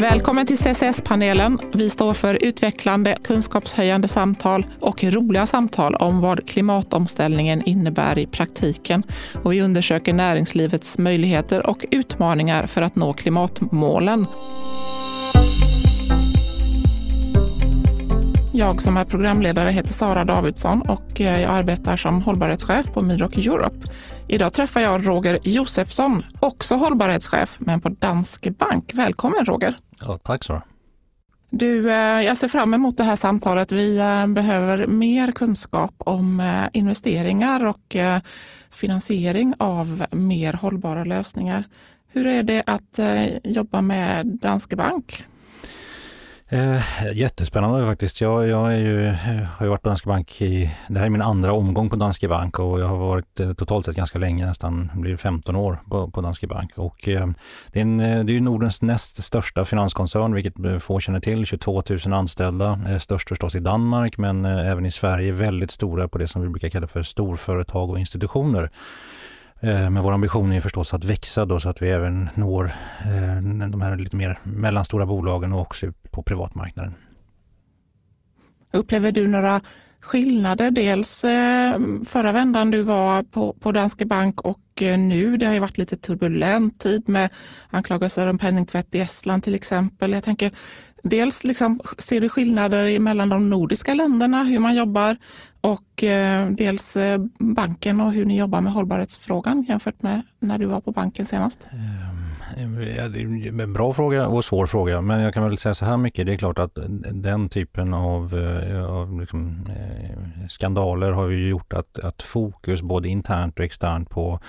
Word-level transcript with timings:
Välkommen 0.00 0.46
till 0.46 0.58
CCS-panelen. 0.58 1.58
Vi 1.74 1.90
står 1.90 2.14
för 2.14 2.44
utvecklande, 2.44 3.16
kunskapshöjande 3.24 4.08
samtal 4.08 4.66
och 4.80 5.04
roliga 5.04 5.46
samtal 5.46 5.94
om 5.94 6.20
vad 6.20 6.48
klimatomställningen 6.48 7.62
innebär 7.62 8.18
i 8.18 8.26
praktiken. 8.26 9.02
Och 9.42 9.52
vi 9.52 9.62
undersöker 9.62 10.12
näringslivets 10.12 10.98
möjligheter 10.98 11.66
och 11.66 11.84
utmaningar 11.90 12.66
för 12.66 12.82
att 12.82 12.96
nå 12.96 13.12
klimatmålen. 13.12 14.26
Jag 18.52 18.82
som 18.82 18.96
är 18.96 19.04
programledare 19.04 19.70
heter 19.70 19.92
Sara 19.92 20.24
Davidsson 20.24 20.82
och 20.82 21.20
jag 21.20 21.42
arbetar 21.42 21.96
som 21.96 22.22
hållbarhetschef 22.22 22.86
på 22.92 23.02
Midrock 23.02 23.36
Europe. 23.36 23.86
Idag 24.32 24.52
träffar 24.52 24.80
jag 24.80 25.06
Roger 25.06 25.38
Josefsson, 25.42 26.22
också 26.40 26.74
hållbarhetschef, 26.74 27.56
men 27.60 27.80
på 27.80 27.88
Danske 27.88 28.50
Bank. 28.50 28.90
Välkommen 28.94 29.44
Roger! 29.44 29.76
Ja, 30.00 30.18
tack 30.18 30.44
Sara! 30.44 30.62
Du, 31.50 31.90
eh, 31.90 31.96
jag 31.96 32.36
ser 32.36 32.48
fram 32.48 32.74
emot 32.74 32.96
det 32.96 33.04
här 33.04 33.16
samtalet. 33.16 33.72
Vi 33.72 33.98
eh, 33.98 34.26
behöver 34.26 34.86
mer 34.86 35.32
kunskap 35.32 35.94
om 35.98 36.40
eh, 36.40 36.68
investeringar 36.72 37.64
och 37.64 37.96
finansiering 38.70 39.54
av 39.58 40.06
mer 40.10 40.52
hållbara 40.52 41.04
lösningar. 41.04 41.64
Hur 42.08 42.26
är 42.26 42.42
det 42.42 42.62
att 42.66 42.98
jobba 43.44 43.80
med 43.80 44.26
Danske 44.26 44.76
Bank? 44.76 45.24
Eh, 46.52 46.82
jättespännande 47.12 47.86
faktiskt. 47.86 48.20
Jag, 48.20 48.48
jag 48.48 48.78
ju, 48.78 49.06
eh, 49.06 49.14
har 49.42 49.66
ju 49.66 49.68
varit 49.68 49.82
på 49.82 49.88
Danske 49.88 50.08
Bank 50.08 50.42
i, 50.42 50.70
det 50.88 50.98
här 50.98 51.06
är 51.06 51.10
min 51.10 51.22
andra 51.22 51.52
omgång 51.52 51.90
på 51.90 51.96
Danske 51.96 52.28
Bank 52.28 52.58
och 52.58 52.80
jag 52.80 52.86
har 52.86 52.96
varit 52.96 53.40
eh, 53.40 53.52
totalt 53.52 53.86
sett 53.86 53.96
ganska 53.96 54.18
länge, 54.18 54.46
nästan 54.46 54.90
blir 54.94 55.16
15 55.16 55.56
år 55.56 55.82
på, 55.90 56.10
på 56.10 56.20
Danske 56.20 56.46
Bank. 56.46 56.72
Och, 56.74 57.08
eh, 57.08 57.26
det, 57.72 57.78
är 57.78 57.82
en, 57.82 58.00
eh, 58.00 58.24
det 58.24 58.36
är 58.36 58.40
Nordens 58.40 58.82
näst 58.82 59.24
största 59.24 59.64
finanskoncern, 59.64 60.34
vilket 60.34 60.58
eh, 60.64 60.78
få 60.78 61.00
känner 61.00 61.20
till, 61.20 61.46
22 61.46 61.82
000 62.06 62.12
anställda, 62.12 62.80
eh, 62.88 62.98
störst 62.98 63.28
förstås 63.28 63.54
i 63.54 63.60
Danmark 63.60 64.18
men 64.18 64.44
även 64.44 64.86
i 64.86 64.90
Sverige 64.90 65.32
väldigt 65.32 65.70
stora 65.70 66.08
på 66.08 66.18
det 66.18 66.28
som 66.28 66.42
vi 66.42 66.48
brukar 66.48 66.68
kalla 66.68 66.86
för 66.86 67.02
storföretag 67.02 67.90
och 67.90 67.98
institutioner. 67.98 68.70
Men 69.62 70.02
vår 70.02 70.12
ambition 70.12 70.52
är 70.52 70.60
förstås 70.60 70.94
att 70.94 71.04
växa 71.04 71.44
då 71.44 71.60
så 71.60 71.68
att 71.68 71.82
vi 71.82 71.90
även 71.90 72.28
når 72.34 72.72
de 73.70 73.80
här 73.80 73.96
lite 73.96 74.16
mer 74.16 74.38
mellanstora 74.42 75.06
bolagen 75.06 75.52
och 75.52 75.60
också 75.60 75.92
på 76.10 76.22
privatmarknaden. 76.22 76.94
Upplever 78.72 79.12
du 79.12 79.28
några 79.28 79.60
skillnader? 80.00 80.70
Dels 80.70 81.24
eh, 81.24 81.78
förra 82.06 82.32
vändan 82.32 82.70
du 82.70 82.82
var 82.82 83.22
på, 83.22 83.52
på 83.52 83.72
Danske 83.72 84.06
Bank 84.06 84.40
och 84.40 84.60
nu. 84.80 85.36
Det 85.36 85.46
har 85.46 85.52
ju 85.52 85.58
varit 85.58 85.78
lite 85.78 85.96
turbulent 85.96 86.80
tid 86.80 87.08
med 87.08 87.30
anklagelser 87.70 88.26
om 88.26 88.38
penningtvätt 88.38 88.94
i 88.94 89.00
Estland 89.00 89.42
till 89.42 89.54
exempel. 89.54 90.12
Jag 90.12 90.24
tänker, 90.24 90.52
dels 91.02 91.44
liksom, 91.44 91.80
ser 91.98 92.20
du 92.20 92.28
skillnader 92.28 92.98
mellan 92.98 93.28
de 93.28 93.50
nordiska 93.50 93.94
länderna, 93.94 94.44
hur 94.44 94.58
man 94.58 94.74
jobbar 94.74 95.16
och 95.60 96.04
eh, 96.04 96.50
dels 96.50 96.96
eh, 96.96 97.20
banken 97.38 98.00
och 98.00 98.12
hur 98.12 98.24
ni 98.24 98.38
jobbar 98.38 98.60
med 98.60 98.72
hållbarhetsfrågan 98.72 99.62
jämfört 99.68 100.02
med 100.02 100.22
när 100.38 100.58
du 100.58 100.66
var 100.66 100.80
på 100.80 100.92
banken 100.92 101.26
senast? 101.26 101.68
Är 101.70 102.19
en 102.56 103.72
bra 103.72 103.92
fråga 103.92 104.26
och 104.26 104.44
svår 104.44 104.66
fråga, 104.66 105.00
men 105.00 105.20
jag 105.20 105.34
kan 105.34 105.44
väl 105.44 105.58
säga 105.58 105.74
så 105.74 105.84
här 105.84 105.96
mycket. 105.96 106.26
Det 106.26 106.32
är 106.32 106.36
klart 106.36 106.58
att 106.58 106.78
den 107.12 107.48
typen 107.48 107.94
av, 107.94 108.38
eh, 108.38 108.84
av 108.84 109.20
liksom, 109.20 109.66
eh, 109.68 110.46
skandaler 110.48 111.12
har 111.12 111.28
ju 111.28 111.48
gjort 111.48 111.72
att, 111.72 111.98
att 111.98 112.22
fokus 112.22 112.82
både 112.82 113.08
internt 113.08 113.58
och 113.58 113.64
externt 113.64 114.10
på 114.10 114.40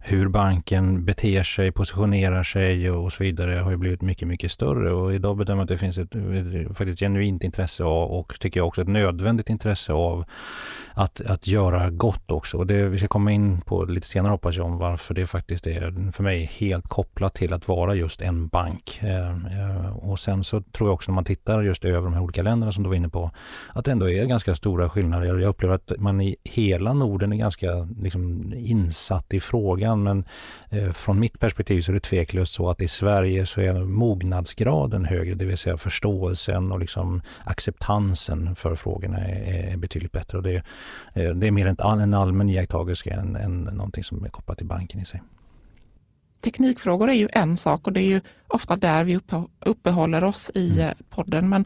hur 0.00 0.28
banken 0.28 1.04
beter 1.04 1.42
sig, 1.42 1.72
positionerar 1.72 2.42
sig 2.42 2.90
och 2.90 3.12
så 3.12 3.22
vidare 3.22 3.52
har 3.52 3.70
ju 3.70 3.76
blivit 3.76 4.02
mycket, 4.02 4.28
mycket 4.28 4.52
större. 4.52 4.92
Och 4.92 5.14
idag 5.14 5.36
bedömer 5.36 5.60
jag 5.60 5.64
att 5.64 5.68
det 5.68 5.78
finns 5.78 5.98
ett 5.98 6.16
faktiskt 6.76 6.98
genuint 7.00 7.44
intresse 7.44 7.84
av 7.84 8.10
och 8.10 8.40
tycker 8.40 8.60
jag 8.60 8.66
också 8.66 8.82
ett 8.82 8.88
nödvändigt 8.88 9.50
intresse 9.50 9.92
av 9.92 10.24
att, 10.98 11.20
att 11.20 11.46
göra 11.46 11.90
gott 11.90 12.30
också. 12.30 12.56
Och 12.56 12.66
det, 12.66 12.88
vi 12.88 12.98
ska 12.98 13.08
komma 13.08 13.32
in 13.32 13.60
på 13.60 13.84
lite 13.84 14.06
senare 14.06 14.30
hoppas 14.30 14.56
jag 14.56 14.66
om 14.66 14.78
varför 14.78 15.14
det 15.14 15.26
faktiskt 15.26 15.66
är 15.66 16.12
för 16.12 16.22
mig 16.22 16.50
helt 16.58 16.88
kopplat 16.88 17.34
till 17.34 17.52
att 17.52 17.68
vara 17.68 17.94
just 17.94 18.22
en 18.22 18.48
bank. 18.48 18.98
Eh, 19.02 19.30
eh 19.30 19.96
och 19.96 20.18
sen 20.18 20.44
så 20.44 20.60
tror 20.60 20.88
jag 20.88 20.94
också 20.94 21.10
när 21.10 21.14
man 21.14 21.24
tittar 21.24 21.62
just 21.62 21.84
över 21.84 22.02
de 22.02 22.14
här 22.14 22.22
olika 22.22 22.42
länderna 22.42 22.72
som 22.72 22.82
du 22.82 22.88
var 22.88 22.96
inne 22.96 23.08
på 23.08 23.30
att 23.72 23.84
det 23.84 23.92
ändå 23.92 24.10
är 24.10 24.24
ganska 24.24 24.54
stora 24.54 24.88
skillnader. 24.88 25.26
Jag 25.26 25.48
upplever 25.48 25.74
att 25.74 25.92
man 25.98 26.20
i 26.20 26.36
hela 26.44 26.92
Norden 26.92 27.32
är 27.32 27.36
ganska 27.36 27.88
liksom, 28.00 28.52
insatt 28.56 29.34
i 29.34 29.40
frågan 29.40 30.02
men 30.02 30.24
eh, 30.70 30.92
från 30.92 31.20
mitt 31.20 31.40
perspektiv 31.40 31.82
så 31.82 31.92
är 31.92 31.94
det 31.94 32.00
tveklöst 32.00 32.52
så 32.52 32.70
att 32.70 32.82
i 32.82 32.88
Sverige 32.88 33.46
så 33.46 33.60
är 33.60 33.84
mognadsgraden 33.84 35.04
högre, 35.04 35.34
det 35.34 35.44
vill 35.44 35.58
säga 35.58 35.76
förståelsen 35.76 36.72
och 36.72 36.80
liksom 36.80 37.22
acceptansen 37.44 38.54
för 38.54 38.74
frågorna 38.74 39.18
är, 39.18 39.72
är 39.72 39.76
betydligt 39.76 40.12
bättre. 40.12 40.38
Och 40.38 40.44
det, 40.44 40.62
det 41.14 41.46
är 41.46 41.50
mer 41.50 41.66
en, 41.66 42.14
allmän 42.14 42.48
iakttagelse 42.48 43.10
än, 43.10 43.36
än 43.36 43.62
någonting 43.62 44.04
som 44.04 44.24
är 44.24 44.28
kopplat 44.28 44.58
till 44.58 44.66
banken 44.66 45.00
i 45.00 45.04
sig 45.04 45.22
teknikfrågor 46.46 47.10
är 47.10 47.14
ju 47.14 47.28
en 47.32 47.56
sak 47.56 47.86
och 47.86 47.92
det 47.92 48.00
är 48.00 48.08
ju 48.08 48.20
ofta 48.48 48.76
där 48.76 49.04
vi 49.04 49.20
uppehåller 49.60 50.24
oss 50.24 50.50
i 50.54 50.72
mm. 50.72 50.88
Eh, 50.88 50.94
podden. 51.10 51.48
Men 51.48 51.64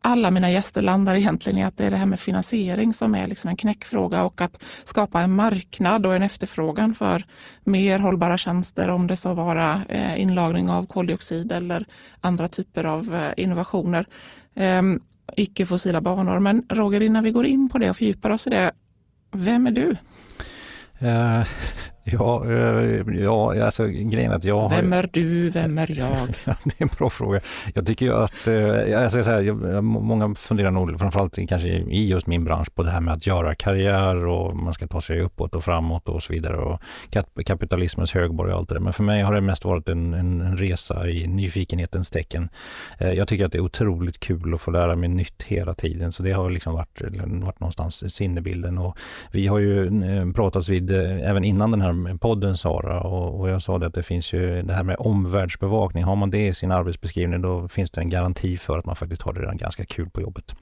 alla 0.00 0.30
mina 0.30 0.50
gäster 0.50 0.82
landar 0.82 1.14
egentligen 1.14 1.58
i 1.58 1.64
att 1.64 1.76
det 1.76 1.84
är 1.86 1.90
det 1.90 1.96
här 1.96 2.06
med 2.06 2.20
finansiering 2.20 2.92
som 2.92 3.14
är 3.14 3.26
liksom 3.26 3.50
en 3.50 3.56
knäckfråga 3.56 4.24
och 4.24 4.40
att 4.40 4.62
skapa 4.84 5.20
en 5.20 5.34
marknad 5.34 6.06
och 6.06 6.14
en 6.14 6.22
efterfrågan 6.22 6.94
för 6.94 7.24
mer 7.64 7.98
hållbara 7.98 8.38
tjänster, 8.38 8.88
om 8.88 9.06
det 9.06 9.16
så 9.16 9.34
vara 9.34 9.82
eh, 9.88 10.20
inlagring 10.20 10.70
av 10.70 10.86
koldioxid 10.86 11.52
eller 11.52 11.86
andra 12.20 12.48
typer 12.48 12.84
av 12.84 13.14
eh, 13.14 13.32
innovationer. 13.36 14.06
Icke-fossila 15.36 16.00
banor. 16.00 16.38
Men 16.38 16.64
Roger, 16.68 17.02
innan 17.02 17.24
vi 17.24 17.30
går 17.30 17.46
in 17.46 17.68
på 17.68 17.78
det 17.78 17.90
och 17.90 17.96
fördjupar 17.96 18.30
oss 18.30 18.46
i 18.46 18.50
det, 18.50 18.72
vem 19.32 19.66
är 19.66 19.70
du? 19.70 19.96
Eh, 20.98 21.46
Ja, 22.04 22.44
eh, 22.50 23.22
ja 23.22 23.64
alltså 23.64 23.86
grejen 23.86 24.32
att 24.32 24.44
jag 24.44 24.70
Vem 24.70 24.92
är 24.92 25.08
du, 25.12 25.50
vem 25.50 25.78
är 25.78 25.98
jag? 25.98 26.28
det 26.44 26.80
är 26.80 26.82
en 26.82 26.90
bra 26.98 27.10
fråga. 27.10 27.40
Jag 27.74 27.86
tycker 27.86 28.06
ju 28.06 28.14
att, 28.14 28.46
eh, 28.46 28.54
jag 28.54 29.12
ska 29.12 29.24
säga, 29.24 29.40
jag, 29.40 29.84
många 29.84 30.34
funderar 30.34 30.70
nog 30.70 30.98
framförallt 30.98 31.38
kanske 31.48 31.68
i 31.68 32.08
just 32.08 32.26
min 32.26 32.44
bransch 32.44 32.74
på 32.74 32.82
det 32.82 32.90
här 32.90 33.00
med 33.00 33.14
att 33.14 33.26
göra 33.26 33.54
karriär 33.54 34.26
och 34.26 34.56
man 34.56 34.74
ska 34.74 34.86
ta 34.86 35.00
sig 35.00 35.20
uppåt 35.20 35.54
och 35.54 35.64
framåt 35.64 36.08
och 36.08 36.22
så 36.22 36.32
vidare 36.32 36.56
och 36.56 36.80
kapitalismens 37.46 38.14
högborg 38.14 38.52
och 38.52 38.58
allt 38.58 38.68
det 38.68 38.74
där. 38.74 38.80
Men 38.80 38.92
för 38.92 39.02
mig 39.02 39.22
har 39.22 39.34
det 39.34 39.40
mest 39.40 39.64
varit 39.64 39.88
en, 39.88 40.14
en 40.14 40.56
resa 40.56 41.08
i 41.08 41.26
nyfikenhetens 41.26 42.10
tecken. 42.10 42.48
Eh, 42.98 43.12
jag 43.12 43.28
tycker 43.28 43.44
att 43.44 43.52
det 43.52 43.58
är 43.58 43.64
otroligt 43.64 44.20
kul 44.20 44.54
att 44.54 44.60
få 44.60 44.70
lära 44.70 44.96
mig 44.96 45.08
nytt 45.08 45.42
hela 45.42 45.74
tiden 45.74 46.12
så 46.12 46.22
det 46.22 46.32
har 46.32 46.50
liksom 46.50 46.74
varit, 46.74 47.00
varit 47.42 47.60
någonstans 47.60 48.14
sinnebilden 48.14 48.78
och 48.78 48.96
vi 49.32 49.46
har 49.46 49.58
ju 49.58 49.90
pratats 50.32 50.68
vid 50.68 50.90
även 50.90 51.44
innan 51.44 51.70
den 51.70 51.80
här 51.80 51.91
här 51.92 52.18
podden 52.18 52.56
Sara 52.56 53.00
och, 53.00 53.40
och, 53.40 53.48
jag 53.48 53.62
sa 53.62 53.78
det 53.78 53.86
att 53.86 53.94
det 53.94 54.02
finns 54.02 54.32
ju 54.32 54.62
det 54.62 54.74
här 54.74 54.82
med 54.82 54.96
omvärldsbevakning. 54.98 56.04
Har 56.04 56.16
man 56.16 56.30
det 56.30 56.46
i 56.46 56.54
sin 56.54 56.72
arbetsbeskrivning 56.72 57.42
då 57.42 57.68
finns 57.68 57.90
det 57.90 58.00
en 58.00 58.10
garanti 58.10 58.56
för 58.56 58.78
att 58.78 58.86
man 58.86 58.96
faktiskt 58.96 59.22
har 59.22 59.32
det 59.32 59.40
redan 59.40 59.56
ganska 59.56 59.84
kul 59.84 60.10
på 60.10 60.20
jobbet. 60.20 60.54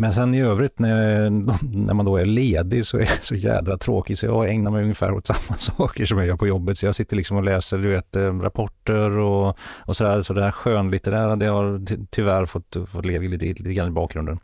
Men 0.00 0.12
sen 0.12 0.34
i 0.34 0.40
övrigt 0.40 0.78
när, 0.78 1.30
när 1.76 1.94
man 1.94 2.06
då 2.06 2.16
är 2.16 2.24
ledig 2.24 2.86
så 2.86 2.96
är 2.96 3.00
jag 3.00 3.24
så 3.24 3.34
jädra 3.34 3.78
tråkig 3.78 4.18
så 4.18 4.26
jag 4.26 4.50
ägnar 4.50 4.70
mig 4.70 4.82
ungefär 4.82 5.12
åt 5.12 5.26
samma 5.26 5.58
saker 5.58 6.04
som 6.04 6.18
jag 6.18 6.26
gör 6.26 6.36
på 6.36 6.46
jobbet. 6.46 6.78
Så 6.78 6.86
jag 6.86 6.94
sitter 6.94 7.16
liksom 7.16 7.36
och 7.36 7.44
läser 7.44 7.78
du 7.78 7.88
vet, 7.88 8.16
eh, 8.16 8.40
rapporter 8.40 9.18
och, 9.18 9.58
och 9.80 9.96
sådär. 9.96 10.20
Så 10.20 10.32
det 10.32 10.44
här 10.44 10.50
skönlitterära 10.50 11.36
det 11.36 11.46
har 11.46 11.86
tyvärr 12.10 12.46
fått, 12.46 12.76
fått 12.92 13.04
leva 13.04 13.24
lite, 13.24 13.46
lite 13.46 13.72
grann 13.72 13.88
i 13.88 13.90
bakgrunden. 13.90 14.38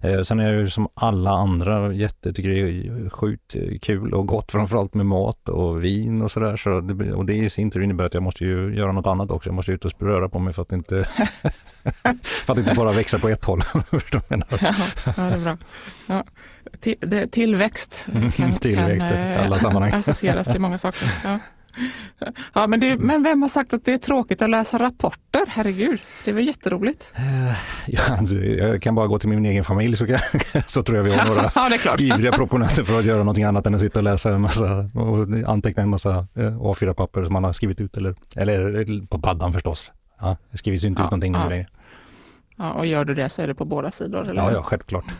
Eh, 0.00 0.22
sen 0.22 0.40
är 0.40 0.52
jag 0.52 0.60
ju 0.60 0.70
som 0.70 0.88
alla 0.94 1.30
andra 1.30 1.92
jätte, 1.92 2.32
tycker 2.32 2.48
det 2.48 2.60
är 2.60 3.10
sjukt 3.10 3.56
kul 3.82 4.14
och 4.14 4.26
gott 4.26 4.52
framförallt 4.52 4.94
med 4.94 5.06
mat 5.06 5.48
och 5.48 5.84
vin 5.84 6.22
och 6.22 6.30
sådär. 6.30 6.56
Så 6.56 6.80
det, 6.80 7.12
och 7.12 7.26
det 7.26 7.34
i 7.34 7.50
sin 7.50 7.70
tur 7.70 7.82
innebär 7.82 8.04
att 8.04 8.14
jag 8.14 8.22
måste 8.22 8.44
ju 8.44 8.74
göra 8.74 8.92
något 8.92 9.06
annat 9.06 9.30
också. 9.30 9.48
Jag 9.48 9.54
måste 9.54 9.72
ut 9.72 9.84
och 9.84 9.92
röra 10.02 10.28
på 10.28 10.38
mig 10.38 10.52
för 10.52 10.62
att 10.62 10.72
inte, 10.72 11.04
för 12.22 12.52
att 12.52 12.58
inte 12.58 12.74
bara 12.74 12.92
växa 12.92 13.18
på 13.18 13.28
ett 13.28 13.44
håll. 13.44 13.60
ja, 15.16 15.22
det 15.22 15.34
är 15.34 15.38
bra. 15.38 15.58
Ja. 16.06 16.24
Till, 16.80 16.94
det, 17.00 17.26
tillväxt 17.26 18.06
kan, 18.36 18.52
tillväxt 18.52 19.08
kan, 19.08 19.44
alla 19.44 19.58
sammanhang. 19.58 19.92
associeras 19.92 20.46
till 20.46 20.60
många 20.60 20.78
saker. 20.78 21.08
Ja. 21.24 21.38
Ja, 22.52 22.66
men, 22.66 22.80
det, 22.80 22.98
men 22.98 23.22
vem 23.22 23.42
har 23.42 23.48
sagt 23.48 23.72
att 23.72 23.84
det 23.84 23.92
är 23.92 23.98
tråkigt 23.98 24.42
att 24.42 24.50
läsa 24.50 24.78
rapporter? 24.78 25.44
Herregud, 25.48 26.00
det 26.24 26.30
är 26.30 26.34
väl 26.34 26.46
jätteroligt? 26.46 27.12
Uh, 27.18 27.54
ja, 27.86 28.02
jag 28.58 28.82
kan 28.82 28.94
bara 28.94 29.06
gå 29.06 29.18
till 29.18 29.28
min 29.28 29.46
egen 29.46 29.64
familj 29.64 29.96
så, 29.96 30.06
kan, 30.06 30.18
så 30.66 30.82
tror 30.82 30.96
jag 30.96 31.04
vi 31.04 31.14
har 31.14 31.26
några 31.54 31.78
ja, 31.84 31.96
ivriga 31.98 32.32
proponenter 32.32 32.84
för 32.84 32.98
att 32.98 33.04
göra 33.04 33.18
någonting 33.18 33.44
annat 33.44 33.66
än 33.66 33.74
att 33.74 33.80
sitta 33.80 33.98
och 33.98 34.02
läsa 34.02 34.34
en 34.34 34.40
massa 34.40 34.90
och 34.94 35.26
anteckna 35.46 35.82
en 35.82 35.88
massa 35.88 36.26
eh, 36.34 36.42
A4-papper 36.42 37.24
som 37.24 37.32
man 37.32 37.44
har 37.44 37.52
skrivit 37.52 37.80
ut 37.80 37.96
eller, 37.96 38.14
eller 38.36 39.06
på 39.06 39.18
paddan 39.18 39.52
förstås. 39.52 39.92
Ja, 40.20 40.36
det 40.50 40.58
skrivs 40.58 40.84
inte 40.84 41.02
ja, 41.02 41.06
ut 41.06 41.10
någonting 41.10 41.34
ja. 41.34 41.44
nu 41.44 41.50
längre. 41.50 41.66
Ja, 42.62 42.72
och 42.72 42.86
gör 42.86 43.04
du 43.04 43.14
det 43.14 43.28
så 43.28 43.42
är 43.42 43.46
det 43.46 43.54
på 43.54 43.64
båda 43.64 43.90
sidor? 43.90 44.22
Eller? 44.22 44.42
Ja, 44.42 44.52
ja, 44.52 44.62
självklart. 44.62 45.04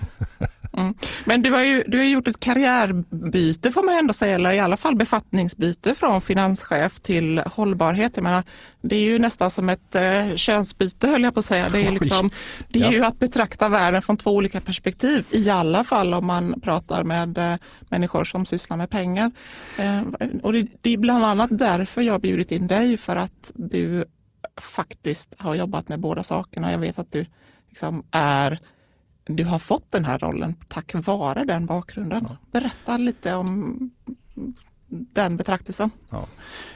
Mm. 0.77 0.94
Men 1.25 1.43
du 1.43 1.50
har 1.50 1.62
ju 1.62 1.85
du 1.87 1.99
har 1.99 2.05
gjort 2.05 2.29
ett 2.29 2.41
karriärbyte 2.41 3.71
får 3.71 3.83
man 3.83 3.94
ändå 3.94 4.12
säga, 4.12 4.35
eller 4.35 4.53
i 4.53 4.59
alla 4.59 4.77
fall 4.77 4.97
befattningsbyte 4.97 5.94
från 5.94 6.21
finanschef 6.21 7.00
till 7.00 7.39
hållbarhet. 7.39 8.12
Jag 8.15 8.23
menar, 8.23 8.43
det 8.83 8.97
är 8.97 9.00
ju 9.00 9.19
nästan 9.19 9.50
som 9.50 9.69
ett 9.69 9.94
eh, 9.94 10.35
könsbyte 10.37 11.09
höll 11.09 11.23
jag 11.23 11.35
på 11.35 11.39
att 11.39 11.44
säga. 11.44 11.69
Det 11.69 11.87
är, 11.87 11.91
liksom, 11.91 12.31
det 12.69 12.79
är 12.79 12.85
ja. 12.85 12.93
ju 12.93 13.05
att 13.05 13.19
betrakta 13.19 13.69
världen 13.69 14.03
från 14.03 14.17
två 14.17 14.31
olika 14.31 14.61
perspektiv, 14.61 15.25
i 15.31 15.50
alla 15.50 15.85
fall 15.85 16.15
om 16.15 16.27
man 16.27 16.61
pratar 16.61 17.05
med 17.05 17.38
eh, 17.38 17.56
människor 17.81 18.25
som 18.25 18.47
sysslar 18.47 18.77
med 18.77 18.91
pengar. 18.91 19.31
Eh, 19.79 20.03
och 20.43 20.53
det, 20.53 20.69
det 20.81 20.91
är 20.91 20.99
bland 20.99 21.25
annat 21.25 21.50
därför 21.59 22.03
jag 22.03 22.15
har 22.15 22.21
bjudit 22.21 22.53
in 22.53 22.67
dig, 22.67 22.97
för 22.97 23.17
att 23.17 23.53
du 23.55 24.05
faktiskt 24.56 25.35
har 25.39 25.55
jobbat 25.55 25.89
med 25.89 26.00
båda 26.00 26.23
sakerna. 26.23 26.73
Jag 26.73 26.79
vet 26.79 26.99
att 26.99 27.12
du 27.12 27.27
liksom 27.69 28.05
är 28.11 28.59
du 29.25 29.44
har 29.44 29.59
fått 29.59 29.93
den 29.93 30.05
här 30.05 30.19
rollen 30.19 30.55
tack 30.69 30.93
vare 30.94 31.44
den 31.44 31.67
bakgrunden. 31.67 32.29
Berätta 32.53 32.97
lite 32.97 33.35
om 33.35 33.91
den 34.93 35.37
betraktelsen. 35.37 35.91
Ja. 36.11 36.27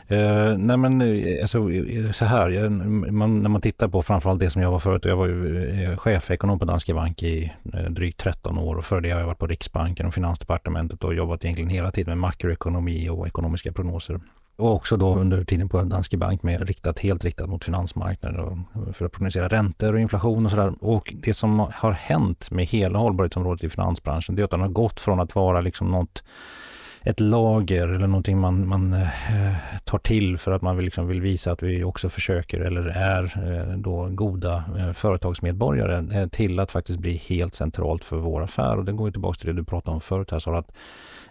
Eh, 0.07 0.59
nej 0.59 0.77
men 0.77 1.03
eh, 1.03 1.43
alltså, 1.43 1.73
eh, 1.73 2.13
så 2.13 2.25
här, 2.25 2.51
jag, 2.51 2.73
man, 2.73 3.43
när 3.43 3.49
man 3.49 3.61
tittar 3.61 3.89
på 3.89 4.03
framförallt 4.03 4.41
det 4.41 4.51
som 4.51 4.63
jag 4.63 4.71
var 4.71 4.81
förut, 4.81 5.05
jag 5.05 5.17
var 5.17 5.27
ju 5.27 5.71
eh, 5.83 5.97
chefekonom 5.97 6.59
på 6.59 6.65
Danske 6.65 6.95
Bank 6.95 7.23
i 7.23 7.53
eh, 7.75 7.91
drygt 7.91 8.21
13 8.21 8.59
år 8.59 8.77
och 8.77 8.85
före 8.85 9.01
det 9.01 9.11
har 9.11 9.21
jag 9.21 9.27
varit 9.27 9.39
på 9.39 9.47
Riksbanken 9.47 10.07
och 10.07 10.15
Finansdepartementet 10.15 11.05
och 11.05 11.15
jobbat 11.15 11.45
egentligen 11.45 11.71
hela 11.71 11.91
tiden 11.91 12.11
med 12.11 12.19
makroekonomi 12.19 13.09
och 13.09 13.27
ekonomiska 13.27 13.73
prognoser. 13.73 14.21
Och 14.57 14.73
också 14.73 14.97
då 14.97 15.15
under 15.15 15.45
tiden 15.45 15.69
på 15.69 15.83
Danske 15.83 16.17
Bank 16.17 16.43
med 16.43 16.69
riktat, 16.69 16.99
helt 16.99 17.25
riktat 17.25 17.49
mot 17.49 17.65
finansmarknaden 17.65 18.65
för 18.93 19.05
att 19.05 19.13
prognosera 19.13 19.49
räntor 19.49 19.93
och 19.93 20.01
inflation 20.01 20.45
och 20.45 20.51
sådär. 20.51 20.75
Och 20.81 21.15
det 21.17 21.35
som 21.35 21.59
har 21.75 21.93
hänt 21.93 22.51
med 22.51 22.67
hela 22.67 22.99
hållbarhetsområdet 22.99 23.65
i 23.65 23.69
finansbranschen 23.69 24.35
det 24.35 24.43
är 24.43 24.45
att 24.45 24.51
den 24.51 24.61
har 24.61 24.69
gått 24.69 25.01
från 25.01 25.21
att 25.21 25.35
vara 25.35 25.61
liksom 25.61 25.91
något 25.91 26.23
ett 27.07 27.21
lager 27.21 27.89
eller 27.89 28.07
någonting 28.07 28.41
man, 28.41 28.69
man 28.69 28.93
eh, 28.93 29.09
tar 29.85 29.99
till 29.99 30.39
för 30.39 30.53
att 30.53 30.63
man 30.63 30.77
vill, 30.77 30.85
liksom 30.85 31.09
vill 31.09 31.21
visa 31.21 31.53
att 31.53 31.63
vi 31.63 31.85
också 31.85 32.09
försöker 32.09 32.61
eller 32.61 32.87
är 32.87 33.23
eh, 33.25 33.77
då 33.77 34.09
goda 34.11 34.65
eh, 34.79 34.93
företagsmedborgare 34.93 36.21
eh, 36.21 36.29
till 36.29 36.61
att 36.61 36.73
faktiskt 36.73 36.99
bli 36.99 37.17
helt 37.17 37.55
centralt 37.55 38.05
för 38.05 38.17
vår 38.17 38.43
affär. 38.43 38.79
Och 38.79 38.85
det 38.85 38.93
går 38.93 39.09
ju 39.09 39.13
tillbaka 39.13 39.39
till 39.39 39.47
det 39.47 39.53
du 39.53 39.65
pratade 39.65 39.95
om 39.95 40.01
förut 40.01 40.31
här 40.31 40.39
Sara, 40.39 40.59
att 40.59 40.73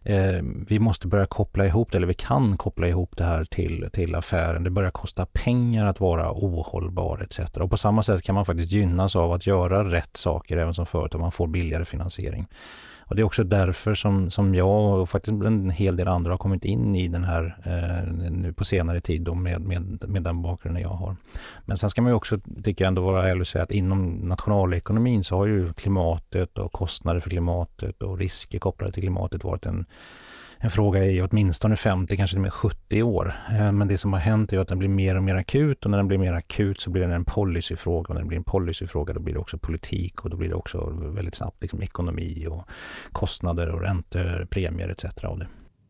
eh, 0.05 0.41
vi 0.67 0.79
måste 0.79 1.07
börja 1.07 1.25
koppla 1.25 1.65
ihop 1.65 1.91
det, 1.91 1.97
eller 1.97 2.07
vi 2.07 2.13
kan 2.13 2.57
koppla 2.57 2.87
ihop 2.87 3.17
det 3.17 3.23
här 3.23 3.43
till, 3.43 3.89
till 3.93 4.15
affären. 4.15 4.63
Det 4.63 4.69
börjar 4.69 4.91
kosta 4.91 5.25
pengar 5.25 5.85
att 5.85 5.99
vara 5.99 6.31
ohållbar 6.31 7.21
etc. 7.23 7.39
Och 7.57 7.69
på 7.69 7.77
samma 7.77 8.03
sätt 8.03 8.21
kan 8.21 8.35
man 8.35 8.45
faktiskt 8.45 8.71
gynnas 8.71 9.15
av 9.15 9.33
att 9.33 9.47
göra 9.47 9.83
rätt 9.83 10.17
saker 10.17 10.57
även 10.57 10.73
som 10.73 10.85
företag. 10.85 11.21
Man 11.21 11.31
får 11.31 11.47
billigare 11.47 11.85
finansiering. 11.85 12.47
Och 13.07 13.15
det 13.15 13.21
är 13.21 13.23
också 13.23 13.43
därför 13.43 13.93
som, 13.93 14.29
som 14.29 14.55
jag 14.55 14.99
och 14.99 15.09
faktiskt 15.09 15.41
en 15.43 15.69
hel 15.69 15.95
del 15.95 16.07
andra 16.07 16.31
har 16.31 16.37
kommit 16.37 16.65
in 16.65 16.95
i 16.95 17.07
den 17.07 17.23
här 17.23 17.57
eh, 17.63 18.31
nu 18.31 18.53
på 18.53 18.65
senare 18.65 19.01
tid 19.01 19.21
då 19.21 19.35
med, 19.35 19.61
med, 19.61 20.09
med 20.09 20.23
den 20.23 20.41
bakgrunden 20.41 20.83
jag 20.83 20.89
har. 20.89 21.15
Men 21.65 21.77
sen 21.77 21.89
ska 21.89 22.01
man 22.01 22.11
ju 22.11 22.15
också, 22.15 22.39
tycker 22.63 22.85
jag 22.85 22.87
ändå 22.87 23.01
vara 23.01 23.29
ärlig 23.29 23.41
och 23.41 23.47
säga 23.47 23.63
att 23.63 23.71
inom 23.71 24.07
nationalekonomin 24.07 25.23
så 25.23 25.37
har 25.37 25.45
ju 25.45 25.73
klimatet 25.73 26.57
och 26.57 26.71
kostnader 26.71 27.19
för 27.19 27.29
klimatet 27.29 28.01
och 28.01 28.17
risker 28.17 28.59
kopplade 28.59 28.93
till 28.93 29.03
klimatet 29.03 29.43
varit 29.43 29.65
en 29.65 29.85
en 30.65 30.71
fråga 30.71 31.05
i 31.05 31.21
åtminstone 31.21 31.75
50, 31.75 32.17
kanske 32.17 32.33
till 32.33 32.39
och 32.39 32.41
med 32.41 32.53
70 32.53 33.03
år. 33.03 33.35
Eh, 33.49 33.71
men 33.71 33.87
det 33.87 33.97
som 33.97 34.13
har 34.13 34.19
hänt 34.19 34.53
är 34.53 34.59
att 34.59 34.67
den 34.67 34.79
blir 34.79 34.89
mer 34.89 35.17
och 35.17 35.23
mer 35.23 35.35
akut 35.35 35.85
och 35.85 35.91
när 35.91 35.97
den 35.97 36.07
blir 36.07 36.17
mer 36.17 36.33
akut 36.33 36.81
så 36.81 36.89
blir 36.89 37.01
den 37.01 37.11
en 37.11 37.25
policyfråga 37.25 38.07
och 38.07 38.13
när 38.13 38.21
den 38.21 38.27
blir 38.27 38.37
en 38.37 38.43
policyfråga 38.43 39.13
då 39.13 39.19
blir 39.19 39.33
det 39.33 39.39
också 39.39 39.57
politik 39.57 40.25
och 40.25 40.29
då 40.29 40.37
blir 40.37 40.49
det 40.49 40.55
också 40.55 40.89
väldigt 40.89 41.35
snabbt 41.35 41.61
liksom 41.61 41.81
ekonomi 41.81 42.47
och 42.49 42.69
kostnader 43.11 43.69
och 43.69 43.81
räntor, 43.81 44.47
premier 44.49 44.89
etc. 44.89 45.05
av 45.23 45.39
det. 45.39 45.47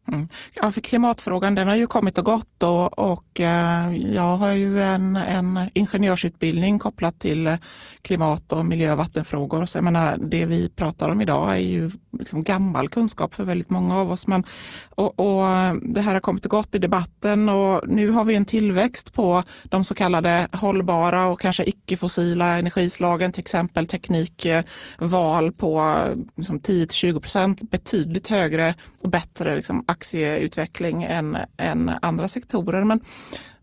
Mm. 0.08 0.28
Ja, 0.54 0.72
för 0.72 0.82
klimatfrågan 0.82 1.56
den 1.56 1.68
har 1.68 1.76
ju 1.76 1.88
kommit 1.88 2.18
och 2.18 2.26
gått 2.26 2.64
och, 2.64 3.00
och 3.00 3.40
eh, 3.40 3.96
jag 3.96 4.38
har 4.38 4.52
ju 4.52 4.84
en, 4.84 5.16
en 5.16 5.70
ingenjörsutbildning 5.74 6.80
kopplat 6.80 7.20
till 7.20 7.58
klimat 8.02 8.54
och 8.54 8.66
miljö 8.66 8.92
och 8.92 8.98
vattenfrågor. 8.98 9.66
Så 9.66 9.78
jag 9.78 9.84
menar, 9.84 10.18
det 10.18 10.46
vi 10.46 10.70
pratar 10.70 11.10
om 11.10 11.22
idag 11.22 11.52
är 11.52 11.60
ju 11.60 11.92
liksom 12.20 12.44
gammal 12.44 12.90
kunskap 12.90 13.34
för 13.34 13.44
väldigt 13.44 13.70
många 13.70 13.98
av 13.98 14.12
oss. 14.12 14.28
Men, 14.28 14.44
och, 14.90 15.20
och, 15.20 15.46
det 15.82 16.02
här 16.02 16.14
har 16.14 16.20
kommit 16.20 16.46
och 16.46 16.52
gått 16.52 16.76
i 16.76 16.80
debatten 16.80 17.50
och 17.50 17.88
nu 17.88 18.10
har 18.10 18.24
vi 18.26 18.36
en 18.36 18.46
tillväxt 18.46 19.14
på 19.14 19.44
de 19.64 19.84
så 19.84 19.96
kallade 19.96 20.48
hållbara 20.52 21.26
och 21.26 21.40
kanske 21.40 21.64
icke-fossila 21.64 22.58
energislagen, 22.58 23.32
till 23.32 23.42
exempel 23.42 23.88
teknikval 23.88 25.52
på 25.52 25.98
liksom 26.36 26.60
10-20 26.60 27.20
procent, 27.20 27.72
betydligt 27.72 28.28
högre 28.28 28.76
och 29.04 29.10
bättre 29.10 29.56
liksom, 29.56 29.84
aktieutveckling 29.88 31.04
än, 31.04 31.38
än 31.58 31.92
andra 32.02 32.28
sektorer. 32.28 32.84
Men 32.84 33.00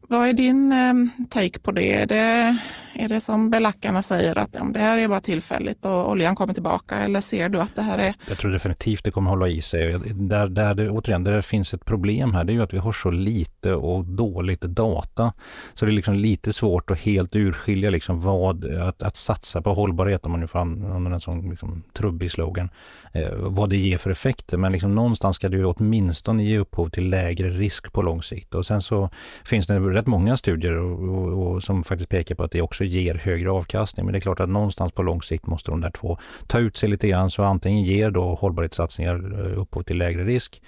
vad 0.08 0.28
är 0.28 0.32
din 0.32 0.72
eh, 0.72 1.26
take 1.30 1.58
på 1.58 1.72
det? 1.72 1.92
Är, 1.92 2.06
det? 2.06 2.58
Är 2.94 3.08
det 3.08 3.20
som 3.20 3.50
belackarna 3.50 4.02
säger 4.02 4.38
att 4.38 4.50
ja, 4.52 4.64
det 4.64 4.78
här 4.78 4.98
är 4.98 5.08
bara 5.08 5.20
tillfälligt 5.20 5.84
och 5.84 6.10
oljan 6.10 6.34
kommer 6.34 6.54
tillbaka 6.54 6.98
eller 6.98 7.20
ser 7.20 7.48
du 7.48 7.60
att 7.60 7.76
det 7.76 7.82
här 7.82 7.98
är? 7.98 8.14
Jag 8.28 8.38
tror 8.38 8.50
definitivt 8.50 9.04
det 9.04 9.10
kommer 9.10 9.30
hålla 9.30 9.48
i 9.48 9.60
sig. 9.60 9.98
Där, 10.14 10.46
där 10.46 10.74
det, 10.74 10.90
återigen, 10.90 11.24
där 11.24 11.32
det 11.32 11.42
finns 11.42 11.74
ett 11.74 11.84
problem 11.84 12.34
här 12.34 12.44
det 12.44 12.52
är 12.52 12.54
ju 12.54 12.62
att 12.62 12.74
vi 12.74 12.78
har 12.78 12.92
så 12.92 13.10
lite 13.10 13.74
och 13.74 14.04
dåligt 14.04 14.60
data. 14.60 15.32
Så 15.74 15.86
det 15.86 15.92
är 15.92 15.94
liksom 15.94 16.14
lite 16.14 16.52
svårt 16.52 16.90
att 16.90 17.00
helt 17.00 17.36
urskilja 17.36 17.90
liksom 17.90 18.20
vad, 18.20 18.64
att, 18.64 19.02
att 19.02 19.16
satsa 19.16 19.62
på 19.62 19.74
hållbarhet 19.74 20.24
om 20.24 20.30
man 20.30 20.40
nu 20.40 20.46
får 20.46 20.58
använda 20.58 21.14
en 21.14 21.20
sån 21.20 21.50
liksom, 21.50 21.82
trubbig 21.92 22.30
slogan, 22.30 22.68
eh, 23.12 23.34
vad 23.36 23.70
det 23.70 23.76
ger 23.76 23.98
för 23.98 24.10
effekter. 24.10 24.56
Men 24.56 24.72
liksom 24.72 24.94
någonstans 24.94 25.36
ska 25.36 25.48
det 25.48 25.56
ju 25.56 25.64
åtminstone 25.64 26.44
ge 26.44 26.58
upphov 26.58 26.88
till 26.88 27.10
lägre 27.10 27.50
risk 27.50 27.92
på 27.92 28.02
lång 28.02 28.22
sikt. 28.22 28.54
Och 28.54 28.66
sen 28.66 28.82
så 28.82 29.10
finns 29.44 29.66
det 29.66 29.78
rätt 29.78 30.06
många 30.06 30.36
studier 30.36 30.72
och, 30.72 31.08
och, 31.08 31.52
och 31.52 31.62
som 31.62 31.84
faktiskt 31.84 32.10
pekar 32.10 32.34
på 32.34 32.44
att 32.44 32.50
det 32.50 32.62
också 32.62 32.81
ger 32.84 33.14
högre 33.14 33.50
avkastning. 33.50 34.06
Men 34.06 34.12
det 34.12 34.18
är 34.18 34.20
klart 34.20 34.40
att 34.40 34.48
någonstans 34.48 34.92
på 34.92 35.02
lång 35.02 35.22
sikt 35.22 35.46
måste 35.46 35.70
de 35.70 35.80
där 35.80 35.90
två 35.90 36.18
ta 36.46 36.58
ut 36.58 36.76
sig 36.76 36.88
lite 36.88 37.08
grann. 37.08 37.30
Så 37.30 37.42
antingen 37.42 37.82
ger 37.82 38.10
då 38.10 38.34
hållbarhetssatsningar 38.34 39.14
eh, 39.14 39.60
upphov 39.60 39.82
till 39.82 39.98
lägre 39.98 40.24
risk 40.24 40.62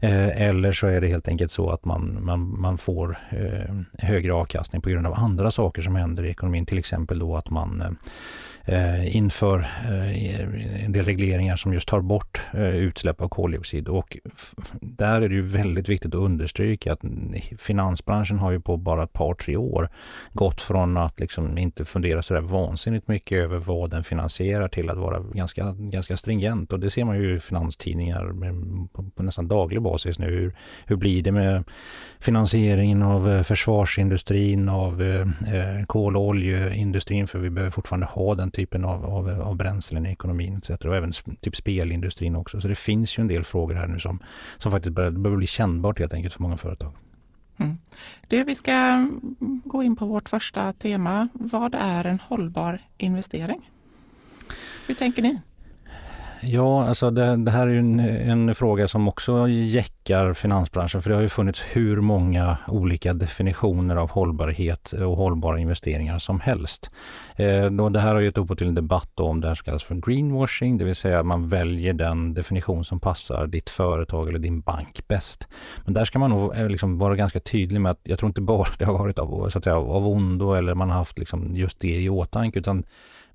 eh, 0.00 0.42
eller 0.42 0.72
så 0.72 0.86
är 0.86 1.00
det 1.00 1.08
helt 1.08 1.28
enkelt 1.28 1.50
så 1.50 1.70
att 1.70 1.84
man, 1.84 2.18
man, 2.24 2.60
man 2.60 2.78
får 2.78 3.18
eh, 3.30 3.74
högre 3.98 4.32
avkastning 4.32 4.82
på 4.82 4.90
grund 4.90 5.06
av 5.06 5.14
andra 5.14 5.50
saker 5.50 5.82
som 5.82 5.96
händer 5.96 6.24
i 6.24 6.30
ekonomin. 6.30 6.66
Till 6.66 6.78
exempel 6.78 7.18
då 7.18 7.36
att 7.36 7.50
man 7.50 7.98
eh, 8.68 9.16
inför 9.16 9.58
eh, 9.58 10.84
en 10.84 10.92
del 10.92 11.04
regleringar 11.04 11.56
som 11.56 11.72
just 11.72 11.88
tar 11.88 12.00
bort 12.00 12.40
eh, 12.54 12.76
utsläpp 12.76 13.20
av 13.20 13.28
koldioxid. 13.28 13.88
Och 13.88 14.18
där 14.80 15.22
är 15.22 15.28
det 15.28 15.34
ju 15.34 15.42
väldigt 15.42 15.88
viktigt 15.88 16.14
att 16.14 16.20
understryka 16.20 16.92
att 16.92 17.00
finansbranschen 17.58 18.38
har 18.38 18.50
ju 18.50 18.60
på 18.60 18.76
bara 18.76 19.02
ett 19.02 19.12
par, 19.12 19.34
tre 19.34 19.56
år 19.56 19.88
gått 20.32 20.60
från 20.60 20.96
att 20.96 21.20
liksom 21.20 21.58
inte 21.58 21.84
fundera 21.84 22.22
så 22.22 22.34
där 22.34 22.40
vansinnigt 22.40 23.08
mycket 23.08 23.38
över 23.38 23.58
vad 23.58 23.90
den 23.90 24.04
finansierar 24.04 24.68
till 24.68 24.90
att 24.90 24.98
vara 24.98 25.20
ganska, 25.20 25.72
ganska 25.78 26.16
stringent. 26.16 26.72
Och 26.72 26.80
det 26.80 26.90
ser 26.90 27.04
man 27.04 27.18
ju 27.18 27.36
i 27.36 27.40
finanstidningar 27.40 28.24
med, 28.24 28.54
på, 28.92 29.10
på, 29.14 29.22
nästan 29.22 29.48
daglig 29.48 29.82
basis 29.82 30.18
nu. 30.18 30.26
Hur, 30.26 30.56
hur 30.86 30.96
blir 30.96 31.22
det 31.22 31.32
med 31.32 31.64
finansieringen 32.20 33.02
av 33.02 33.28
eh, 33.28 33.42
försvarsindustrin, 33.42 34.68
av 34.68 35.02
eh, 35.02 35.20
eh, 35.54 35.84
kol 35.86 36.16
och 36.16 36.22
oljeindustrin, 36.22 37.26
för 37.26 37.38
vi 37.38 37.50
behöver 37.50 37.70
fortfarande 37.70 38.06
ha 38.06 38.34
den 38.34 38.50
typen 38.50 38.84
av, 38.84 39.04
av, 39.04 39.28
av 39.28 39.56
bränslen 39.56 40.06
i 40.06 40.12
ekonomin 40.12 40.56
etc. 40.56 40.70
Och 40.70 40.96
även 40.96 41.12
typ 41.40 41.56
spelindustrin 41.56 42.36
också. 42.36 42.60
Så 42.60 42.68
det 42.68 42.74
finns 42.74 43.18
ju 43.18 43.20
en 43.20 43.28
del 43.28 43.44
frågor 43.44 43.74
här 43.74 43.86
nu 43.86 43.98
som, 43.98 44.18
som 44.58 44.72
faktiskt 44.72 44.94
börjar, 44.94 45.10
börjar 45.10 45.36
bli 45.36 45.46
kännbart 45.46 45.98
helt 45.98 46.14
enkelt 46.14 46.34
för 46.34 46.42
många 46.42 46.56
företag. 46.56 46.92
Mm. 47.56 47.78
Du, 48.28 48.44
vi 48.44 48.54
ska 48.54 49.08
gå 49.64 49.82
in 49.82 49.96
på 49.96 50.06
vårt 50.06 50.28
första 50.28 50.72
tema. 50.72 51.28
Vad 51.32 51.74
är 51.74 52.04
en 52.04 52.20
hållbar 52.20 52.80
investering? 52.98 53.70
Hur 54.86 54.94
tänker 54.94 55.22
ni? 55.22 55.40
Ja, 56.42 56.88
alltså 56.88 57.10
det, 57.10 57.36
det 57.36 57.50
här 57.50 57.66
är 57.66 57.70
ju 57.70 57.78
en, 57.78 58.00
en, 58.00 58.54
fråga 58.54 58.88
som 58.88 59.08
också 59.08 59.48
jäckar 59.48 60.34
finansbranschen 60.34 61.02
för 61.02 61.10
det 61.10 61.16
har 61.16 61.22
ju 61.22 61.28
funnits 61.28 61.62
hur 61.72 62.00
många 62.00 62.56
olika 62.66 63.12
definitioner 63.12 63.96
av 63.96 64.10
hållbarhet 64.10 64.92
och 64.92 65.16
hållbara 65.16 65.58
investeringar 65.58 66.18
som 66.18 66.40
helst. 66.40 66.90
Eh, 67.36 67.66
då 67.70 67.88
det 67.88 68.00
här 68.00 68.14
har 68.14 68.20
gett 68.20 68.38
upphov 68.38 68.56
till 68.56 68.68
en 68.68 68.74
debatt 68.74 69.20
om 69.20 69.40
det 69.40 69.48
här 69.48 69.54
som 69.54 69.64
kallas 69.64 69.82
för 69.82 69.94
greenwashing, 69.94 70.78
det 70.78 70.84
vill 70.84 70.96
säga 70.96 71.20
att 71.20 71.26
man 71.26 71.48
väljer 71.48 71.92
den 71.92 72.34
definition 72.34 72.84
som 72.84 73.00
passar 73.00 73.46
ditt 73.46 73.70
företag 73.70 74.28
eller 74.28 74.38
din 74.38 74.60
bank 74.60 75.08
bäst. 75.08 75.48
Men 75.84 75.94
där 75.94 76.04
ska 76.04 76.18
man 76.18 76.30
nog 76.30 76.56
eh, 76.56 76.68
liksom 76.68 76.98
vara 76.98 77.16
ganska 77.16 77.40
tydlig 77.40 77.80
med 77.80 77.92
att 77.92 78.00
jag 78.02 78.18
tror 78.18 78.28
inte 78.28 78.40
bara 78.40 78.68
det 78.78 78.84
har 78.84 78.98
varit 78.98 79.18
av, 79.18 79.50
så 79.50 79.58
att 79.58 79.64
säga, 79.64 79.76
av 79.76 80.06
ondo 80.06 80.52
eller 80.52 80.74
man 80.74 80.90
har 80.90 80.98
haft 80.98 81.18
liksom 81.18 81.56
just 81.56 81.80
det 81.80 82.00
i 82.00 82.08
åtanke 82.08 82.58
utan 82.58 82.84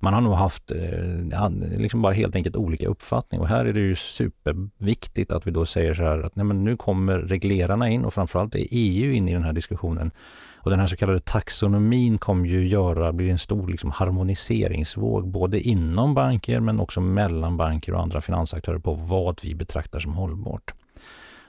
man 0.04 0.14
har 0.14 0.20
nog 0.20 0.32
haft 0.32 0.70
eh, 0.70 1.50
liksom 1.78 2.02
bara 2.02 2.12
helt 2.12 2.36
enkelt 2.36 2.56
olika 2.56 2.88
uppfattning 2.88 3.40
och 3.40 3.48
här 3.48 3.64
är 3.64 3.72
det 3.72 3.80
ju 3.80 3.96
superviktigt 3.96 5.32
att 5.32 5.46
vi 5.46 5.50
då 5.50 5.66
säger 5.66 5.94
så 5.94 6.02
här 6.02 6.22
att 6.22 6.36
nej 6.36 6.44
men 6.44 6.54
Men 6.54 6.64
nu 6.64 6.76
kommer 6.76 7.18
reglerarna 7.18 7.88
in 7.88 8.04
och 8.04 8.14
framförallt 8.14 8.54
är 8.54 8.66
EU 8.70 9.12
in 9.12 9.28
i 9.28 9.32
den 9.32 9.44
här 9.44 9.52
diskussionen. 9.52 10.10
Och 10.56 10.70
den 10.70 10.80
här 10.80 10.86
så 10.86 10.96
kallade 10.96 11.20
taxonomin 11.20 12.18
kommer 12.18 12.48
ju 12.48 12.68
göra, 12.68 13.12
blir 13.12 13.30
en 13.30 13.38
stor 13.38 13.68
liksom 13.68 13.90
harmoniseringsvåg 13.90 15.28
både 15.28 15.60
inom 15.60 16.14
banker 16.14 16.60
men 16.60 16.80
också 16.80 17.00
mellan 17.00 17.56
banker 17.56 17.94
och 17.94 18.02
andra 18.02 18.20
finansaktörer 18.20 18.78
på 18.78 18.94
vad 18.94 19.40
vi 19.42 19.54
betraktar 19.54 20.00
som 20.00 20.14
hållbart. 20.14 20.74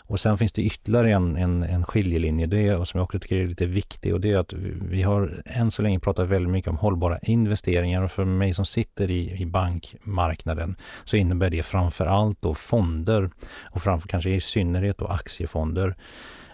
Och 0.08 0.20
sen 0.20 0.38
finns 0.38 0.52
det 0.52 0.62
ytterligare 0.62 1.12
en, 1.12 1.36
en, 1.36 1.64
en 1.64 1.86
skiljelinje 1.86 2.46
det, 2.46 2.76
och 2.76 2.88
som 2.88 2.98
jag 2.98 3.04
också 3.04 3.20
tycker 3.20 3.36
är 3.36 3.48
lite 3.48 3.66
viktig 3.66 4.14
och 4.14 4.22
det 4.22 4.32
är 4.32 4.38
att 4.38 4.54
vi 4.82 5.04
har 5.04 5.44
än 5.46 5.72
så 5.72 5.82
länge 5.82 6.00
pratat 6.00 6.30
väldigt 6.30 6.52
mycket 6.52 6.70
om 6.70 6.78
hållbara 6.78 7.20
investeringar 7.20 8.02
och 8.04 8.12
för 8.12 8.26
mig 8.26 8.54
som 8.54 8.66
sitter 8.66 9.12
i, 9.12 9.42
i 9.42 9.46
bankmarknaden 9.46 10.76
så 11.04 11.18
innebär 11.18 11.50
det 11.50 11.64
framför 11.64 12.06
allt 12.06 12.42
då 12.42 12.54
fonder 12.54 13.30
och 13.64 13.82
framför 13.82 14.08
kanske 14.08 14.30
i 14.30 14.42
synnerhet 14.42 14.98
då 14.98 15.08
aktiefonder. 15.08 15.96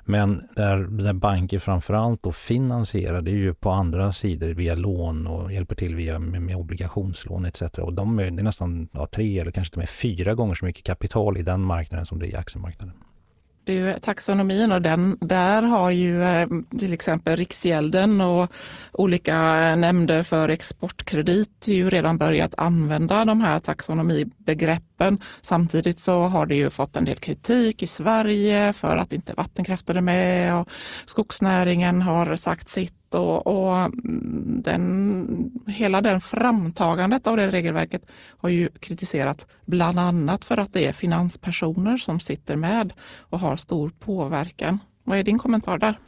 Men 0.05 0.47
där, 0.55 0.77
där 0.77 1.13
banker 1.13 1.59
framförallt 1.59 2.23
då 2.23 2.31
finansierar 2.31 3.21
det 3.21 3.31
är 3.31 3.35
ju 3.35 3.53
på 3.53 3.69
andra 3.69 4.13
sidor 4.13 4.49
via 4.49 4.75
lån 4.75 5.27
och 5.27 5.53
hjälper 5.53 5.75
till 5.75 5.95
via 5.95 6.19
med, 6.19 6.41
med 6.41 6.55
obligationslån 6.55 7.45
etc. 7.45 7.61
Och 7.61 7.93
de 7.93 8.19
är, 8.19 8.31
det 8.31 8.41
är 8.41 8.43
nästan 8.43 8.87
ja, 8.91 9.07
tre 9.07 9.39
eller 9.39 9.51
kanske 9.51 9.71
till 9.71 9.77
och 9.77 9.81
med 9.81 9.89
fyra 9.89 10.33
gånger 10.33 10.55
så 10.55 10.65
mycket 10.65 10.83
kapital 10.83 11.37
i 11.37 11.41
den 11.41 11.61
marknaden 11.61 12.05
som 12.05 12.19
det 12.19 12.25
är 12.27 12.29
i 12.29 12.35
aktiemarknaden. 12.35 12.93
Ju 13.65 13.93
taxonomin 13.99 14.71
och 14.71 14.81
den, 14.81 15.17
där 15.21 15.61
har 15.61 15.91
ju 15.91 16.23
eh, 16.23 16.47
till 16.79 16.93
exempel 16.93 17.35
Riksgälden 17.35 18.21
och 18.21 18.51
olika 18.91 19.35
nämnder 19.75 20.23
för 20.23 20.49
exportkredit 20.49 21.67
ju 21.67 21.89
redan 21.89 22.17
börjat 22.17 22.53
använda 22.57 23.25
de 23.25 23.41
här 23.41 23.59
taxonomibegreppen. 23.59 24.90
Samtidigt 25.41 25.99
så 25.99 26.21
har 26.21 26.45
det 26.45 26.55
ju 26.55 26.69
fått 26.69 26.97
en 26.97 27.05
del 27.05 27.17
kritik 27.17 27.83
i 27.83 27.87
Sverige 27.87 28.73
för 28.73 28.97
att 28.97 29.13
inte 29.13 29.33
vattenkraften 29.33 29.97
är 29.97 30.01
med 30.01 30.55
och 30.55 30.69
skogsnäringen 31.05 32.01
har 32.01 32.35
sagt 32.35 32.69
sitt 32.69 33.15
och, 33.15 33.47
och 33.47 33.91
den, 34.63 35.51
hela 35.67 36.01
den 36.01 36.21
framtagandet 36.21 37.27
av 37.27 37.37
det 37.37 37.51
regelverket 37.51 38.05
har 38.37 38.49
ju 38.49 38.69
kritiserats 38.79 39.47
bland 39.65 39.99
annat 39.99 40.45
för 40.45 40.57
att 40.57 40.73
det 40.73 40.85
är 40.85 40.93
finanspersoner 40.93 41.97
som 41.97 42.19
sitter 42.19 42.55
med 42.55 42.93
och 43.17 43.39
har 43.39 43.57
stor 43.57 43.89
påverkan. 43.99 44.79
Vad 45.03 45.17
är 45.17 45.23
din 45.23 45.39
kommentar 45.39 45.77
där? 45.77 45.99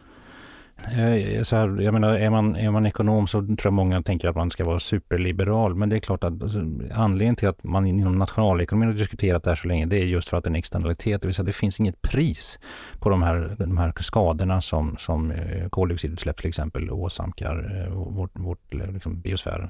Eh, 0.92 1.44
så 1.44 1.56
här, 1.56 1.82
jag 1.82 1.94
menar, 1.94 2.16
är, 2.16 2.30
man, 2.30 2.56
är 2.56 2.72
man 2.72 2.86
ekonom 2.86 3.28
så 3.28 3.42
tror 3.42 3.60
jag 3.64 3.74
många 3.74 4.02
tänker 4.02 4.28
att 4.28 4.36
man 4.36 4.52
ska 4.52 4.66
vara 4.66 4.80
superliberal. 4.80 5.76
Men 5.76 5.90
det 5.90 5.96
är 5.96 6.00
klart 6.00 6.24
att 6.24 6.44
alltså, 6.44 6.60
anledningen 6.94 7.36
till 7.36 7.48
att 7.48 7.64
man 7.64 7.86
inom 7.86 8.20
nationalekonomin 8.20 8.90
har 8.90 8.96
diskuterat 8.96 9.44
det 9.44 9.50
här 9.50 9.56
så 9.56 9.68
länge, 9.68 9.86
det 9.86 9.98
är 9.98 10.06
just 10.06 10.30
för 10.30 10.38
att 10.38 10.44
det 10.44 10.48
är 10.48 10.52
en 10.52 10.56
externalitet. 10.56 11.22
Det 11.22 11.28
vill 11.28 11.36
säga 11.36 11.46
det 11.46 11.54
finns 11.54 11.80
inget 11.80 12.02
pris 12.02 12.60
på 13.00 13.10
de 13.10 13.24
här, 13.24 13.56
de 13.60 13.78
här 13.78 13.94
skadorna 14.00 14.62
som, 14.62 14.96
som 15.00 15.32
eh, 15.32 15.70
koldioxidutsläpp 15.70 16.38
till 16.38 16.50
exempel 16.50 16.92
åsamkar 16.92 17.86
eh, 17.88 17.94
vårt, 17.94 18.32
vårt 18.34 18.74
liksom, 18.74 19.22
biosfären. 19.22 19.70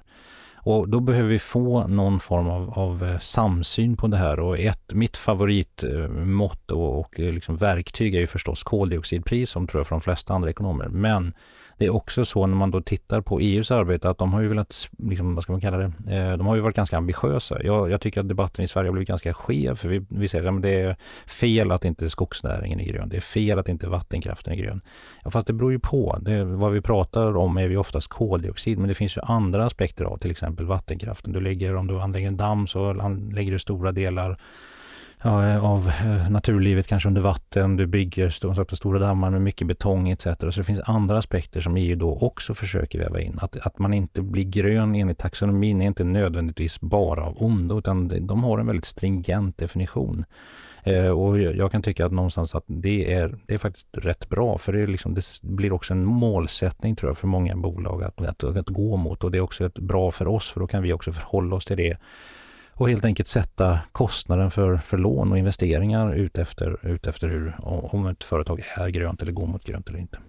Och 0.65 0.89
då 0.89 0.99
behöver 0.99 1.29
vi 1.29 1.39
få 1.39 1.87
någon 1.87 2.19
form 2.19 2.49
av, 2.49 2.69
av 2.69 3.03
eh, 3.03 3.19
samsyn 3.19 3.97
på 3.97 4.07
det 4.07 4.17
här 4.17 4.39
och 4.39 4.59
ett, 4.59 4.93
mitt 4.93 5.17
favoritmått 5.17 6.71
och, 6.71 6.99
och 6.99 7.19
eh, 7.19 7.33
liksom 7.33 7.55
verktyg 7.55 8.15
är 8.15 8.19
ju 8.19 8.27
förstås 8.27 8.63
koldioxidpris 8.63 9.49
som 9.49 9.67
tror 9.67 9.79
jag 9.79 9.87
för 9.87 9.95
de 9.95 10.01
flesta 10.01 10.33
andra 10.33 10.49
ekonomer. 10.49 10.87
Men 10.87 11.33
det 11.77 11.85
är 11.85 11.95
också 11.95 12.25
så 12.25 12.47
när 12.47 12.55
man 12.55 12.71
då 12.71 12.81
tittar 12.81 13.21
på 13.21 13.39
EUs 13.39 13.71
arbete 13.71 14.09
att 14.09 14.17
de 14.17 14.33
har 14.33 14.41
ju 14.41 14.47
velat, 14.47 14.89
liksom, 14.97 15.35
vad 15.35 15.43
ska 15.43 15.51
man 15.51 15.61
kalla 15.61 15.77
det, 15.77 15.91
eh, 16.09 16.37
de 16.37 16.47
har 16.47 16.55
ju 16.55 16.61
varit 16.61 16.75
ganska 16.75 16.97
ambitiösa. 16.97 17.63
Jag, 17.63 17.91
jag, 17.91 18.01
tycker 18.01 18.21
att 18.21 18.27
debatten 18.27 18.65
i 18.65 18.67
Sverige 18.67 18.87
har 18.87 18.93
blivit 18.93 19.07
ganska 19.07 19.33
skev 19.33 19.75
för 19.75 19.89
vi, 19.89 20.05
vi 20.09 20.27
säger 20.27 20.55
att 20.55 20.61
det 20.61 20.81
är 20.81 20.95
fel 21.27 21.71
att 21.71 21.85
inte 21.85 22.09
skogsnäringen 22.09 22.79
är 22.79 22.85
grön. 22.85 23.09
Det 23.09 23.17
är 23.17 23.21
fel 23.21 23.59
att 23.59 23.69
inte 23.69 23.87
vattenkraften 23.87 24.53
är 24.53 24.57
grön. 24.57 24.81
Ja, 25.23 25.31
fast 25.31 25.47
det 25.47 25.53
beror 25.53 25.71
ju 25.71 25.79
på. 25.79 26.17
Det, 26.21 26.43
vad 26.43 26.71
vi 26.71 26.81
pratar 26.81 27.37
om 27.37 27.57
är 27.57 27.69
ju 27.69 27.77
oftast 27.77 28.07
koldioxid 28.07 28.77
men 28.79 28.87
det 28.87 28.95
finns 28.95 29.17
ju 29.17 29.21
andra 29.21 29.65
aspekter 29.65 30.05
av 30.05 30.17
till 30.17 30.31
exempel 30.31 30.65
vattenkraften. 30.65 31.33
Du 31.33 31.41
lägger, 31.41 31.75
om 31.75 31.87
du 31.87 32.01
anlägger 32.01 32.27
en 32.27 32.37
damm 32.37 32.67
så 32.67 32.93
lägger 33.31 33.51
du 33.51 33.59
stora 33.59 33.91
delar 33.91 34.37
ja, 35.23 35.59
av 35.59 35.87
eh, 35.87 36.29
naturlivet 36.29 36.87
kanske 36.87 37.09
under 37.09 37.21
vatten, 37.21 37.77
du 37.77 37.85
bygger 37.85 38.29
stora, 38.29 38.65
stora 38.75 38.99
dammar 38.99 39.29
med 39.29 39.41
mycket 39.41 39.67
betong 39.67 40.09
etc. 40.09 40.23
Så 40.23 40.45
det 40.45 40.63
finns 40.63 40.81
andra 40.85 41.17
aspekter 41.17 41.61
som 41.61 41.77
EU 41.77 41.95
då 41.95 42.17
också 42.21 42.53
försöker 42.53 42.99
väva 42.99 43.21
in. 43.21 43.39
Att, 43.41 43.57
att 43.57 43.79
man 43.79 43.93
inte 43.93 44.21
blir 44.21 44.43
grön 44.43 44.95
enligt 44.95 45.17
taxonomin 45.17 45.81
är 45.81 45.85
inte 45.85 46.03
nödvändigtvis 46.03 46.81
bara 46.81 47.23
av 47.23 47.43
ondo 47.43 47.79
utan 47.79 48.27
de 48.27 48.43
har 48.43 48.59
en 48.59 48.67
väldigt 48.67 48.85
stringent 48.85 49.57
definition. 49.57 50.25
Eh, 50.83 51.07
och 51.07 51.39
jag 51.39 51.71
kan 51.71 51.81
tycka 51.81 52.05
att 52.05 52.11
någonstans 52.11 52.55
att 52.55 52.63
det 52.67 53.13
är, 53.13 53.35
det 53.45 53.53
är 53.53 53.57
faktiskt 53.57 53.87
rätt 53.91 54.29
bra 54.29 54.57
för 54.57 54.73
det, 54.73 54.81
är 54.81 54.87
liksom, 54.87 55.13
det 55.13 55.23
blir 55.41 55.73
också 55.73 55.93
en 55.93 56.05
målsättning 56.05 56.95
tror 56.95 57.09
jag 57.09 57.17
för 57.17 57.27
många 57.27 57.55
bolag 57.55 58.03
att, 58.03 58.21
att, 58.21 58.43
att 58.43 58.69
gå 58.69 58.97
mot 58.97 59.23
och 59.23 59.31
det 59.31 59.37
är 59.37 59.41
också 59.41 59.65
ett 59.65 59.79
bra 59.79 60.11
för 60.11 60.27
oss 60.27 60.51
för 60.51 60.59
då 60.59 60.67
kan 60.67 60.83
vi 60.83 60.93
också 60.93 61.11
förhålla 61.11 61.55
oss 61.55 61.65
till 61.65 61.77
det 61.77 61.97
och 62.75 62.89
helt 62.89 63.05
enkelt 63.05 63.27
sätta 63.27 63.79
kostnaden 63.91 64.51
för, 64.51 64.77
för 64.77 64.97
lån 64.97 65.31
och 65.31 65.37
investeringar 65.37 66.13
utefter 66.13 66.87
ut 66.87 67.07
efter 67.07 67.27
hur, 67.27 67.55
om 67.95 68.07
ett 68.07 68.23
företag 68.23 68.61
är 68.77 68.89
grönt 68.89 69.21
eller 69.21 69.31
går 69.31 69.47
mot 69.47 69.63
grönt 69.63 69.89
eller 69.89 69.99
inte. 69.99 70.19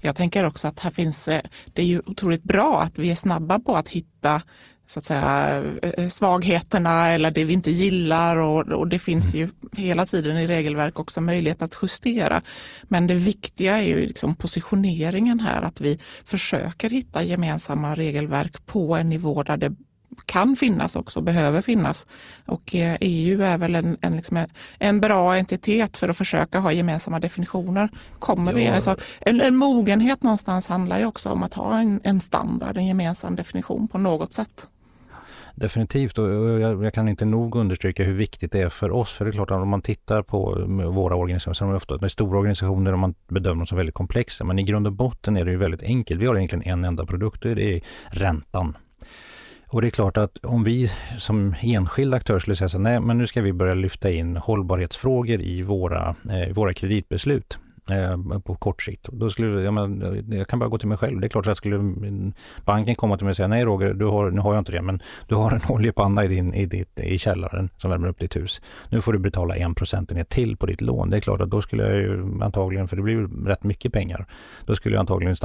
Jag 0.00 0.16
tänker 0.16 0.44
också 0.44 0.68
att 0.68 0.80
här 0.80 0.90
finns, 0.90 1.28
eh, 1.28 1.42
det 1.72 1.82
är 1.82 1.86
ju 1.86 2.02
otroligt 2.06 2.42
bra 2.42 2.80
att 2.80 2.98
vi 2.98 3.10
är 3.10 3.14
snabba 3.14 3.58
på 3.58 3.76
att 3.76 3.88
hitta 3.88 4.42
så 4.86 4.98
att 4.98 5.04
säga, 5.04 5.62
eh, 5.82 5.90
eh, 5.90 6.08
svagheterna 6.08 7.08
eller 7.08 7.30
det 7.30 7.44
vi 7.44 7.52
inte 7.52 7.70
gillar 7.70 8.36
och, 8.36 8.68
och, 8.68 8.88
det 8.88 8.98
finns 8.98 9.34
ju 9.34 9.48
hela 9.76 10.06
tiden 10.06 10.36
i 10.36 10.46
regelverk 10.46 10.98
också 10.98 11.20
möjlighet 11.20 11.62
att 11.62 11.78
justera. 11.82 12.42
Men 12.82 13.06
det 13.06 13.14
viktiga 13.14 13.78
är 13.78 13.82
ju 13.82 14.06
liksom 14.06 14.34
positioneringen 14.34 15.40
här, 15.40 15.62
att 15.62 15.80
vi 15.80 15.98
försöker 16.24 16.90
hitta 16.90 17.22
gemensamma 17.22 17.94
regelverk 17.94 18.66
på 18.66 18.96
en 18.96 19.08
nivå 19.08 19.42
där 19.42 19.56
det 19.56 19.74
kan 20.26 20.56
finnas 20.56 20.96
också, 20.96 21.20
behöver 21.20 21.60
finnas. 21.60 22.06
Och 22.46 22.74
EU 22.74 23.42
eh, 23.42 23.48
e 23.48 23.52
är 23.52 23.58
väl 23.58 23.74
en, 23.74 23.96
en, 24.00 24.16
liksom 24.16 24.46
en 24.78 25.00
bra 25.00 25.36
entitet 25.36 25.96
för 25.96 26.08
att 26.08 26.16
försöka 26.16 26.58
ha 26.58 26.72
gemensamma 26.72 27.20
definitioner. 27.20 27.88
Kommer 28.18 28.52
vi, 28.52 28.66
alltså, 28.66 28.96
en, 29.20 29.40
en 29.40 29.56
mogenhet 29.56 30.22
någonstans 30.22 30.68
handlar 30.68 30.98
ju 30.98 31.06
också 31.06 31.30
om 31.30 31.42
att 31.42 31.54
ha 31.54 31.78
en, 31.78 32.00
en 32.04 32.20
standard, 32.20 32.76
en 32.76 32.86
gemensam 32.86 33.36
definition 33.36 33.88
på 33.88 33.98
något 33.98 34.32
sätt. 34.32 34.68
Definitivt 35.58 36.18
och 36.18 36.28
jag, 36.60 36.84
jag, 36.84 36.94
kan 36.94 37.08
inte 37.08 37.24
nog 37.24 37.56
understryka 37.56 38.04
hur 38.04 38.14
viktigt 38.14 38.52
det 38.52 38.60
är 38.60 38.68
för 38.68 38.90
oss. 38.90 39.12
För 39.12 39.24
det 39.24 39.30
är 39.30 39.32
klart 39.32 39.50
att 39.50 39.62
om 39.62 39.68
man 39.68 39.82
tittar 39.82 40.22
på 40.22 40.64
våra 40.92 41.16
organisationer, 41.16 41.54
så 41.54 41.64
är 41.64 41.68
de 41.68 41.76
ofta 41.76 41.98
med 41.98 42.12
stora 42.12 42.38
organisationer 42.38 42.92
och 42.92 42.98
man 42.98 43.14
bedömer 43.28 43.56
dem 43.56 43.66
som 43.66 43.76
väldigt 43.78 43.94
komplexa. 43.94 44.44
Men 44.44 44.58
i 44.58 44.62
grund 44.62 44.86
och 44.86 44.92
botten 44.92 45.36
är 45.36 45.44
det 45.44 45.50
ju 45.50 45.56
väldigt 45.56 45.82
enkelt. 45.82 46.20
Vi 46.20 46.26
har 46.26 46.36
egentligen 46.36 46.64
en 46.64 46.84
enda 46.84 47.06
produkt 47.06 47.44
och 47.44 47.54
det 47.54 47.76
är 47.76 47.80
räntan. 48.10 48.76
Och 49.70 49.82
det 49.82 49.88
är 49.88 49.90
klart 49.90 50.16
att 50.16 50.44
om 50.44 50.64
vi 50.64 50.92
som 51.18 51.54
enskild 51.60 52.14
aktör 52.14 52.38
skulle 52.38 52.56
säga 52.56 52.68
så 52.68 52.78
nej 52.78 53.00
men 53.00 53.18
nu 53.18 53.26
ska 53.26 53.42
vi 53.42 53.52
börja 53.52 53.74
lyfta 53.74 54.10
in 54.10 54.36
hållbarhetsfrågor 54.36 55.40
i 55.40 55.62
våra, 55.62 56.14
eh, 56.30 56.54
våra 56.54 56.74
kreditbeslut. 56.74 57.58
Eh, 57.90 58.40
på 58.40 58.54
kort 58.54 58.82
sikt. 58.82 59.08
Då 59.12 59.30
skulle, 59.30 59.62
jag, 59.62 59.74
men, 59.74 60.24
jag 60.30 60.48
kan 60.48 60.58
bara 60.58 60.68
gå 60.68 60.78
till 60.78 60.88
mig 60.88 60.98
själv. 60.98 61.20
Det 61.20 61.26
är 61.26 61.28
klart 61.28 61.46
att 61.46 61.56
skulle 61.56 61.94
banken 62.64 62.94
komma 62.94 63.16
till 63.16 63.24
mig 63.24 63.30
och 63.30 63.36
säga 63.36 63.48
nej 63.48 63.64
Roger, 63.64 63.94
du 63.94 64.04
har, 64.04 64.30
nu 64.30 64.40
har 64.40 64.54
jag 64.54 64.60
inte 64.60 64.72
det, 64.72 64.82
men 64.82 65.02
du 65.28 65.34
har 65.34 65.52
en 65.52 65.60
oljepanna 65.68 66.24
i, 66.24 66.28
din, 66.28 66.54
i, 66.54 66.66
ditt, 66.66 67.00
i 67.00 67.18
källaren 67.18 67.70
som 67.76 67.90
värmer 67.90 68.08
upp 68.08 68.18
ditt 68.18 68.36
hus. 68.36 68.60
Nu 68.90 69.00
får 69.00 69.12
du 69.12 69.18
betala 69.18 69.56
en 69.56 69.74
procentenhet 69.74 70.28
till 70.28 70.56
på 70.56 70.66
ditt 70.66 70.80
lån. 70.80 71.10
Det 71.10 71.16
är 71.16 71.20
klart 71.20 71.40
att 71.40 71.50
då 71.50 71.62
skulle 71.62 71.82
jag 71.82 71.96
ju 71.96 72.42
antagligen, 72.42 72.88
för 72.88 72.96
det 72.96 73.02
blir 73.02 73.14
ju 73.14 73.46
rätt 73.46 73.64
mycket 73.64 73.92
pengar, 73.92 74.26
då 74.66 74.74
skulle 74.74 74.94
jag 74.94 75.00
antagligen 75.00 75.36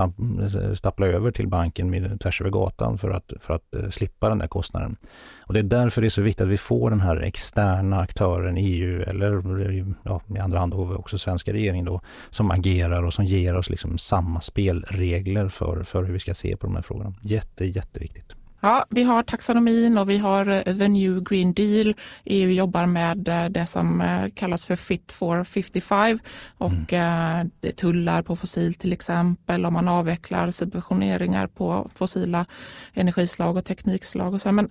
stappla 0.75 1.07
över 1.07 1.31
till 1.31 1.47
banken 1.47 1.89
med, 1.89 2.21
tvärs 2.21 2.41
över 2.41 2.51
gatan 2.51 2.97
för 2.97 3.09
att, 3.09 3.33
för 3.39 3.53
att 3.53 3.75
eh, 3.75 3.89
slippa 3.89 4.29
den 4.29 4.38
där 4.38 4.47
kostnaden. 4.47 4.95
Och 5.45 5.53
det 5.53 5.59
är 5.59 5.63
därför 5.63 6.01
det 6.01 6.07
är 6.07 6.09
så 6.09 6.21
viktigt 6.21 6.41
att 6.41 6.47
vi 6.47 6.57
får 6.57 6.89
den 6.89 7.00
här 7.00 7.15
externa 7.15 8.00
aktören 8.00 8.57
EU 8.57 9.01
eller 9.01 9.93
ja, 10.03 10.21
i 10.35 10.39
andra 10.39 10.59
hand 10.59 10.73
också 10.73 11.17
svenska 11.17 11.53
regeringen 11.53 11.85
då 11.85 12.01
som 12.29 12.51
agerar 12.51 13.03
och 13.03 13.13
som 13.13 13.25
ger 13.25 13.55
oss 13.55 13.69
liksom 13.69 13.97
samma 13.97 14.41
spelregler 14.41 15.50
för, 15.50 15.83
för 15.83 16.03
hur 16.03 16.13
vi 16.13 16.19
ska 16.19 16.33
se 16.33 16.57
på 16.57 16.67
de 16.67 16.75
här 16.75 16.83
frågorna. 16.83 17.13
Jätte, 17.21 17.65
jätteviktigt. 17.65 18.35
Ja, 18.65 18.86
vi 18.89 19.03
har 19.03 19.24
taxonomin 19.24 19.98
och 19.98 20.10
vi 20.10 20.17
har 20.17 20.48
eh, 20.48 20.77
the 20.77 20.88
new 20.88 21.24
green 21.24 21.53
deal. 21.53 21.93
EU 22.25 22.50
jobbar 22.50 22.86
med 22.86 23.27
eh, 23.27 23.46
det 23.46 23.65
som 23.65 24.01
eh, 24.01 24.29
kallas 24.36 24.65
för 24.65 24.75
fit 24.75 25.12
for 25.12 25.43
55 25.43 26.20
och 26.58 26.93
mm. 26.93 27.51
det 27.60 27.72
tullar 27.72 28.22
på 28.22 28.36
fossil 28.36 28.74
till 28.74 28.93
exempel 28.93 29.65
om 29.65 29.74
man 29.74 29.88
avvecklar 29.88 30.51
subventioneringar 30.51 31.48
på 31.48 31.88
fossila 31.91 32.46
energislag 32.93 33.58
och 33.58 33.65
teknikslag. 33.65 34.34
Och 34.34 34.41
så. 34.41 34.51
Men 34.51 34.70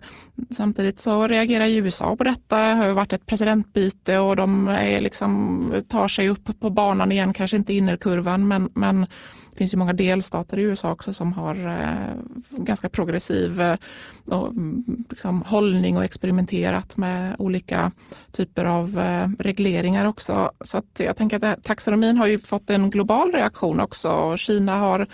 samtidigt 0.51 0.99
så 0.99 1.29
reagerar 1.29 1.67
USA 1.67 2.17
på 2.17 2.25
detta. 2.25 2.69
Det 2.69 2.75
har 2.75 2.91
varit 2.91 3.13
ett 3.13 3.27
presidentbyte 3.27 4.19
och 4.19 4.37
de 4.37 4.69
är 4.69 5.01
liksom, 5.01 5.85
tar 5.89 6.09
sig 6.09 6.29
upp 6.29 6.61
på 6.61 6.71
banan 6.71 7.13
igen, 7.13 7.33
kanske 7.33 7.57
inte 7.57 7.75
innerkurvan 7.75 8.49
men, 8.49 8.69
men 8.75 9.07
det 9.53 9.59
finns 9.59 9.75
ju 9.75 9.79
många 9.79 9.93
delstater 9.93 10.59
i 10.59 10.63
USA 10.63 10.91
också 10.91 11.13
som 11.13 11.33
har 11.33 11.55
eh, 11.55 12.17
ganska 12.57 12.89
progressiv 12.89 13.61
eh, 13.61 13.77
och, 14.25 14.49
mm, 14.49 15.05
liksom, 15.11 15.43
hållning 15.43 15.97
och 15.97 16.05
experimenterat 16.05 16.97
med 16.97 17.37
olika 17.39 17.93
typer 18.31 18.65
av 18.65 18.99
eh, 18.99 19.29
regleringar 19.39 20.05
också. 20.05 20.53
Så 20.61 20.79
att 20.79 21.01
jag 21.01 21.17
tänker 21.17 21.37
att 21.37 21.43
eh, 21.43 21.55
taxonomin 21.63 22.17
har 22.17 22.27
ju 22.27 22.39
fått 22.39 22.71
en 22.71 22.91
global 22.91 23.33
reaktion 23.33 23.81
också. 23.81 24.37
Kina 24.37 24.77
har, 24.77 25.07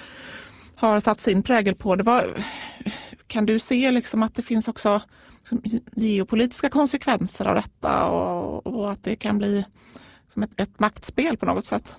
har 0.77 1.01
satt 1.01 1.21
sin 1.21 1.43
prägel 1.43 1.75
på 1.75 1.97
det. 1.97 2.03
Var, 2.03 2.35
kan 3.27 3.47
du 3.47 3.59
se 3.59 3.91
liksom 3.91 4.23
att 4.23 4.35
det 4.35 4.43
finns 4.43 4.69
också 4.69 5.01
liksom, 5.39 5.63
geopolitiska 5.95 6.69
konsekvenser 6.69 7.45
av 7.45 7.55
detta 7.55 8.05
och, 8.05 8.67
och 8.67 8.91
att 8.91 9.05
det 9.05 9.17
kan 9.17 9.39
bli 9.39 9.65
som 10.29 10.43
ett, 10.43 10.61
ett 10.61 10.81
maktspel 10.81 11.37
på 11.37 11.47
något 11.47 11.65
sätt? 11.65 11.97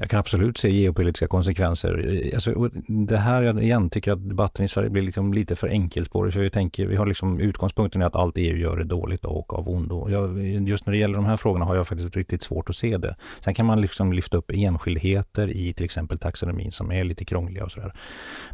Jag 0.00 0.10
kan 0.10 0.20
absolut 0.20 0.58
se 0.58 0.70
geopolitiska 0.70 1.26
konsekvenser. 1.26 2.24
Eh, 2.24 2.34
alltså, 2.34 2.70
det 2.88 3.16
här 3.16 3.42
jag 3.42 3.62
igen 3.62 3.90
tycker 3.90 4.12
att 4.12 4.28
debatten 4.28 4.64
i 4.64 4.68
Sverige 4.68 4.90
blir 4.90 5.02
liksom 5.02 5.32
lite 5.32 5.54
för 5.54 5.68
enkelspårig. 5.68 6.32
För 6.32 6.40
vi, 6.40 6.50
tänker, 6.50 6.86
vi 6.86 6.96
har 6.96 7.06
liksom 7.06 7.40
utgångspunkten 7.40 8.02
att 8.02 8.16
allt 8.16 8.36
EU 8.36 8.56
gör 8.56 8.76
är 8.76 8.84
dåligt 8.84 9.24
och 9.24 9.54
av 9.54 9.68
ondo. 9.68 10.10
Jag, 10.10 10.38
just 10.68 10.86
när 10.86 10.92
det 10.92 10.98
gäller 10.98 11.14
de 11.14 11.24
här 11.24 11.36
frågorna 11.36 11.64
har 11.64 11.76
jag 11.76 11.88
faktiskt 11.88 12.16
riktigt 12.16 12.42
svårt 12.42 12.70
att 12.70 12.76
se 12.76 12.96
det. 12.96 13.16
Sen 13.40 13.54
kan 13.54 13.66
man 13.66 13.80
liksom 13.80 14.12
lyfta 14.12 14.36
upp 14.36 14.50
enskildheter 14.54 15.48
i 15.48 15.72
till 15.72 15.84
exempel 15.84 16.18
taxonomin 16.18 16.72
som 16.72 16.92
är 16.92 17.04
lite 17.04 17.24
krångliga 17.24 17.64
och 17.64 17.72
sådär. 17.72 17.92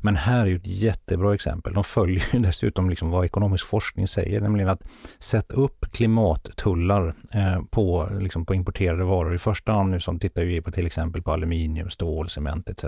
Men 0.00 0.16
här 0.16 0.46
är 0.46 0.56
ett 0.56 0.66
jättebra 0.66 1.34
exempel. 1.34 1.72
De 1.72 1.84
följer 1.84 2.24
ju 2.32 2.38
dessutom 2.42 2.90
liksom 2.90 3.10
vad 3.10 3.24
ekonomisk 3.24 3.66
forskning 3.66 4.08
säger, 4.08 4.40
nämligen 4.40 4.68
att 4.68 4.82
sätta 5.18 5.54
upp 5.54 5.86
klimattullar 5.92 7.14
eh, 7.34 7.60
på, 7.70 8.08
liksom 8.20 8.46
på 8.46 8.54
importerade 8.54 9.04
varor. 9.04 9.34
I 9.34 9.38
första 9.38 9.72
hand 9.72 9.90
nu 9.90 10.00
som 10.00 10.18
tittar 10.18 10.42
vi 10.42 10.60
på 10.60 10.70
till 10.70 10.86
exempel 10.86 11.22
på 11.22 11.33
aluminium, 11.34 11.90
stål, 11.90 12.28
cement 12.28 12.68
etc. 12.68 12.84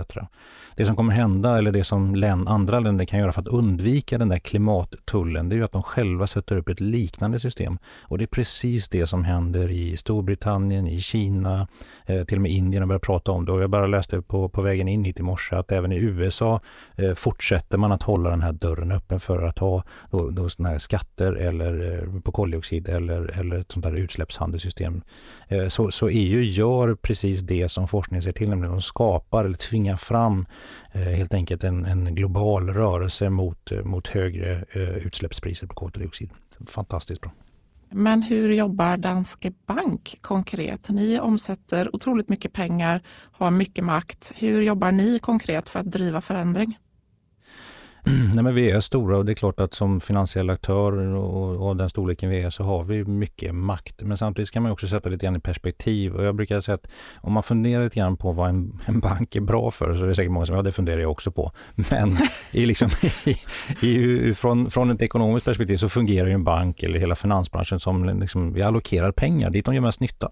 Det 0.75 0.85
som 0.85 0.95
kommer 0.95 1.13
hända, 1.13 1.57
eller 1.57 1.71
det 1.71 1.83
som 1.83 2.15
län, 2.15 2.47
andra 2.47 2.79
länder 2.79 3.05
kan 3.05 3.19
göra 3.19 3.31
för 3.31 3.41
att 3.41 3.47
undvika 3.47 4.17
den 4.17 4.29
där 4.29 4.39
klimattullen, 4.39 5.49
det 5.49 5.55
är 5.55 5.57
ju 5.57 5.63
att 5.63 5.71
de 5.71 5.83
själva 5.83 6.27
sätter 6.27 6.57
upp 6.57 6.69
ett 6.69 6.79
liknande 6.79 7.39
system. 7.39 7.77
Och 8.01 8.17
det 8.17 8.23
är 8.23 8.27
precis 8.27 8.89
det 8.89 9.07
som 9.07 9.23
händer 9.23 9.71
i 9.71 9.97
Storbritannien, 9.97 10.87
i 10.87 11.01
Kina, 11.01 11.67
eh, 12.05 12.23
till 12.23 12.37
och 12.37 12.41
med 12.41 12.51
Indien 12.51 12.83
har 12.83 12.87
börjat 12.87 13.01
prata 13.01 13.31
om 13.31 13.45
det. 13.45 13.51
Och 13.51 13.61
jag 13.61 13.69
bara 13.69 13.87
läste 13.87 14.21
på, 14.21 14.49
på 14.49 14.61
vägen 14.61 14.87
in 14.87 15.03
hit 15.03 15.19
i 15.19 15.23
morse 15.23 15.55
att 15.55 15.71
även 15.71 15.91
i 15.91 15.95
USA 15.95 16.61
eh, 16.95 17.13
fortsätter 17.13 17.77
man 17.77 17.91
att 17.91 18.03
hålla 18.03 18.29
den 18.29 18.41
här 18.41 18.53
dörren 18.53 18.91
öppen 18.91 19.19
för 19.19 19.43
att 19.43 19.59
ha 19.59 19.83
då, 20.11 20.29
då 20.29 20.49
såna 20.49 20.69
här 20.69 20.79
skatter 20.79 21.33
eller 21.33 21.93
eh, 21.93 22.21
på 22.21 22.31
koldioxid 22.31 22.89
eller, 22.89 23.39
eller 23.39 23.55
ett 23.55 23.71
sånt 23.71 23.85
där 23.85 23.93
utsläppshandelssystem. 23.93 25.01
Eh, 25.47 25.67
så, 25.67 25.91
så 25.91 26.09
EU 26.09 26.41
gör 26.41 26.95
precis 26.95 27.41
det 27.41 27.69
som 27.69 27.87
forskningen 27.87 28.23
ser 28.23 28.31
till, 28.37 28.49
nämligen 28.49 28.71
de 28.71 28.81
skapar 28.81 29.45
eller 29.45 29.57
tvingar 29.57 29.95
fram 29.95 30.45
eh, 30.91 31.01
helt 31.01 31.33
enkelt 31.33 31.63
en, 31.63 31.85
en 31.85 32.15
global 32.15 32.69
rörelse 32.69 33.29
mot, 33.29 33.71
eh, 33.71 33.83
mot 33.83 34.07
högre 34.07 34.65
eh, 34.71 34.81
utsläppspriser 34.81 35.67
på 35.67 35.73
koldioxid. 35.73 36.29
Fantastiskt 36.67 37.21
bra. 37.21 37.31
Men 37.89 38.21
hur 38.21 38.53
jobbar 38.53 38.97
Danske 38.97 39.51
Bank 39.65 40.17
konkret? 40.21 40.89
Ni 40.89 41.19
omsätter 41.19 41.95
otroligt 41.95 42.29
mycket 42.29 42.53
pengar, 42.53 43.01
har 43.31 43.51
mycket 43.51 43.83
makt. 43.83 44.33
Hur 44.35 44.61
jobbar 44.61 44.91
ni 44.91 45.19
konkret 45.19 45.69
för 45.69 45.79
att 45.79 45.91
driva 45.91 46.21
förändring? 46.21 46.77
Nej, 48.33 48.43
men 48.43 48.55
vi 48.55 48.71
är 48.71 48.79
stora 48.79 49.17
och 49.17 49.25
det 49.25 49.31
är 49.31 49.35
klart 49.35 49.59
att 49.59 49.73
som 49.73 50.01
finansiell 50.01 50.49
aktör 50.49 50.91
och, 50.97 51.67
och 51.67 51.77
den 51.77 51.89
storleken 51.89 52.29
vi 52.29 52.41
är 52.41 52.49
så 52.49 52.63
har 52.63 52.83
vi 52.83 53.05
mycket 53.05 53.55
makt. 53.55 54.01
Men 54.01 54.17
samtidigt 54.17 54.51
kan 54.51 54.63
man 54.63 54.71
också 54.71 54.87
sätta 54.87 55.09
lite 55.09 55.25
grann 55.25 55.35
i 55.35 55.39
perspektiv 55.39 56.15
och 56.15 56.23
jag 56.25 56.35
brukar 56.35 56.61
säga 56.61 56.75
att 56.75 56.87
om 57.15 57.33
man 57.33 57.43
funderar 57.43 57.83
lite 57.83 57.99
grann 57.99 58.17
på 58.17 58.31
vad 58.31 58.49
en, 58.49 58.81
en 58.85 58.99
bank 58.99 59.35
är 59.35 59.41
bra 59.41 59.71
för 59.71 59.95
så 59.95 60.03
är 60.03 60.07
det 60.07 60.15
säkert 60.15 60.31
många 60.31 60.45
som, 60.45 60.55
ja 60.55 60.61
det 60.61 60.71
funderar 60.71 61.01
jag 61.01 61.11
också 61.11 61.31
på. 61.31 61.51
Men 61.75 62.17
i 62.53 62.65
liksom, 62.65 62.89
i, 63.81 63.87
i, 63.87 64.33
från, 64.33 64.71
från 64.71 64.91
ett 64.91 65.01
ekonomiskt 65.01 65.45
perspektiv 65.45 65.77
så 65.77 65.89
fungerar 65.89 66.27
ju 66.27 66.33
en 66.33 66.43
bank 66.43 66.83
eller 66.83 66.99
hela 66.99 67.15
finansbranschen 67.15 67.79
som 67.79 68.19
liksom, 68.19 68.53
vi 68.53 68.61
allokerar 68.61 69.11
pengar 69.11 69.49
dit 69.49 69.65
de 69.65 69.75
gör 69.75 69.81
mest 69.81 69.99
nytta. 69.99 70.31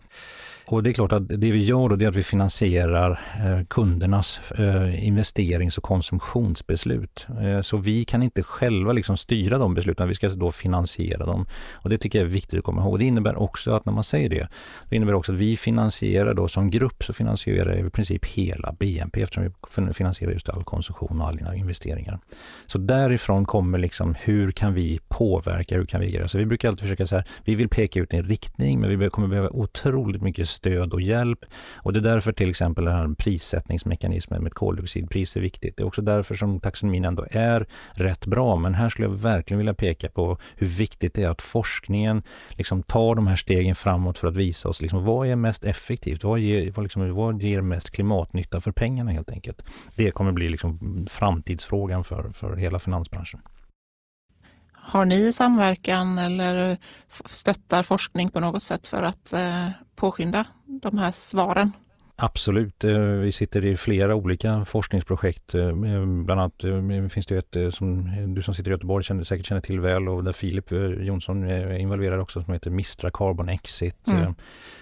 Och 0.68 0.84
det 0.84 0.90
är 0.90 0.94
klart 0.94 1.12
att 1.12 1.30
det 1.30 1.52
vi 1.52 1.66
gör 1.66 1.90
då 1.90 2.06
är 2.06 2.08
att 2.08 2.16
vi 2.16 2.24
finansierar 2.24 3.20
eh, 3.46 3.66
kundernas 3.68 4.52
eh, 4.52 5.08
investerings 5.08 5.78
och 5.78 5.84
konsumtionsbeslut. 5.84 7.28
Eh, 7.42 7.62
så 7.62 7.78
vi 7.78 8.06
kan 8.06 8.24
inte 8.24 8.44
själva 8.44 8.94
liksom 8.94 9.18
styra 9.18 9.58
de 9.58 9.74
besluten, 9.74 10.08
vi 10.08 10.16
ska 10.16 10.30
då 10.30 10.52
finansiera 10.52 11.26
dem. 11.26 11.46
Och 11.74 11.90
det 11.90 11.98
tycker 11.98 12.20
jag 12.20 12.26
är 12.26 12.30
viktigt 12.32 12.60
att 12.60 12.66
komma 12.66 12.82
ihåg. 12.82 13.00
Det 13.00 13.06
innebär 13.06 13.36
också 13.36 13.72
att 13.72 13.86
när 13.86 13.94
man 13.94 14.04
säger 14.04 14.30
det, 14.30 14.48
det 14.90 14.96
innebär 14.96 15.14
också 15.14 15.32
att 15.32 15.38
vi 15.38 15.58
finansierar 15.58 16.34
då 16.34 16.48
som 16.48 16.70
grupp 16.70 17.04
så 17.04 17.14
finansierar 17.14 17.76
vi 17.76 17.88
i 17.88 17.90
princip 17.90 18.26
hela 18.26 18.76
BNP 18.80 19.22
eftersom 19.22 19.54
vi 19.88 19.94
finansierar 19.94 20.32
just 20.32 20.50
all 20.50 20.64
konsumtion 20.64 21.22
och 21.22 21.28
alla 21.28 21.56
investeringar. 21.56 22.20
Så 22.66 22.78
därifrån 22.78 23.46
kommer 23.46 23.78
liksom 23.78 24.16
hur 24.20 24.52
kan 24.52 24.74
vi 24.74 25.00
påverka, 25.08 25.76
hur 25.76 25.86
kan 25.86 26.02
vi 26.02 26.08
agera? 26.08 26.28
Så 26.28 26.38
vi 26.38 26.46
brukar 26.46 26.70
alltid 26.70 26.82
försöka 26.82 27.08
säga, 27.08 27.24
vi 27.44 27.56
vill 27.56 27.70
peka 27.70 28.00
ut 28.00 28.14
en 28.14 28.24
riktning 28.24 28.80
men 28.80 29.00
vi 29.00 29.10
kommer 29.10 29.28
behöva 29.28 29.50
otroligt 29.50 30.22
mycket 30.22 30.50
stöd 30.56 30.94
och 30.94 31.02
hjälp. 31.02 31.46
Och 31.76 31.94
det 31.94 32.00
är 32.00 32.04
därför 32.14 32.32
till 32.32 32.50
exempel 32.50 32.86
den 32.86 32.96
här 32.96 33.16
prissättningsmekanismen 33.18 34.44
med 34.44 34.54
koldioxidpris 34.54 35.36
är 35.36 35.42
viktigt. 35.42 35.78
Det 35.78 35.84
är 35.84 35.88
också 35.88 36.02
därför 36.02 36.36
som 36.36 36.60
taxonomin 36.60 37.06
ändå 37.06 37.26
är 37.32 37.68
rätt 37.94 38.26
bra. 38.26 38.56
Men 38.56 38.74
här 38.74 38.90
skulle 38.90 39.08
jag 39.08 39.16
verkligen 39.16 39.58
vilja 39.58 39.74
peka 39.74 40.10
på 40.10 40.38
hur 40.56 40.68
viktigt 40.68 41.14
det 41.14 41.24
är 41.24 41.30
att 41.30 41.42
forskningen 41.42 42.24
liksom 42.50 42.84
tar 42.84 43.16
de 43.16 43.28
här 43.28 43.36
stegen 43.36 43.76
framåt 43.76 44.18
för 44.18 44.28
att 44.28 44.36
visa 44.36 44.70
oss 44.70 44.82
liksom, 44.82 45.06
vad 45.06 45.28
är 45.28 45.36
mest 45.36 45.66
effektivt? 45.66 46.24
Vad 46.24 46.40
ger, 46.40 46.72
vad, 46.72 46.84
liksom, 46.84 47.16
vad 47.16 47.44
ger 47.44 47.62
mest 47.62 47.92
klimatnytta 47.92 48.62
för 48.62 48.72
pengarna 48.72 49.12
helt 49.12 49.32
enkelt? 49.32 49.64
Det 49.96 50.12
kommer 50.12 50.32
bli 50.32 50.50
liksom 50.50 51.06
framtidsfrågan 51.10 52.04
för, 52.04 52.30
för 52.30 52.56
hela 52.56 52.80
finansbranschen. 52.80 53.40
Har 54.88 55.06
ni 55.06 55.32
samverkan 55.32 56.18
eller 56.18 56.78
stöttar 57.26 57.84
forskning 57.84 58.30
på 58.30 58.40
något 58.40 58.64
sätt 58.64 58.88
för 58.88 59.04
att 59.04 59.34
eh, 59.34 59.68
påskynda 59.96 60.46
de 60.66 60.98
här 60.98 61.12
svaren? 61.12 61.72
Absolut. 62.16 62.84
Eh, 62.84 63.00
vi 63.00 63.32
sitter 63.32 63.66
i 63.66 63.78
flera 63.78 64.16
olika 64.16 64.66
forskningsprojekt. 64.66 65.56
Eh, 65.56 65.72
bland 66.06 66.42
annat 66.42 67.12
finns 67.12 67.28
det 67.28 67.38
ett 67.38 67.74
som 67.74 68.12
du 68.36 68.42
som 68.42 68.54
sitter 68.54 68.72
i 68.72 68.74
Göteborg 68.74 69.04
känner, 69.04 69.24
säkert 69.24 69.46
känner 69.46 69.62
till 69.62 69.80
väl 69.80 70.10
och 70.10 70.24
där 70.24 70.34
Filip 70.34 70.72
Jonsson 71.00 71.44
är 71.44 71.74
involverad 71.74 72.20
också 72.20 72.44
som 72.44 72.54
heter 72.54 72.70
Mistra 72.70 73.12
Carbon 73.12 73.50
Exit. 73.50 74.08
Mm. 74.08 74.36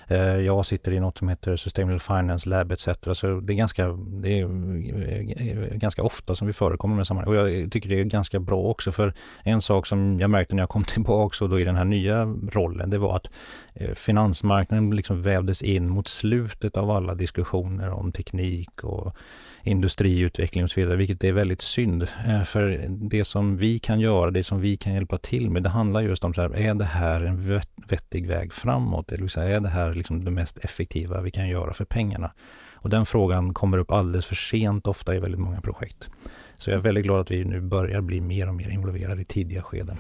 Eh, 0.07 0.17
jag 0.17 0.65
sitter 0.65 0.91
i 0.91 0.99
något 0.99 1.17
som 1.17 1.29
heter 1.29 1.55
Sustainable 1.55 1.99
Finance 1.99 2.49
Lab 2.49 2.71
etc. 2.71 2.87
Så 3.13 3.39
det 3.39 3.53
är 3.53 3.55
ganska, 3.55 3.87
det 3.97 4.39
är 4.39 4.43
eh, 4.43 5.77
ganska 5.77 6.03
ofta 6.03 6.35
som 6.35 6.47
vi 6.47 6.53
förekommer 6.53 6.95
med 6.95 7.07
sammanhang. 7.07 7.35
Och 7.35 7.49
jag 7.49 7.71
tycker 7.71 7.89
det 7.89 7.99
är 7.99 8.03
ganska 8.03 8.39
bra 8.39 8.61
också 8.61 8.91
för 8.91 9.13
en 9.43 9.61
sak 9.61 9.87
som 9.87 10.19
jag 10.19 10.29
märkte 10.29 10.55
när 10.55 10.63
jag 10.63 10.69
kom 10.69 10.83
tillbaka 10.87 11.43
och 11.43 11.49
då 11.49 11.59
i 11.59 11.63
den 11.63 11.75
här 11.75 11.85
nya 11.85 12.25
rollen 12.51 12.89
det 12.89 12.97
var 12.97 13.15
att 13.15 13.29
eh, 13.73 13.93
finansmarknaden 13.93 14.95
liksom 14.95 15.21
vävdes 15.21 15.61
in 15.61 15.89
mot 15.89 16.07
slutet 16.07 16.77
av 16.77 16.91
alla 16.91 17.15
diskussioner 17.15 17.89
om 17.89 18.11
teknik 18.11 18.83
och 18.83 19.15
industriutveckling 19.63 20.63
och 20.63 20.71
så 20.71 20.80
vidare, 20.80 20.95
vilket 20.95 21.23
är 21.23 21.32
väldigt 21.32 21.62
synd. 21.62 22.08
Eh, 22.28 22.43
för 22.43 22.86
det 22.89 23.26
som 23.26 23.58
vi 23.58 23.80
kan 23.80 23.99
göra, 23.99 24.32
det 24.32 24.43
som 24.43 24.62
vi 24.62 24.78
kan 24.78 24.93
hjälpa 24.93 25.17
till 25.17 25.49
med, 25.49 25.63
det 25.63 25.69
handlar 25.69 26.02
just 26.02 26.23
om 26.23 26.34
så 26.34 26.41
här, 26.41 26.56
är 26.56 26.73
det 26.73 26.86
här 26.86 27.21
en 27.21 27.62
vettig 27.88 28.28
väg 28.28 28.54
framåt? 28.54 29.12
Eller 29.12 29.28
säga, 29.28 29.56
är 29.56 29.60
det 29.60 29.69
här 29.69 29.93
liksom 29.93 30.26
det 30.26 30.32
mest 30.32 30.58
effektiva 30.58 31.21
vi 31.21 31.32
kan 31.32 31.47
göra 31.47 31.73
för 31.73 31.86
pengarna? 31.86 32.32
Och 32.76 32.89
den 32.89 33.06
frågan 33.06 33.54
kommer 33.54 33.78
upp 33.78 33.91
alldeles 33.91 34.26
för 34.26 34.36
sent 34.36 34.88
ofta 34.88 35.15
i 35.15 35.19
väldigt 35.19 35.41
många 35.41 35.62
projekt. 35.62 36.08
Så 36.58 36.69
jag 36.69 36.78
är 36.78 36.82
väldigt 36.82 37.04
glad 37.04 37.19
att 37.19 37.32
vi 37.32 37.45
nu 37.45 37.62
börjar 37.62 38.02
bli 38.02 38.21
mer 38.21 38.47
och 38.47 38.56
mer 38.56 38.69
involverade 38.69 39.21
i 39.21 39.26
tidiga 39.26 39.62
skeden. 39.62 39.97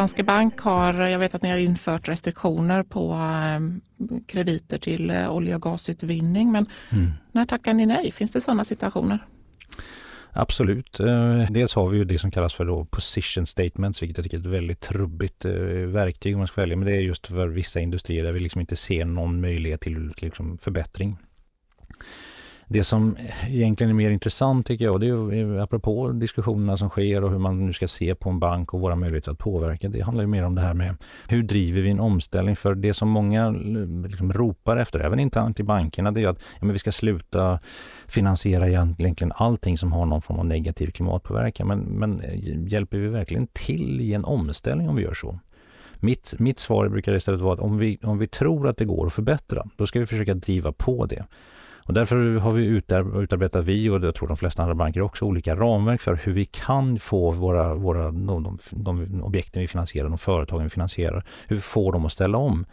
Danske 0.00 0.22
Bank 0.22 0.60
har, 0.60 0.94
jag 0.94 1.18
vet 1.18 1.34
att 1.34 1.42
ni 1.42 1.50
har 1.50 1.58
infört 1.58 2.08
restriktioner 2.08 2.82
på 2.82 3.12
ehm, 3.12 3.80
krediter 4.26 4.78
till 4.78 5.10
eh, 5.10 5.30
olje 5.30 5.54
och 5.54 5.62
gasutvinning. 5.62 6.52
Men 6.52 6.66
mm. 6.90 7.10
när 7.32 7.46
tackar 7.46 7.74
ni 7.74 7.86
nej? 7.86 8.12
Finns 8.12 8.30
det 8.30 8.40
sådana 8.40 8.64
situationer? 8.64 9.18
Absolut. 10.30 11.00
Eh, 11.00 11.50
dels 11.50 11.74
har 11.74 11.88
vi 11.88 11.98
ju 11.98 12.04
det 12.04 12.18
som 12.18 12.30
kallas 12.30 12.54
för 12.54 12.64
då 12.64 12.84
position 12.84 13.46
statements, 13.46 14.02
vilket 14.02 14.18
jag 14.18 14.24
tycker 14.24 14.36
är 14.36 14.40
ett 14.40 14.46
väldigt 14.46 14.80
trubbigt 14.80 15.44
eh, 15.44 15.52
verktyg 15.86 16.34
om 16.34 16.38
man 16.38 16.48
ska 16.48 16.60
välja. 16.60 16.76
Men 16.76 16.86
det 16.86 16.96
är 16.96 17.00
just 17.00 17.26
för 17.26 17.48
vissa 17.48 17.80
industrier 17.80 18.24
där 18.24 18.32
vi 18.32 18.40
liksom 18.40 18.60
inte 18.60 18.76
ser 18.76 19.04
någon 19.04 19.40
möjlighet 19.40 19.80
till 19.80 20.12
liksom 20.16 20.58
förbättring. 20.58 21.16
Det 22.72 22.84
som 22.84 23.16
egentligen 23.46 23.90
är 23.90 23.94
mer 23.94 24.10
intressant 24.10 24.66
tycker 24.66 24.84
jag, 24.84 25.00
det 25.00 25.06
är 25.06 25.58
apropå 25.58 26.12
diskussionerna 26.12 26.76
som 26.76 26.88
sker 26.88 27.24
och 27.24 27.30
hur 27.30 27.38
man 27.38 27.66
nu 27.66 27.72
ska 27.72 27.88
se 27.88 28.14
på 28.14 28.30
en 28.30 28.38
bank 28.38 28.74
och 28.74 28.80
våra 28.80 28.96
möjligheter 28.96 29.32
att 29.32 29.38
påverka. 29.38 29.88
Det 29.88 30.00
handlar 30.00 30.24
ju 30.24 30.28
mer 30.28 30.44
om 30.44 30.54
det 30.54 30.60
här 30.60 30.74
med 30.74 30.96
hur 31.28 31.42
driver 31.42 31.82
vi 31.82 31.90
en 31.90 32.00
omställning? 32.00 32.56
För 32.56 32.74
det 32.74 32.94
som 32.94 33.08
många 33.08 33.46
eh, 33.46 34.08
liksom 34.08 34.32
ropar 34.32 34.76
efter, 34.76 35.00
även 35.00 35.20
internt 35.20 35.60
i 35.60 35.62
bankerna, 35.62 36.10
det 36.10 36.22
är 36.22 36.28
att 36.28 36.38
ja, 36.38 36.66
men 36.66 36.72
vi 36.72 36.78
ska 36.78 36.92
sluta 36.92 37.58
finansiera 38.06 38.68
egentligen 38.68 39.32
allting 39.34 39.78
som 39.78 39.92
har 39.92 40.06
någon 40.06 40.22
form 40.22 40.38
av 40.38 40.46
negativ 40.46 40.86
klimatpåverkan. 40.86 41.68
Men, 41.68 41.78
men 41.80 42.20
eh, 42.20 42.68
hjälper 42.72 42.98
vi 42.98 43.08
verkligen 43.08 43.46
till 43.52 44.00
i 44.00 44.14
en 44.14 44.24
omställning 44.24 44.88
om 44.88 44.96
vi 44.96 45.02
gör 45.02 45.14
så? 45.14 45.38
Mitt, 46.00 46.34
mitt 46.38 46.58
svar 46.58 46.88
brukar 46.88 47.14
istället 47.14 47.40
vara 47.40 47.54
att 47.54 47.60
om 47.60 47.78
vi, 47.78 47.98
om 48.02 48.18
vi 48.18 48.26
tror 48.26 48.68
att 48.68 48.76
det 48.76 48.84
går 48.84 49.06
att 49.06 49.12
förbättra, 49.12 49.66
då 49.76 49.86
ska 49.86 50.00
vi 50.00 50.06
försöka 50.06 50.34
driva 50.34 50.72
på 50.72 51.06
det. 51.06 51.24
Och 51.90 51.94
därför 51.94 52.34
har 52.34 52.52
vi 52.52 52.64
utarbetat, 53.22 53.64
vi 53.64 53.88
och 53.88 54.04
jag 54.04 54.14
tror 54.14 54.28
de 54.28 54.36
flesta 54.36 54.62
andra 54.62 54.74
banker 54.74 55.00
också, 55.00 55.24
olika 55.24 55.56
ramverk 55.56 56.00
för 56.00 56.14
hur 56.14 56.32
vi 56.32 56.44
kan 56.44 56.98
få 56.98 57.30
våra, 57.30 57.74
våra 57.74 58.04
de, 58.04 58.42
de, 58.42 58.58
de 58.70 59.22
objekten 59.22 59.62
vi 59.62 59.68
finansierar, 59.68 60.08
de 60.08 60.18
företagen 60.18 60.64
vi 60.64 60.70
finansierar, 60.70 61.24
hur 61.48 61.56
vi 61.56 61.62
får 61.62 61.92
dem 61.92 62.04
att 62.06 62.12
ställa 62.12 62.38
om. 62.38 62.66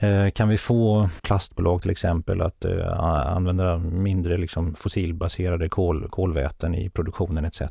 Eh, 0.00 0.30
kan 0.30 0.48
vi 0.48 0.58
få 0.58 1.08
plastbolag 1.22 1.82
till 1.82 1.90
exempel 1.90 2.40
att 2.40 2.64
eh, 2.64 3.00
använda 3.36 3.78
mindre 3.78 4.36
liksom, 4.36 4.74
fossilbaserade 4.74 5.68
kol, 5.68 6.08
kolväten 6.08 6.74
i 6.74 6.90
produktionen 6.90 7.44
etc. 7.44 7.62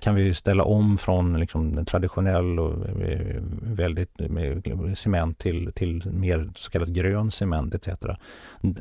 Kan 0.00 0.14
vi 0.14 0.34
ställa 0.34 0.64
om 0.64 0.98
från 0.98 1.40
liksom, 1.40 1.86
traditionell 1.86 2.58
och 2.58 2.88
eh, 3.02 3.42
väldigt 3.62 4.10
cement 4.94 5.38
till, 5.38 5.72
till 5.74 6.02
mer 6.12 6.50
så 6.56 6.70
kallad 6.70 6.94
grön 6.94 7.30
cement 7.30 7.74
etc. 7.74 7.88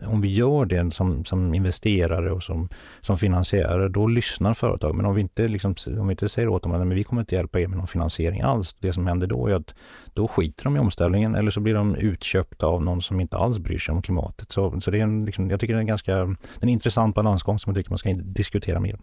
Om 0.05 0.21
vi 0.21 0.33
gör 0.33 0.65
det 0.65 0.93
som, 0.93 1.25
som 1.25 1.53
investerare 1.53 2.31
och 2.31 2.43
som, 2.43 2.69
som 3.01 3.17
finansiärer, 3.17 3.89
då 3.89 4.07
lyssnar 4.07 4.53
företag. 4.53 4.95
Men 4.95 5.05
om 5.05 5.15
vi 5.15 5.21
inte, 5.21 5.47
liksom, 5.47 5.75
om 5.87 6.07
vi 6.07 6.11
inte 6.11 6.29
säger 6.29 6.47
åt 6.47 6.63
dem 6.63 6.71
att 6.71 6.87
vi 6.87 7.03
kommer 7.03 7.21
inte 7.21 7.35
hjälpa 7.35 7.59
er 7.59 7.67
med 7.67 7.77
någon 7.77 7.87
finansiering 7.87 8.41
alls, 8.41 8.73
det 8.79 8.93
som 8.93 9.07
händer 9.07 9.27
då 9.27 9.47
är 9.47 9.53
att 9.53 9.73
då 10.17 10.27
skiter 10.27 10.63
de 10.63 10.75
i 10.75 10.79
omställningen 10.79 11.35
eller 11.35 11.51
så 11.51 11.59
blir 11.59 11.73
de 11.73 11.95
utköpta 11.95 12.65
av 12.65 12.83
någon 12.83 13.01
som 13.01 13.19
inte 13.19 13.37
alls 13.37 13.59
bryr 13.59 13.77
sig 13.77 13.93
om 13.93 14.01
klimatet. 14.01 14.51
Så, 14.51 14.81
så 14.81 14.91
det 14.91 14.99
är 14.99 15.03
en, 15.03 15.25
liksom, 15.25 15.49
jag 15.49 15.59
tycker 15.59 15.73
det 15.73 15.77
är 15.77 15.81
en 15.81 15.87
ganska 15.87 16.35
en 16.61 16.69
intressant 16.69 17.15
balansgång 17.15 17.59
som 17.59 17.69
jag 17.69 17.77
tycker 17.77 17.89
man 17.89 17.97
ska 17.97 18.13
diskutera 18.13 18.79
mer. 18.79 18.99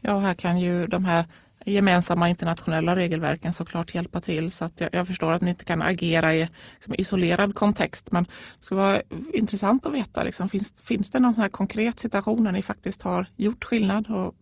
Ja, 0.00 0.18
här 0.18 0.34
kan 0.34 0.60
ju 0.60 0.86
de 0.86 1.04
här 1.04 1.24
gemensamma 1.64 2.28
internationella 2.28 2.96
regelverken 2.96 3.52
såklart 3.52 3.94
hjälpa 3.94 4.20
till. 4.20 4.50
Så 4.50 4.64
att 4.64 4.80
jag, 4.80 4.90
jag 4.92 5.06
förstår 5.06 5.32
att 5.32 5.42
ni 5.42 5.50
inte 5.50 5.64
kan 5.64 5.82
agera 5.82 6.34
i 6.34 6.48
liksom, 6.74 6.94
isolerad 6.98 7.54
kontext. 7.54 8.12
Men 8.12 8.24
det 8.24 8.30
skulle 8.64 8.80
vara 8.80 9.02
intressant 9.34 9.86
att 9.86 9.92
veta, 9.92 10.22
liksom, 10.22 10.48
finns, 10.48 10.72
finns 10.82 11.10
det 11.10 11.20
någon 11.20 11.34
sån 11.34 11.42
här 11.42 11.48
konkret 11.48 11.98
situation 11.98 12.44
där 12.44 12.52
ni 12.52 12.62
faktiskt 12.62 13.02
har 13.02 13.26
gjort 13.36 13.64
skillnad 13.64 14.10
och 14.10 14.34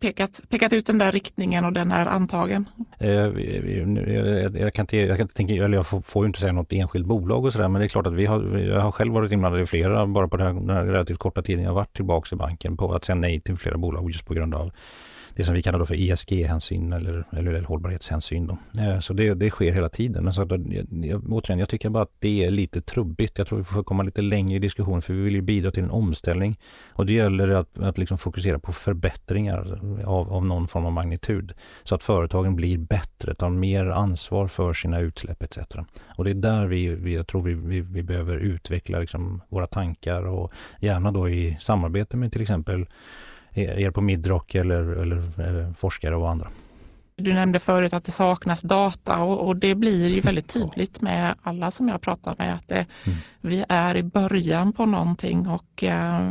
pekat, 0.00 0.40
pekat 0.48 0.72
ut 0.72 0.86
den 0.86 0.98
där 0.98 1.12
riktningen 1.12 1.64
och 1.64 1.72
den 1.72 1.92
är 1.92 2.06
antagen? 2.06 2.68
Eh, 2.98 3.10
jag, 4.60 4.74
kan 4.74 4.82
inte, 4.82 4.96
jag 4.96 5.16
kan 5.16 5.24
inte 5.24 5.34
tänka, 5.34 5.54
eller 5.54 5.76
jag 5.76 5.86
får, 5.86 6.00
får 6.00 6.24
ju 6.24 6.26
inte 6.26 6.40
säga 6.40 6.52
något 6.52 6.72
enskilt 6.72 7.06
bolag 7.06 7.44
och 7.44 7.52
sådär, 7.52 7.68
men 7.68 7.80
det 7.80 7.86
är 7.86 7.88
klart 7.88 8.06
att 8.06 8.14
vi 8.14 8.26
har, 8.26 8.58
jag 8.58 8.80
har 8.80 8.92
själv 8.92 9.12
varit 9.12 9.32
inblandad 9.32 9.60
i 9.60 9.66
flera, 9.66 10.06
bara 10.06 10.28
på 10.28 10.36
den 10.36 10.70
här 10.70 10.84
relativt 10.84 11.18
korta 11.18 11.42
tiden 11.42 11.64
jag 11.64 11.74
varit 11.74 11.96
tillbaka 11.96 12.34
i 12.34 12.36
banken, 12.36 12.76
på 12.76 12.94
att 12.94 13.04
säga 13.04 13.16
nej 13.16 13.40
till 13.40 13.56
flera 13.56 13.78
bolag 13.78 14.10
just 14.10 14.26
på 14.26 14.34
grund 14.34 14.54
av 14.54 14.72
det 15.36 15.44
som 15.44 15.54
vi 15.54 15.62
kallar 15.62 15.78
då 15.78 15.86
för 15.86 15.94
ESG-hänsyn 15.94 16.92
eller, 16.92 17.24
eller 17.32 17.62
hållbarhetshänsyn. 17.62 18.46
Då. 18.46 18.80
Eh, 18.80 18.98
så 18.98 19.12
det, 19.12 19.34
det 19.34 19.50
sker 19.50 19.72
hela 19.72 19.88
tiden. 19.88 20.24
Men 20.24 20.32
så 20.32 20.42
att, 20.42 20.52
eh, 20.52 20.58
jag, 20.90 21.32
återigen, 21.32 21.58
jag 21.58 21.68
tycker 21.68 21.88
bara 21.88 22.02
att 22.02 22.14
det 22.18 22.44
är 22.44 22.50
lite 22.50 22.80
trubbigt. 22.80 23.38
Jag 23.38 23.46
tror 23.46 23.58
vi 23.58 23.64
får 23.64 23.82
komma 23.82 24.02
lite 24.02 24.22
längre 24.22 24.56
i 24.56 24.58
diskussionen 24.58 25.02
för 25.02 25.12
vi 25.12 25.20
vill 25.20 25.34
ju 25.34 25.42
bidra 25.42 25.70
till 25.70 25.82
en 25.82 25.90
omställning. 25.90 26.58
Och 26.92 27.06
det 27.06 27.12
gäller 27.12 27.48
att, 27.48 27.78
att 27.78 27.98
liksom 27.98 28.18
fokusera 28.18 28.58
på 28.58 28.72
förbättringar 28.72 29.80
av, 30.04 30.32
av 30.32 30.44
någon 30.46 30.68
form 30.68 30.86
av 30.86 30.92
magnitud. 30.92 31.52
Så 31.84 31.94
att 31.94 32.02
företagen 32.02 32.56
blir 32.56 32.78
bättre, 32.78 33.34
tar 33.34 33.50
mer 33.50 33.86
ansvar 33.86 34.48
för 34.48 34.72
sina 34.72 35.00
utsläpp 35.00 35.42
etc. 35.42 35.58
Och 36.16 36.24
det 36.24 36.30
är 36.30 36.34
där 36.34 36.66
vi, 36.66 36.88
vi 36.88 37.14
jag 37.14 37.26
tror 37.26 37.42
vi, 37.42 37.54
vi, 37.54 37.80
vi 37.80 38.02
behöver 38.02 38.36
utveckla 38.36 38.98
liksom 38.98 39.40
våra 39.48 39.66
tankar 39.66 40.26
och 40.26 40.52
gärna 40.80 41.12
då 41.12 41.28
i 41.28 41.56
samarbete 41.60 42.16
med 42.16 42.32
till 42.32 42.42
exempel 42.42 42.86
er 43.56 43.90
på 43.90 44.00
Midrock 44.00 44.54
eller, 44.54 44.82
eller 44.82 45.16
eh, 45.16 45.72
forskare 45.72 46.16
och 46.16 46.30
andra. 46.30 46.48
Du 47.16 47.32
nämnde 47.32 47.58
förut 47.58 47.92
att 47.92 48.04
det 48.04 48.12
saknas 48.12 48.62
data 48.62 49.18
och, 49.18 49.46
och 49.46 49.56
det 49.56 49.74
blir 49.74 50.08
ju 50.08 50.20
väldigt 50.20 50.48
tydligt 50.48 51.00
med 51.00 51.34
alla 51.42 51.70
som 51.70 51.88
jag 51.88 52.00
pratar 52.00 52.34
med 52.38 52.54
att 52.54 52.68
det, 52.68 52.86
mm. 53.04 53.18
vi 53.40 53.64
är 53.68 53.96
i 53.96 54.02
början 54.02 54.72
på 54.72 54.86
någonting 54.86 55.48
och 55.48 55.84
eh, 55.84 56.30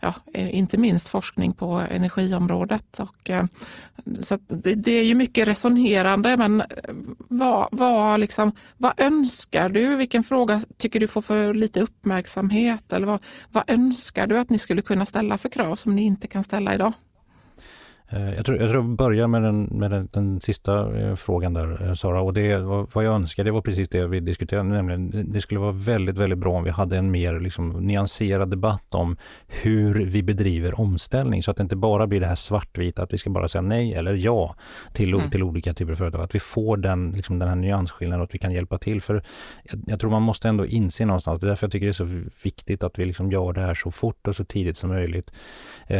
ja, 0.00 0.14
eh, 0.34 0.54
inte 0.54 0.78
minst 0.78 1.08
forskning 1.08 1.52
på 1.52 1.66
energiområdet. 1.90 3.00
Och, 3.00 3.30
eh, 3.30 3.44
så 4.20 4.38
det, 4.46 4.74
det, 4.74 4.92
är 4.92 5.04
ju 5.04 5.14
mycket 5.14 5.48
resonerande, 5.48 6.36
men 6.36 6.60
eh, 6.60 6.66
vad, 7.28 7.68
vad, 7.70 8.20
liksom, 8.20 8.52
vad 8.76 8.92
önskar 8.96 9.68
du? 9.68 9.96
Vilken 9.96 10.22
fråga 10.22 10.60
tycker 10.76 11.00
du 11.00 11.08
får 11.08 11.20
för 11.20 11.54
lite 11.54 11.80
uppmärksamhet? 11.80 12.92
Eller 12.92 13.06
vad, 13.06 13.22
vad 13.52 13.70
önskar 13.70 14.26
du 14.26 14.38
att 14.38 14.50
ni 14.50 14.58
skulle 14.58 14.82
kunna 14.82 15.06
ställa 15.06 15.38
för 15.38 15.48
krav 15.48 15.76
som 15.76 15.94
ni 15.96 16.02
inte 16.02 16.26
kan 16.26 16.44
ställa 16.44 16.74
idag? 16.74 16.92
Eh, 18.10 18.34
jag 18.34 18.46
tror, 18.46 18.58
jag 18.58 18.70
tror 18.70 18.84
jag 18.84 18.96
börjar 18.96 19.26
med 19.26 19.42
den, 19.42 19.62
med 19.64 19.90
den, 19.90 20.08
den 20.12 20.40
sista 20.40 20.98
eh, 20.98 21.14
frågan 21.14 21.54
där 21.54 21.86
eh, 21.88 21.94
Sara 21.94 22.20
och 22.20 22.34
det 22.34 22.58
vad 22.94 23.04
jag 23.04 23.14
önskar 23.14 23.44
det 23.44 23.50
var 23.50 23.60
precis 23.60 23.88
det 23.88 24.06
vi 24.06 24.20
diskuterade, 24.20 24.68
nämligen 24.68 25.32
det 25.32 25.40
skulle 25.40 25.60
vara 25.60 25.72
väldigt, 25.72 26.18
väldigt 26.18 26.38
bra 26.38 26.56
om 26.56 26.64
vi 26.64 26.70
hade 26.70 26.96
en 26.96 27.10
mer 27.10 27.40
liksom, 27.40 27.70
nyanserad 27.70 28.50
debatt 28.50 28.94
om 28.94 29.16
hur 29.46 30.04
vi 30.04 30.22
bedriver 30.22 30.80
omställning 30.80 31.42
så 31.42 31.50
att 31.50 31.56
det 31.56 31.62
inte 31.62 31.76
bara 31.76 32.06
blir 32.06 32.20
det 32.20 32.26
här 32.26 32.34
svartvita 32.34 33.02
att 33.02 33.12
vi 33.12 33.18
ska 33.18 33.30
bara 33.30 33.48
säga 33.48 33.62
nej 33.62 33.94
eller 33.94 34.14
ja 34.14 34.54
till, 34.92 35.14
mm. 35.14 35.30
till 35.30 35.42
olika 35.42 35.74
typer 35.74 35.92
av 35.92 35.96
företag. 35.96 36.20
Att 36.20 36.34
vi 36.34 36.40
får 36.40 36.76
den, 36.76 37.10
liksom, 37.10 37.38
den 37.38 37.48
här 37.48 37.56
nyansskillnaden 37.56 38.20
och 38.20 38.24
att 38.24 38.34
vi 38.34 38.38
kan 38.38 38.52
hjälpa 38.52 38.78
till. 38.78 39.00
För 39.00 39.22
jag, 39.62 39.80
jag, 39.86 40.00
tror 40.00 40.10
man 40.10 40.22
måste 40.22 40.48
ändå 40.48 40.66
inse 40.66 41.04
någonstans, 41.04 41.40
det 41.40 41.46
är 41.46 41.48
därför 41.48 41.66
jag 41.66 41.72
tycker 41.72 41.86
det 41.86 41.90
är 41.90 41.92
så 41.92 42.28
viktigt 42.42 42.82
att 42.82 42.98
vi 42.98 43.04
liksom 43.04 43.32
gör 43.32 43.52
det 43.52 43.60
här 43.60 43.74
så 43.74 43.90
fort 43.90 44.28
och 44.28 44.36
så 44.36 44.44
tidigt 44.44 44.76
som 44.76 44.90
möjligt. 44.90 45.30
Eh, 45.86 45.98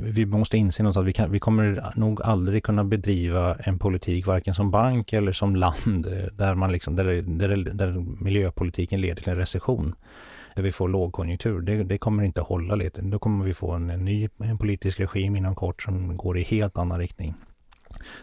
vi 0.00 0.26
måste 0.26 0.56
inse 0.56 0.85
någonstans 0.86 1.02
att 1.02 1.08
vi, 1.08 1.12
kan, 1.12 1.32
vi 1.32 1.38
kommer 1.38 1.92
nog 1.94 2.22
aldrig 2.22 2.64
kunna 2.64 2.84
bedriva 2.84 3.54
en 3.54 3.78
politik, 3.78 4.26
varken 4.26 4.54
som 4.54 4.70
bank 4.70 5.12
eller 5.12 5.32
som 5.32 5.56
land, 5.56 6.06
eh, 6.06 6.26
där, 6.32 6.54
man 6.54 6.72
liksom, 6.72 6.96
där, 6.96 7.04
där, 7.22 7.74
där 7.74 8.22
miljöpolitiken 8.24 9.00
leder 9.00 9.22
till 9.22 9.32
en 9.32 9.38
recession 9.38 9.94
där 10.56 10.62
vi 10.62 10.72
får 10.72 10.88
lågkonjunktur. 10.88 11.60
Det, 11.60 11.84
det, 11.84 11.98
kommer 11.98 12.22
inte 12.22 12.40
hålla 12.40 12.74
lite. 12.74 13.02
Då 13.02 13.18
kommer 13.18 13.44
vi 13.44 13.54
få 13.54 13.72
en, 13.72 13.90
en 13.90 14.04
ny 14.04 14.28
en 14.38 14.58
politisk 14.58 15.00
regim 15.00 15.36
inom 15.36 15.54
kort 15.54 15.82
som 15.82 16.16
går 16.16 16.38
i 16.38 16.42
helt 16.42 16.78
annan 16.78 16.98
riktning. 16.98 17.34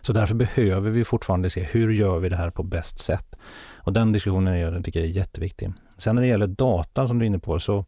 Så 0.02 0.14
därför 0.14 0.36
behöver 0.36 0.90
vi 0.90 1.04
fortfarande 1.04 1.50
se 1.50 1.64
hur 1.64 1.94
gör 1.94 2.20
vi 2.20 2.30
det 2.30 2.36
här 2.36 2.50
på 2.50 2.64
bäst 2.64 3.00
sätt. 3.00 3.36
Och 3.76 3.94
den 3.94 4.12
diskussionen 4.12 4.60
jag 4.60 4.86
tycker 4.86 5.00
jag 5.00 5.10
är 5.10 5.14
jätteviktig. 5.14 5.72
Sen 6.04 6.16
när 6.16 6.22
det 6.22 6.28
gäller 6.28 6.48
data 6.48 7.08
som 7.08 7.20
du 7.20 7.26
är 7.26 7.28
inne 7.28 7.40
på 7.40 7.60
så 7.60 7.86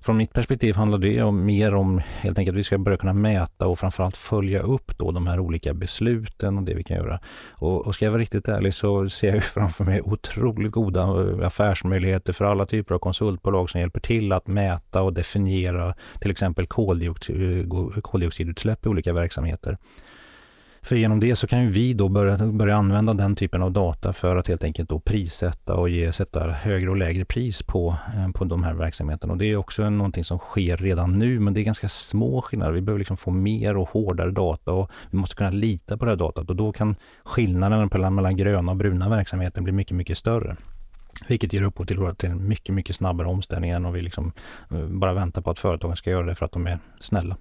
från 0.00 0.16
mitt 0.16 0.32
perspektiv 0.32 0.74
handlar 0.74 0.98
det 0.98 1.22
om, 1.22 1.44
mer 1.44 1.74
om 1.74 1.98
helt 1.98 2.38
enkelt 2.38 2.54
att 2.54 2.58
vi 2.58 2.64
ska 2.64 2.78
börja 2.78 2.98
kunna 2.98 3.12
mäta 3.12 3.66
och 3.66 3.78
framförallt 3.78 4.16
följa 4.16 4.60
upp 4.60 4.98
då 4.98 5.10
de 5.10 5.26
här 5.26 5.40
olika 5.40 5.74
besluten 5.74 6.58
och 6.58 6.64
det 6.64 6.74
vi 6.74 6.84
kan 6.84 6.96
göra. 6.96 7.20
Och, 7.52 7.86
och 7.86 7.94
ska 7.94 8.04
jag 8.04 8.12
vara 8.12 8.20
riktigt 8.20 8.48
ärlig 8.48 8.74
så 8.74 9.08
ser 9.08 9.34
jag 9.34 9.44
framför 9.54 9.84
mig 9.84 10.02
otroligt 10.02 10.72
goda 10.72 11.02
eh, 11.02 11.46
affärsmöjligheter 11.46 12.32
för 12.32 12.44
alla 12.44 12.66
typer 12.66 12.94
av 12.94 12.98
konsultbolag 12.98 13.70
som 13.70 13.80
hjälper 13.80 14.00
till 14.00 14.32
att 14.32 14.46
mäta 14.46 15.02
och 15.02 15.12
definiera 15.12 15.94
till 16.20 16.30
exempel 16.30 16.66
koldioxid, 16.66 17.60
eh, 17.60 18.00
koldioxidutsläpp 18.00 18.86
i 18.86 18.88
olika 18.88 19.12
verksamheter. 19.12 19.78
För 20.86 20.96
genom 20.96 21.20
det 21.20 21.36
så 21.36 21.46
kan 21.46 21.62
ju 21.62 21.70
vi 21.70 21.94
då 21.94 22.08
börja, 22.08 22.38
börja 22.38 22.76
använda 22.76 23.14
den 23.14 23.36
typen 23.36 23.62
av 23.62 23.72
data 23.72 24.12
för 24.12 24.36
att 24.36 24.48
helt 24.48 24.64
enkelt 24.64 24.88
då 24.88 25.00
prissätta 25.00 25.74
och 25.74 25.88
ge, 25.88 26.12
sätta 26.12 26.50
högre 26.50 26.90
och 26.90 26.96
lägre 26.96 27.24
pris 27.24 27.62
på, 27.62 27.96
eh, 28.16 28.32
på 28.32 28.44
de 28.44 28.64
här 28.64 28.74
verksamheterna. 28.74 29.32
Och 29.32 29.38
det 29.38 29.46
är 29.46 29.56
också 29.56 29.90
någonting 29.90 30.24
som 30.24 30.38
sker 30.38 30.76
redan 30.76 31.18
nu, 31.18 31.40
men 31.40 31.54
det 31.54 31.60
är 31.60 31.62
ganska 31.64 31.88
små 31.88 32.42
skillnader. 32.42 32.72
Vi 32.72 32.80
behöver 32.80 32.98
liksom 32.98 33.16
få 33.16 33.30
mer 33.30 33.76
och 33.76 33.88
hårdare 33.88 34.30
data 34.30 34.72
och 34.72 34.90
vi 35.10 35.18
måste 35.18 35.36
kunna 35.36 35.50
lita 35.50 35.96
på 35.96 36.04
det 36.04 36.10
här 36.10 36.16
datat 36.16 36.50
och 36.50 36.56
då 36.56 36.72
kan 36.72 36.96
skillnaden 37.24 37.88
mellan, 37.92 38.14
mellan 38.14 38.36
gröna 38.36 38.72
och 38.72 38.76
bruna 38.76 39.08
verksamheter 39.08 39.62
bli 39.62 39.72
mycket, 39.72 39.96
mycket 39.96 40.18
större. 40.18 40.56
Vilket 41.28 41.52
ger 41.52 41.62
upphov 41.62 41.84
till, 41.84 42.14
till 42.16 42.30
en 42.30 42.48
mycket, 42.48 42.74
mycket 42.74 42.96
snabbare 42.96 43.28
omställning 43.28 43.70
än 43.70 43.84
om 43.84 43.92
vi 43.92 44.02
liksom 44.02 44.32
eh, 44.70 44.86
bara 44.86 45.12
väntar 45.12 45.42
på 45.42 45.50
att 45.50 45.58
företagen 45.58 45.96
ska 45.96 46.10
göra 46.10 46.26
det 46.26 46.34
för 46.34 46.44
att 46.44 46.52
de 46.52 46.66
är 46.66 46.78
snälla 47.00 47.36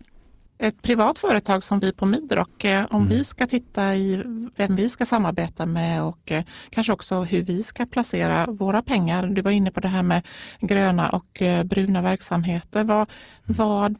ett 0.57 0.81
privat 0.81 1.19
företag 1.19 1.63
som 1.63 1.79
vi 1.79 1.93
på 1.93 2.05
Midrock, 2.05 2.63
eh, 2.63 2.85
om 2.89 3.01
mm. 3.01 3.17
vi 3.17 3.23
ska 3.23 3.47
titta 3.47 3.95
i 3.95 4.23
vem 4.55 4.75
vi 4.75 4.89
ska 4.89 5.05
samarbeta 5.05 5.65
med 5.65 6.03
och 6.03 6.31
eh, 6.31 6.43
kanske 6.69 6.93
också 6.93 7.21
hur 7.21 7.41
vi 7.41 7.63
ska 7.63 7.85
placera 7.85 8.45
våra 8.45 8.81
pengar. 8.81 9.27
Du 9.27 9.41
var 9.41 9.51
inne 9.51 9.71
på 9.71 9.79
det 9.79 9.87
här 9.87 10.03
med 10.03 10.21
gröna 10.59 11.09
och 11.09 11.41
eh, 11.41 11.63
bruna 11.63 12.01
verksamheter. 12.01 12.83
Vad, 12.83 12.97
mm. 12.97 13.57
vad, 13.57 13.97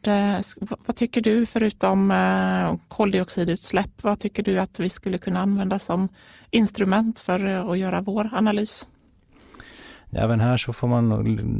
vad 0.86 0.96
tycker 0.96 1.20
du 1.20 1.46
förutom 1.46 2.12
koldioxidutsläpp? 2.88 4.02
Vad 4.02 4.20
tycker 4.20 4.42
du 4.42 4.58
att 4.58 4.80
vi 4.80 4.88
skulle 4.88 5.18
kunna 5.18 5.40
använda 5.40 5.78
som 5.78 6.08
instrument 6.50 7.20
för 7.20 7.70
att 7.72 7.78
göra 7.78 8.00
vår 8.00 8.30
analys? 8.32 8.86
Även 10.12 10.40
här 10.40 10.56
så 10.56 10.72
får 10.72 10.88
man 10.88 11.08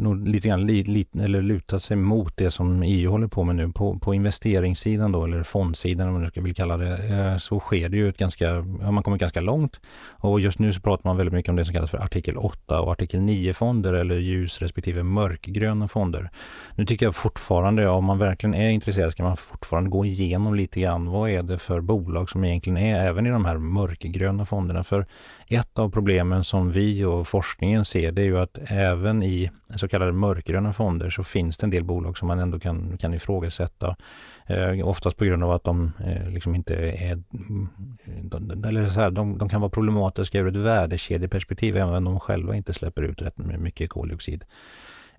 nog, 0.03 0.29
lite 0.29 0.49
grann 0.49 0.67
li, 0.67 0.83
li, 0.83 1.07
eller 1.21 1.43
luta 1.43 1.81
sig 1.81 1.97
mot 1.97 2.37
det 2.37 2.51
som 2.51 2.83
EU 2.83 3.11
håller 3.11 3.27
på 3.27 3.45
med 3.45 3.57
nu. 3.57 3.73
På, 3.73 3.99
på 3.99 4.15
investeringssidan 4.15 5.13
då, 5.13 5.25
eller 5.25 5.43
fondsidan 5.43 6.09
om 6.09 6.15
man 6.15 6.31
ska 6.31 6.41
vill 6.41 6.55
kalla 6.55 6.77
det, 6.77 7.09
eh, 7.09 7.37
så 7.37 7.61
sker 7.61 7.89
det 7.89 7.97
ju 7.97 8.09
ett 8.09 8.19
ganska, 8.19 8.45
ja, 8.81 8.91
man 8.91 9.03
kommer 9.03 9.19
ganska 9.19 9.41
långt. 9.41 9.81
Och 10.11 10.41
just 10.41 10.59
nu 10.59 10.73
så 10.73 10.81
pratar 10.81 11.11
man 11.11 11.17
väldigt 11.17 11.33
mycket 11.33 11.51
om 11.51 11.57
det 11.57 11.65
som 11.65 11.75
kallas 11.75 11.91
för 11.91 11.99
artikel 11.99 12.37
8 12.37 12.81
och 12.81 12.93
artikel 12.93 13.21
9 13.21 13.53
fonder 13.53 13.93
eller 13.93 14.17
ljus 14.17 14.63
respektive 14.63 15.03
mörkgröna 15.03 15.89
fonder. 15.89 16.31
Nu 16.75 16.87
tycker 16.87 17.07
jag 17.07 17.15
fortfarande, 17.15 17.89
om 17.89 18.05
man 18.05 18.19
verkligen 18.19 18.55
är 18.55 18.71
intresserad, 18.71 19.13
ska 19.13 19.23
man 19.23 19.37
fortfarande 19.37 19.91
gå 19.91 20.05
igenom 20.05 20.55
lite 20.55 20.81
grann 20.81 21.11
vad 21.11 21.31
är 21.31 21.43
det 21.43 21.59
för 21.59 21.81
bolag 21.81 22.31
som 22.31 22.45
egentligen 22.45 22.77
är 22.77 23.01
även 23.01 23.27
i 23.27 23.31
de 23.31 23.45
här 23.45 23.59
mörkgröna 23.59 24.47
fonderna. 24.47 24.85
För 24.85 25.07
ett 25.49 25.79
av 25.79 25.91
problemen 25.91 26.45
som 26.45 26.71
vi 26.71 27.05
och 27.05 27.29
forskningen 27.29 27.85
ser 27.85 28.13
det 28.13 28.23
är 28.23 28.27
ju 28.27 28.36
att 28.39 28.59
även 28.71 29.23
i 29.23 29.51
så 29.77 29.89
kallade 29.89 30.13
mörkgröna 30.13 30.73
fonder 30.73 31.11
så 31.11 31.25
finns 31.25 31.57
det 31.57 31.67
en 31.67 31.71
del 31.71 31.85
bolag 31.85 32.19
som 32.19 32.29
man 32.29 32.39
ändå 32.39 32.59
kan, 32.59 32.99
kan 32.99 33.15
ifrågasätta. 33.15 33.97
Eh, 34.47 34.89
oftast 34.89 35.17
på 35.17 35.25
grund 35.25 35.45
av 35.45 35.51
att 35.51 35.65
de 35.65 35.93
eh, 36.05 36.31
liksom 36.31 36.55
inte 36.55 36.75
är... 36.75 37.13
Mm, 37.13 37.69
de, 38.23 38.65
eller 38.65 38.87
så 38.87 39.01
här, 39.01 39.11
de, 39.11 39.39
de, 39.39 39.49
kan 39.49 39.61
vara 39.61 39.71
problematiska 39.71 40.39
ur 40.39 40.49
ett 40.49 40.57
värdekedjeperspektiv 40.57 41.77
även 41.77 41.95
om 41.95 42.05
de 42.05 42.21
själva 42.21 42.57
inte 42.57 42.73
släpper 42.73 43.03
ut 43.03 43.23
rätt 43.23 43.39
mycket 43.39 43.91
koldioxid. 43.91 44.45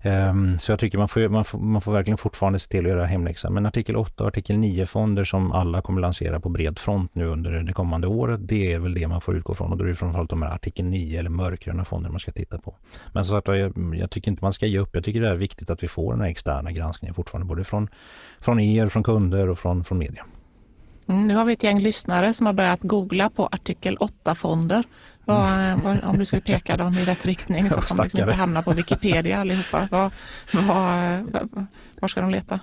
Um, 0.02 0.58
så 0.58 0.72
jag 0.72 0.78
tycker 0.78 0.98
man 0.98 1.08
får, 1.08 1.28
man, 1.28 1.44
får, 1.44 1.58
man 1.58 1.80
får 1.80 1.92
verkligen 1.92 2.18
fortfarande 2.18 2.58
se 2.58 2.68
till 2.68 2.84
att 2.86 2.90
göra 2.90 3.06
hemläxan. 3.06 3.54
Men 3.54 3.66
artikel 3.66 3.96
8 3.96 4.24
och 4.24 4.28
artikel 4.28 4.56
9-fonder 4.56 5.24
som 5.24 5.52
alla 5.52 5.80
kommer 5.80 6.00
lansera 6.00 6.40
på 6.40 6.48
bred 6.48 6.78
front 6.78 7.14
nu 7.14 7.26
under 7.26 7.50
det 7.50 7.72
kommande 7.72 8.06
året, 8.06 8.40
det 8.42 8.72
är 8.72 8.78
väl 8.78 8.94
det 8.94 9.08
man 9.08 9.20
får 9.20 9.36
utgå 9.36 9.54
från. 9.54 9.72
Och 9.72 9.78
då 9.78 9.84
är 9.84 9.88
det 9.88 9.94
framförallt 9.94 10.30
de 10.30 10.42
här 10.42 10.54
artikel 10.54 10.84
9 10.84 11.18
eller 11.18 11.30
mörkgröna 11.30 11.84
fonder 11.84 12.10
man 12.10 12.20
ska 12.20 12.32
titta 12.32 12.58
på. 12.58 12.74
Men 13.12 13.24
som 13.24 13.36
sagt 13.36 13.48
jag, 13.48 13.94
jag 13.94 14.10
tycker 14.10 14.30
inte 14.30 14.44
man 14.44 14.52
ska 14.52 14.66
ge 14.66 14.78
upp. 14.78 14.90
Jag 14.92 15.04
tycker 15.04 15.20
det 15.20 15.28
är 15.28 15.36
viktigt 15.36 15.70
att 15.70 15.82
vi 15.82 15.88
får 15.88 16.12
den 16.12 16.20
här 16.20 16.28
externa 16.28 16.72
granskningen 16.72 17.14
fortfarande, 17.14 17.46
både 17.46 17.64
från, 17.64 17.88
från 18.40 18.60
er, 18.60 18.88
från 18.88 19.02
kunder 19.02 19.48
och 19.48 19.58
från, 19.58 19.84
från 19.84 19.98
media. 19.98 20.24
Mm, 21.08 21.26
nu 21.26 21.34
har 21.34 21.44
vi 21.44 21.52
ett 21.52 21.62
gäng 21.62 21.80
lyssnare 21.80 22.34
som 22.34 22.46
har 22.46 22.52
börjat 22.52 22.80
googla 22.82 23.30
på 23.30 23.46
artikel 23.46 23.96
8-fonder. 23.96 24.84
Vad, 25.28 26.04
om 26.04 26.18
du 26.18 26.24
skulle 26.24 26.42
peka 26.42 26.76
dem 26.76 26.98
i 26.98 27.04
rätt 27.04 27.26
riktning 27.26 27.70
så 27.70 27.78
att 27.78 27.88
de 27.88 28.02
liksom 28.02 28.20
inte 28.20 28.32
hamnar 28.32 28.62
på 28.62 28.72
Wikipedia 28.72 29.40
allihopa. 29.40 29.88
Vad, 29.90 30.10
var 32.00 32.08
ska 32.08 32.20
de 32.20 32.30
leta? 32.30 32.60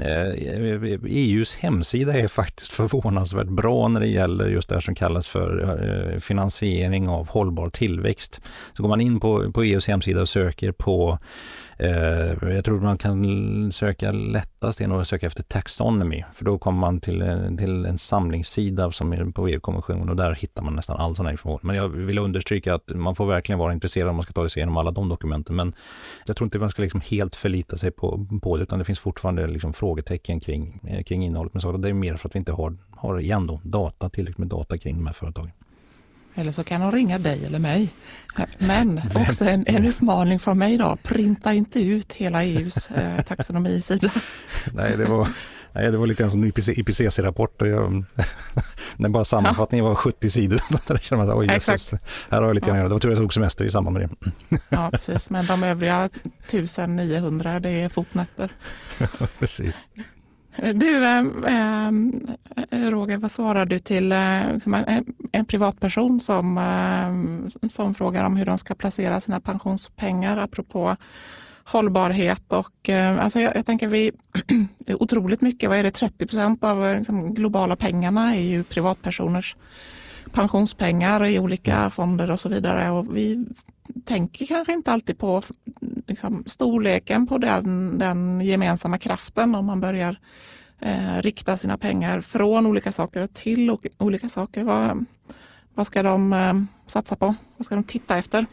EUs 0.00 1.54
eh, 1.54 1.58
e 1.58 1.66
hemsida 1.66 2.14
är 2.14 2.28
faktiskt 2.28 2.72
förvånansvärt 2.72 3.46
bra 3.46 3.88
när 3.88 4.00
det 4.00 4.06
gäller 4.06 4.48
just 4.48 4.68
det 4.68 4.74
här 4.74 4.80
som 4.80 4.94
kallas 4.94 5.28
för 5.28 5.78
eh, 6.14 6.20
finansiering 6.20 7.08
av 7.08 7.28
hållbar 7.28 7.70
tillväxt. 7.70 8.40
Så 8.72 8.82
går 8.82 8.88
man 8.88 9.00
in 9.00 9.20
på, 9.20 9.52
på 9.52 9.62
EUs 9.62 9.86
hemsida 9.86 10.20
och 10.20 10.28
söker 10.28 10.72
på 10.72 11.18
Eh, 11.78 12.54
jag 12.54 12.64
tror 12.64 12.80
man 12.80 12.98
kan 12.98 13.72
söka 13.72 14.12
lättast 14.12 14.80
genom 14.80 14.98
att 14.98 15.08
söka 15.08 15.26
efter 15.26 15.42
taxonomy, 15.42 16.24
för 16.34 16.44
då 16.44 16.58
kommer 16.58 16.80
man 16.80 17.00
till, 17.00 17.22
eh, 17.22 17.56
till 17.56 17.86
en 17.86 17.98
samlingssida 17.98 18.92
som 18.92 19.12
är 19.12 19.24
på 19.24 19.48
EU-kommissionen 19.48 20.08
och 20.08 20.16
där 20.16 20.34
hittar 20.34 20.62
man 20.62 20.76
nästan 20.76 20.96
all 20.96 21.16
sån 21.16 21.26
här 21.26 21.32
information. 21.32 21.60
Men 21.62 21.76
jag 21.76 21.88
vill 21.88 22.18
understryka 22.18 22.74
att 22.74 22.90
man 22.94 23.14
får 23.14 23.26
verkligen 23.26 23.58
vara 23.58 23.72
intresserad 23.72 24.08
om 24.08 24.16
man 24.16 24.22
ska 24.22 24.32
ta 24.32 24.48
sig 24.48 24.60
igenom 24.60 24.76
alla 24.76 24.90
de 24.90 25.08
dokumenten. 25.08 25.56
Men 25.56 25.74
jag 26.26 26.36
tror 26.36 26.46
inte 26.46 26.58
man 26.58 26.70
ska 26.70 26.82
liksom 26.82 27.00
helt 27.00 27.36
förlita 27.36 27.76
sig 27.76 27.90
på, 27.90 28.26
på 28.42 28.56
det, 28.56 28.62
utan 28.62 28.78
det 28.78 28.84
finns 28.84 28.98
fortfarande 28.98 29.46
liksom 29.46 29.72
frågetecken 29.72 30.40
kring, 30.40 30.80
eh, 30.84 31.02
kring 31.02 31.24
innehållet. 31.24 31.54
Men 31.54 31.60
så 31.60 31.76
det 31.76 31.88
är 31.88 31.92
mer 31.92 32.16
för 32.16 32.28
att 32.28 32.34
vi 32.34 32.38
inte 32.38 32.52
har, 32.52 32.76
har 32.90 33.20
igen 33.20 33.46
då, 33.46 33.60
data, 33.62 34.08
tillräckligt 34.08 34.38
med 34.38 34.48
data 34.48 34.78
kring 34.78 34.94
de 34.96 35.06
här 35.06 35.14
företagen. 35.14 35.50
Eller 36.38 36.52
så 36.52 36.64
kan 36.64 36.80
de 36.80 36.92
ringa 36.92 37.18
dig 37.18 37.44
eller 37.44 37.58
mig. 37.58 37.88
Men 38.58 39.00
också 39.14 39.44
en, 39.44 39.64
en 39.66 39.86
uppmaning 39.86 40.40
från 40.40 40.58
mig 40.58 40.76
då, 40.78 40.96
printa 41.02 41.54
inte 41.54 41.80
ut 41.80 42.12
hela 42.12 42.44
EUs 42.44 42.90
eh, 42.90 43.22
taxonomisida. 43.22 44.10
Nej, 44.72 44.96
det 44.96 45.04
var, 45.04 45.28
nej, 45.72 45.90
det 45.90 45.98
var 45.98 46.06
lite 46.06 46.24
en 46.24 46.30
sån 46.30 46.44
IPCC-rapport. 46.44 47.60
när 48.96 49.08
bara 49.08 49.24
sammanfattningen 49.24 49.84
var 49.84 49.94
70 49.94 50.30
sidor. 50.30 50.60
Där 50.88 50.96
kände 50.96 51.24
man 51.24 51.34
så, 51.34 51.40
Oj, 51.40 51.46
Jesus, 51.52 51.92
här 52.30 52.40
har 52.40 52.46
jag 52.46 52.54
lite 52.54 52.68
ja. 52.68 52.72
att 52.72 52.78
göra. 52.78 52.88
Det 52.88 52.94
var 52.94 53.00
tur 53.00 53.08
jag 53.08 53.18
tog 53.18 53.32
semester 53.32 53.64
i 53.64 53.70
samband 53.70 53.98
med 53.98 54.08
det. 54.08 54.58
Ja, 54.68 54.90
precis. 54.90 55.30
Men 55.30 55.46
de 55.46 55.62
övriga 55.62 56.10
1900, 56.50 57.60
det 57.60 57.70
är 57.70 57.88
fotnötter. 57.88 58.52
precis. 59.38 59.88
Du, 60.74 61.04
ehm, 61.04 61.44
ehm, 61.44 62.26
Roger, 62.70 63.16
vad 63.16 63.30
svarar 63.30 63.66
du 63.66 63.78
till 63.78 64.12
eh, 64.12 64.52
liksom 64.52 64.74
en, 64.74 65.04
en, 65.32 65.44
privatperson 65.44 66.20
som, 66.20 66.58
ehm, 66.58 67.50
som 67.68 67.94
frågar 67.94 68.24
om 68.24 68.36
hur 68.36 68.46
de 68.46 68.58
ska 68.58 68.74
placera 68.74 69.20
sina 69.20 69.40
pensionspengar 69.40 70.36
apropå 70.36 70.96
hållbarhet 71.64 72.52
och 72.52 72.88
alltså 72.88 73.40
jag, 73.40 73.56
jag 73.56 73.66
tänker 73.66 73.88
vi 73.88 74.12
otroligt 74.94 75.40
mycket, 75.40 75.68
vad 75.70 75.78
är 75.78 75.82
det, 75.82 75.90
30 75.90 76.26
procent 76.26 76.64
av 76.64 76.96
liksom, 76.96 77.34
globala 77.34 77.76
pengarna 77.76 78.34
är 78.34 78.40
ju 78.40 78.64
privatpersoners 78.64 79.56
pensionspengar 80.32 81.24
i 81.24 81.38
olika 81.38 81.76
mm. 81.76 81.90
fonder 81.90 82.30
och 82.30 82.40
så 82.40 82.48
vidare. 82.48 82.90
Och 82.90 83.16
vi 83.16 83.46
tänker 84.04 84.46
kanske 84.46 84.72
inte 84.72 84.92
alltid 84.92 85.18
på 85.18 85.42
liksom, 86.06 86.44
storleken 86.46 87.26
på 87.26 87.38
den, 87.38 87.98
den 87.98 88.40
gemensamma 88.40 88.98
kraften 88.98 89.54
om 89.54 89.66
man 89.66 89.80
börjar 89.80 90.18
eh, 90.80 91.22
rikta 91.22 91.56
sina 91.56 91.78
pengar 91.78 92.20
från 92.20 92.66
olika 92.66 92.92
saker 92.92 93.26
till 93.26 93.76
olika 93.98 94.28
saker. 94.28 94.64
Vad, 94.64 95.04
vad 95.74 95.86
ska 95.86 96.02
de 96.02 96.32
eh, 96.32 96.54
satsa 96.86 97.16
på? 97.16 97.34
Vad 97.56 97.66
ska 97.66 97.74
de 97.74 97.84
titta 97.84 98.18
efter? 98.18 98.46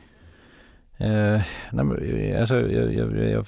Eh, 0.98 1.42
nej, 1.72 2.38
alltså, 2.38 2.56
jag, 2.56 2.94
jag, 2.94 3.30
jag, 3.30 3.46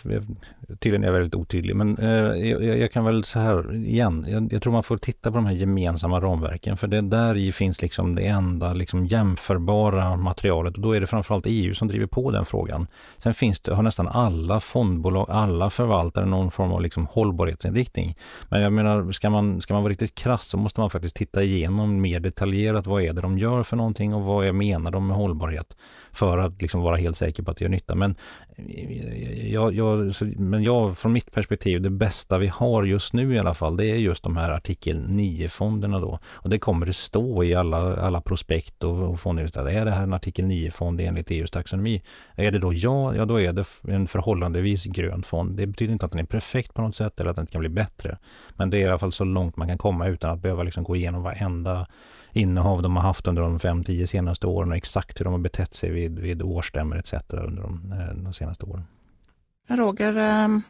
tydligen 0.67 1.03
är 1.03 1.07
jag 1.07 1.13
väldigt 1.13 1.35
otydlig, 1.35 1.75
men 1.75 1.97
eh, 1.97 2.51
jag, 2.79 2.91
kan 2.91 3.05
väl 3.05 3.23
så 3.23 3.39
här 3.39 3.75
igen. 3.75 4.49
Jag, 4.51 4.61
tror 4.61 4.73
man 4.73 4.83
får 4.83 4.97
titta 4.97 5.31
på 5.31 5.35
de 5.35 5.45
här 5.45 5.53
gemensamma 5.53 6.19
ramverken, 6.19 6.77
för 6.77 6.87
det 6.87 7.01
där 7.01 7.37
i 7.37 7.51
finns 7.51 7.81
liksom 7.81 8.15
det 8.15 8.27
enda 8.27 8.73
liksom 8.73 9.05
jämförbara 9.05 10.15
materialet 10.15 10.75
och 10.75 10.81
då 10.81 10.95
är 10.95 11.01
det 11.01 11.07
framförallt 11.07 11.45
EU 11.47 11.73
som 11.73 11.87
driver 11.87 12.05
på 12.05 12.31
den 12.31 12.45
frågan. 12.45 12.87
Sen 13.17 13.33
finns 13.33 13.59
det, 13.59 13.73
har 13.73 13.83
nästan 13.83 14.07
alla 14.07 14.59
fondbolag, 14.59 15.27
alla 15.29 15.69
förvaltare 15.69 16.25
någon 16.25 16.51
form 16.51 16.71
av 16.71 16.81
liksom 16.81 17.07
hållbarhetsinriktning. 17.11 18.17
Men 18.49 18.61
jag 18.61 18.73
menar, 18.73 19.11
ska 19.11 19.29
man, 19.29 19.61
ska 19.61 19.73
man 19.73 19.83
vara 19.83 19.91
riktigt 19.91 20.15
krass 20.15 20.45
så 20.45 20.57
måste 20.57 20.79
man 20.79 20.89
faktiskt 20.89 21.15
titta 21.15 21.43
igenom 21.43 22.01
mer 22.01 22.19
detaljerat. 22.19 22.87
Vad 22.87 23.03
är 23.03 23.13
det 23.13 23.21
de 23.21 23.37
gör 23.37 23.63
för 23.63 23.75
någonting 23.75 24.13
och 24.13 24.21
vad 24.21 24.47
är, 24.47 24.51
menar 24.51 24.91
de 24.91 25.07
med 25.07 25.17
hållbarhet? 25.17 25.75
För 26.11 26.37
att 26.37 26.61
liksom 26.61 26.81
vara 26.81 26.97
helt 26.97 27.17
säker 27.17 27.43
på 27.43 27.51
att 27.51 27.57
det 27.57 27.65
gör 27.65 27.69
nytta. 27.69 27.95
Men, 27.95 28.15
eh, 28.55 29.53
jag, 29.53 29.73
jag, 29.73 30.15
men 30.55 30.63
jag, 30.63 30.97
från 30.97 31.13
mitt 31.13 31.31
perspektiv, 31.31 31.81
det 31.81 31.89
bästa 31.89 32.37
vi 32.37 32.47
har 32.47 32.83
just 32.83 33.13
nu 33.13 33.35
i 33.35 33.39
alla 33.39 33.53
fall, 33.53 33.77
det 33.77 33.85
är 33.85 33.95
just 33.95 34.23
de 34.23 34.37
här 34.37 34.51
artikel 34.51 35.05
9-fonderna 35.07 35.99
då. 35.99 36.19
Och 36.25 36.49
det 36.49 36.59
kommer 36.59 36.85
det 36.85 36.93
stå 36.93 37.43
i 37.43 37.55
alla, 37.55 37.95
alla 37.95 38.21
prospekt 38.21 38.83
och, 38.83 39.09
och 39.09 39.19
fonder. 39.19 39.67
Är 39.67 39.85
det 39.85 39.91
här 39.91 40.03
en 40.03 40.13
artikel 40.13 40.45
9-fond 40.45 41.01
enligt 41.01 41.31
EUs 41.31 41.51
taxonomi? 41.51 42.03
Är 42.35 42.51
det 42.51 42.59
då 42.59 42.73
ja, 42.73 43.15
ja 43.15 43.25
då 43.25 43.41
är 43.41 43.53
det 43.53 43.65
en 43.87 44.07
förhållandevis 44.07 44.85
grön 44.85 45.23
fond. 45.23 45.57
Det 45.57 45.67
betyder 45.67 45.93
inte 45.93 46.05
att 46.05 46.11
den 46.11 46.21
är 46.21 46.25
perfekt 46.25 46.73
på 46.73 46.81
något 46.81 46.95
sätt 46.95 47.19
eller 47.19 47.29
att 47.29 47.35
den 47.35 47.43
inte 47.43 47.51
kan 47.51 47.59
bli 47.59 47.69
bättre. 47.69 48.17
Men 48.55 48.69
det 48.69 48.77
är 48.77 48.81
i 48.81 48.85
alla 48.85 48.99
fall 48.99 49.11
så 49.11 49.23
långt 49.23 49.57
man 49.57 49.67
kan 49.67 49.77
komma 49.77 50.07
utan 50.07 50.31
att 50.31 50.39
behöva 50.39 50.63
liksom 50.63 50.83
gå 50.83 50.95
igenom 50.95 51.23
varenda 51.23 51.87
innehav 52.31 52.81
de 52.81 52.95
har 52.95 53.03
haft 53.03 53.27
under 53.27 53.41
de 53.41 53.59
5-10 53.59 54.05
senaste 54.05 54.47
åren 54.47 54.69
och 54.69 54.77
exakt 54.77 55.19
hur 55.19 55.23
de 55.23 55.33
har 55.33 55.39
betett 55.39 55.73
sig 55.73 55.91
vid, 55.91 56.19
vid 56.19 56.41
årsstämmor 56.41 56.97
etc. 56.97 57.13
under 57.29 57.61
de, 57.61 57.91
eh, 57.91 58.15
de 58.23 58.33
senaste 58.33 58.65
åren. 58.65 58.83
Roger, 59.67 60.15
ehm, 60.15 60.61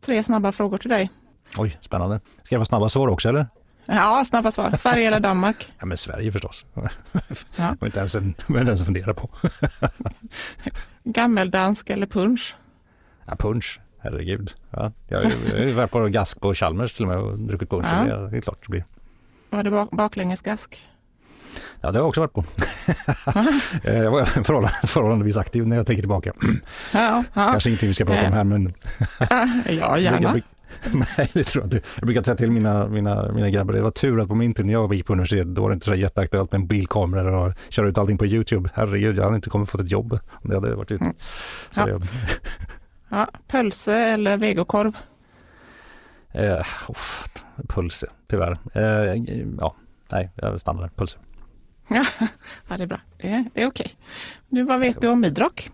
tre 0.00 0.22
snabba 0.22 0.52
frågor 0.52 0.78
till 0.78 0.90
dig. 0.90 1.10
Oj, 1.56 1.78
spännande. 1.80 2.20
Ska 2.42 2.54
jag 2.54 2.60
få 2.60 2.64
snabba 2.64 2.88
svar 2.88 3.08
också 3.08 3.28
eller? 3.28 3.46
Ja, 3.86 4.24
snabba 4.24 4.50
svar. 4.50 4.70
Sverige 4.76 5.06
eller 5.06 5.20
Danmark? 5.20 5.72
Ja, 5.78 5.86
men 5.86 5.96
Sverige 5.96 6.32
förstås. 6.32 6.66
Ja. 6.74 6.88
var 7.80 7.86
inte 7.86 7.98
ens 7.98 8.14
en, 8.14 8.34
inte 8.48 8.58
ens 8.58 8.84
fundera 8.84 9.14
på. 9.14 9.30
Gammeldansk 11.04 11.90
eller 11.90 12.06
punch? 12.06 12.54
Ja, 13.26 13.36
punch, 13.36 13.80
herregud. 13.98 14.54
Ja, 14.70 14.92
jag 15.08 15.18
har 15.18 15.58
ju 15.58 15.72
varit 15.72 15.90
på 15.90 16.06
gask 16.06 16.40
på 16.40 16.54
Chalmers 16.54 16.94
till 16.94 17.04
och 17.04 17.08
med 17.08 17.18
och 17.18 17.38
druckit 17.38 17.70
punch. 17.70 17.86
Ja. 17.90 18.16
Det 18.16 18.36
är 18.36 18.40
klart 18.40 18.58
det 18.62 18.70
blir. 18.70 18.84
Var 19.50 19.62
det 19.62 19.86
baklängesgask? 19.92 20.86
Ja, 21.80 21.90
det 21.90 21.98
har 21.98 22.02
jag 22.02 22.08
också 22.08 22.20
varit 22.20 22.32
på. 22.32 22.44
Eh, 23.84 23.98
jag 23.98 24.10
var 24.10 24.24
förhållandevis 24.86 25.36
aktiv 25.36 25.66
när 25.66 25.76
jag 25.76 25.86
tänker 25.86 26.02
tillbaka. 26.02 26.32
Ja, 26.92 27.24
ja. 27.34 27.50
Kanske 27.50 27.70
ingenting 27.70 27.88
vi 27.88 27.94
ska 27.94 28.04
prata 28.04 28.26
om 28.26 28.32
här, 28.32 28.44
men... 28.44 28.74
ja, 29.80 29.98
gärna. 29.98 30.34
Nej, 31.18 31.30
det 31.32 31.44
tror 31.44 31.64
jag 31.64 31.66
inte. 31.66 31.88
Jag 31.96 32.04
brukar 32.04 32.22
säga 32.22 32.36
till 32.36 32.50
mina, 32.50 32.86
mina, 32.86 33.32
mina 33.32 33.50
grabbar, 33.50 33.74
det 33.74 33.82
var 33.82 33.90
tur 33.90 34.20
att 34.20 34.28
på 34.28 34.34
min 34.34 34.54
tid 34.54 34.66
när 34.66 34.72
jag 34.72 34.94
gick 34.94 35.06
på 35.06 35.12
universitetet, 35.12 35.54
då 35.54 35.62
var 35.62 35.70
det 35.70 35.74
inte 35.74 35.86
så 35.86 35.94
jätteaktuellt 35.94 36.52
med 36.52 36.60
en 36.60 36.66
bilkamera 36.66 37.40
och 37.40 37.52
köra 37.68 37.88
ut 37.88 37.98
allting 37.98 38.18
på 38.18 38.26
YouTube. 38.26 38.70
Herregud, 38.74 39.18
jag 39.18 39.24
hade 39.24 39.36
inte 39.36 39.50
kommit 39.50 39.70
fått 39.70 39.80
ett 39.80 39.90
jobb 39.90 40.18
om 40.32 40.50
det 40.50 40.56
hade 40.56 40.74
varit 40.74 40.90
ute. 40.90 41.04
Mm. 41.04 41.16
Ja. 41.76 41.88
Jag... 41.88 42.02
ja. 43.08 43.28
Pölse 43.48 43.96
eller 43.96 44.36
vegokorv? 44.36 44.96
Eh, 46.32 46.66
pulse, 47.68 48.06
tyvärr. 48.28 48.58
Eh, 48.74 49.22
ja, 49.58 49.74
nej, 50.12 50.30
jag 50.34 50.60
stannar 50.60 50.82
där. 50.82 50.90
Pulse. 50.96 51.18
ja, 52.68 52.76
det 52.76 52.82
är 52.82 52.86
bra. 52.86 53.00
Det 53.16 53.28
är, 53.28 53.44
det 53.54 53.62
är 53.62 53.66
okej. 53.66 53.92
Nu, 54.48 54.62
vad 54.62 54.80
vet 54.80 55.00
du 55.00 55.08
om 55.08 55.20
Midrock? 55.20 55.70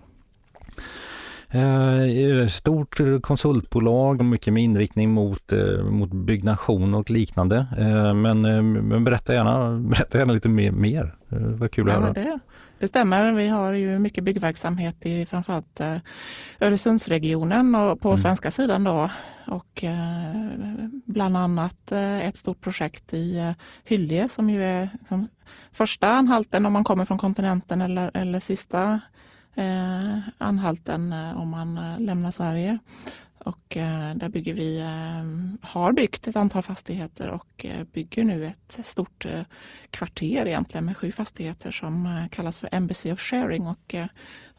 Eh, 1.50 2.46
stort 2.48 3.00
konsultbolag, 3.22 4.24
mycket 4.24 4.52
med 4.52 4.62
inriktning 4.62 5.10
mot, 5.10 5.52
eh, 5.52 5.82
mot 5.82 6.10
byggnation 6.10 6.94
och 6.94 7.10
liknande. 7.10 7.66
Eh, 7.78 8.14
men, 8.14 8.40
men 8.88 9.04
berätta, 9.04 9.34
gärna, 9.34 9.78
berätta 9.90 10.18
gärna 10.18 10.32
lite 10.32 10.48
mer. 10.48 10.70
mer. 10.70 11.14
Vad 11.28 11.70
kul 11.70 11.88
att 11.88 11.94
ja, 11.94 12.00
höra. 12.00 12.12
Det, 12.12 12.38
det 12.78 12.88
stämmer. 12.88 13.32
Vi 13.32 13.48
har 13.48 13.72
ju 13.72 13.98
mycket 13.98 14.24
byggverksamhet 14.24 15.06
i 15.06 15.26
framförallt 15.26 15.80
Öresundsregionen 16.60 17.74
och 17.74 18.00
på 18.00 18.08
mm. 18.08 18.18
svenska 18.18 18.50
sidan 18.50 18.84
då. 18.84 19.10
Och 19.46 19.84
bland 21.04 21.36
annat 21.36 21.92
ett 22.22 22.36
stort 22.36 22.60
projekt 22.60 23.14
i 23.14 23.54
Hyllie 23.84 24.28
som 24.28 24.50
ju 24.50 24.64
är 24.64 24.88
som 25.08 25.28
första 25.72 26.08
anhalten 26.08 26.66
om 26.66 26.72
man 26.72 26.84
kommer 26.84 27.04
från 27.04 27.18
kontinenten 27.18 27.82
eller, 27.82 28.10
eller 28.14 28.40
sista 28.40 29.00
eh, 29.56 30.18
anhalten 30.38 31.12
eh, 31.12 31.40
om 31.40 31.48
man 31.48 31.78
eh, 31.78 32.00
lämnar 32.00 32.30
Sverige. 32.30 32.78
Och 33.38 33.76
eh, 33.76 34.14
där 34.14 34.28
bygger 34.28 34.54
vi, 34.54 34.78
eh, 34.78 35.68
har 35.68 35.92
byggt 35.92 36.28
ett 36.28 36.36
antal 36.36 36.62
fastigheter 36.62 37.28
och 37.28 37.64
eh, 37.64 37.84
bygger 37.92 38.24
nu 38.24 38.46
ett 38.46 38.78
stort 38.82 39.26
kvarter 39.90 40.46
egentligen 40.46 40.84
med 40.84 40.96
sju 40.96 41.12
fastigheter 41.12 41.70
som 41.70 42.28
kallas 42.30 42.58
för 42.58 42.68
Embassy 42.72 43.12
of 43.12 43.20
Sharing. 43.20 43.66
Och 43.66 43.94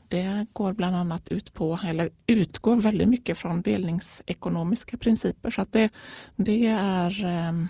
det 0.08 0.46
går 0.54 0.74
bland 0.74 0.96
annat 0.96 1.30
ut 1.30 1.54
på, 1.54 1.80
eller 1.86 2.10
utgår 2.28 2.76
väldigt 2.76 3.10
mycket 3.10 3.38
från 3.38 3.62
delningsekonomiska 3.62 4.98
principer. 4.98 5.50
Så 5.50 5.62
att 5.62 5.74
det, 5.74 5.90
det 6.36 6.66
är 6.68 7.68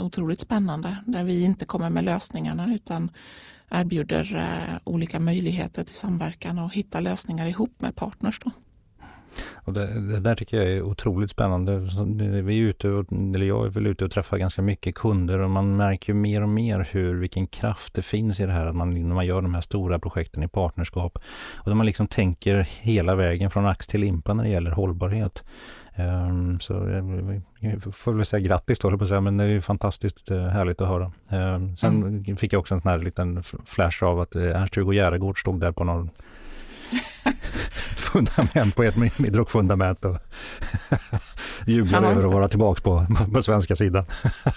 otroligt 0.00 0.40
spännande 0.40 0.96
där 1.06 1.24
vi 1.24 1.42
inte 1.42 1.64
kommer 1.64 1.90
med 1.90 2.04
lösningarna 2.04 2.74
utan 2.74 3.10
erbjuder 3.70 4.80
olika 4.84 5.20
möjligheter 5.20 5.84
till 5.84 5.94
samverkan 5.94 6.58
och 6.58 6.74
hitta 6.74 7.00
lösningar 7.00 7.46
ihop 7.46 7.80
med 7.80 7.96
partners. 7.96 8.38
Då. 8.44 8.50
Och 9.54 9.72
det, 9.72 10.00
det, 10.00 10.20
där 10.20 10.34
tycker 10.34 10.56
jag 10.56 10.66
är 10.66 10.82
otroligt 10.82 11.30
spännande. 11.30 11.78
Vi 12.42 12.58
är 12.58 12.62
ute 12.62 12.88
och, 12.88 13.12
eller 13.12 13.46
jag 13.46 13.66
är 13.66 13.70
väl 13.70 13.86
ute 13.86 14.04
och 14.04 14.10
träffar 14.10 14.38
ganska 14.38 14.62
mycket 14.62 14.94
kunder 14.94 15.38
och 15.38 15.50
man 15.50 15.76
märker 15.76 16.14
mer 16.14 16.42
och 16.42 16.48
mer 16.48 16.88
hur, 16.90 17.14
vilken 17.14 17.46
kraft 17.46 17.94
det 17.94 18.02
finns 18.02 18.40
i 18.40 18.46
det 18.46 18.52
här 18.52 18.66
att 18.66 18.76
man, 18.76 19.08
när 19.08 19.14
man 19.14 19.26
gör 19.26 19.42
de 19.42 19.54
här 19.54 19.60
stora 19.60 19.98
projekten 19.98 20.42
i 20.42 20.48
partnerskap 20.48 21.18
och 21.54 21.70
där 21.70 21.74
man 21.74 21.86
liksom 21.86 22.06
tänker 22.06 22.68
hela 22.80 23.14
vägen 23.14 23.50
från 23.50 23.66
ax 23.66 23.86
till 23.86 24.00
limpa 24.00 24.34
när 24.34 24.44
det 24.44 24.50
gäller 24.50 24.70
hållbarhet. 24.70 25.42
Um, 25.96 26.60
så 26.60 26.72
jag 27.60 27.94
får 27.94 28.12
väl 28.12 28.26
säga 28.26 28.40
grattis 28.40 28.78
då, 28.78 28.98
på 28.98 29.06
säga, 29.06 29.20
men 29.20 29.36
det 29.36 29.44
är 29.44 29.60
fantastiskt 29.60 30.30
uh, 30.30 30.46
härligt 30.46 30.80
att 30.80 30.88
höra. 30.88 31.12
Um, 31.28 31.76
sen 31.76 32.02
mm. 32.02 32.36
fick 32.36 32.52
jag 32.52 32.60
också 32.60 32.74
en 32.74 32.80
sån 32.80 32.90
här 32.90 32.98
liten 32.98 33.42
flash 33.42 34.04
av 34.04 34.20
att 34.20 34.36
uh, 34.36 34.56
Ernst-Hugo 34.56 34.92
Järegård 34.92 35.40
stod 35.40 35.60
där 35.60 35.72
på 35.72 35.84
någon 35.84 36.10
fundament 38.12 38.76
på 38.76 38.82
ett 38.82 39.18
midrockfundament 39.18 40.04
och 40.04 40.18
jublar 41.66 42.02
över 42.02 42.18
att 42.18 42.24
vara 42.24 42.48
tillbaka 42.48 42.82
på, 42.82 43.06
på 43.34 43.42
svenska 43.42 43.76
sidan. 43.76 44.04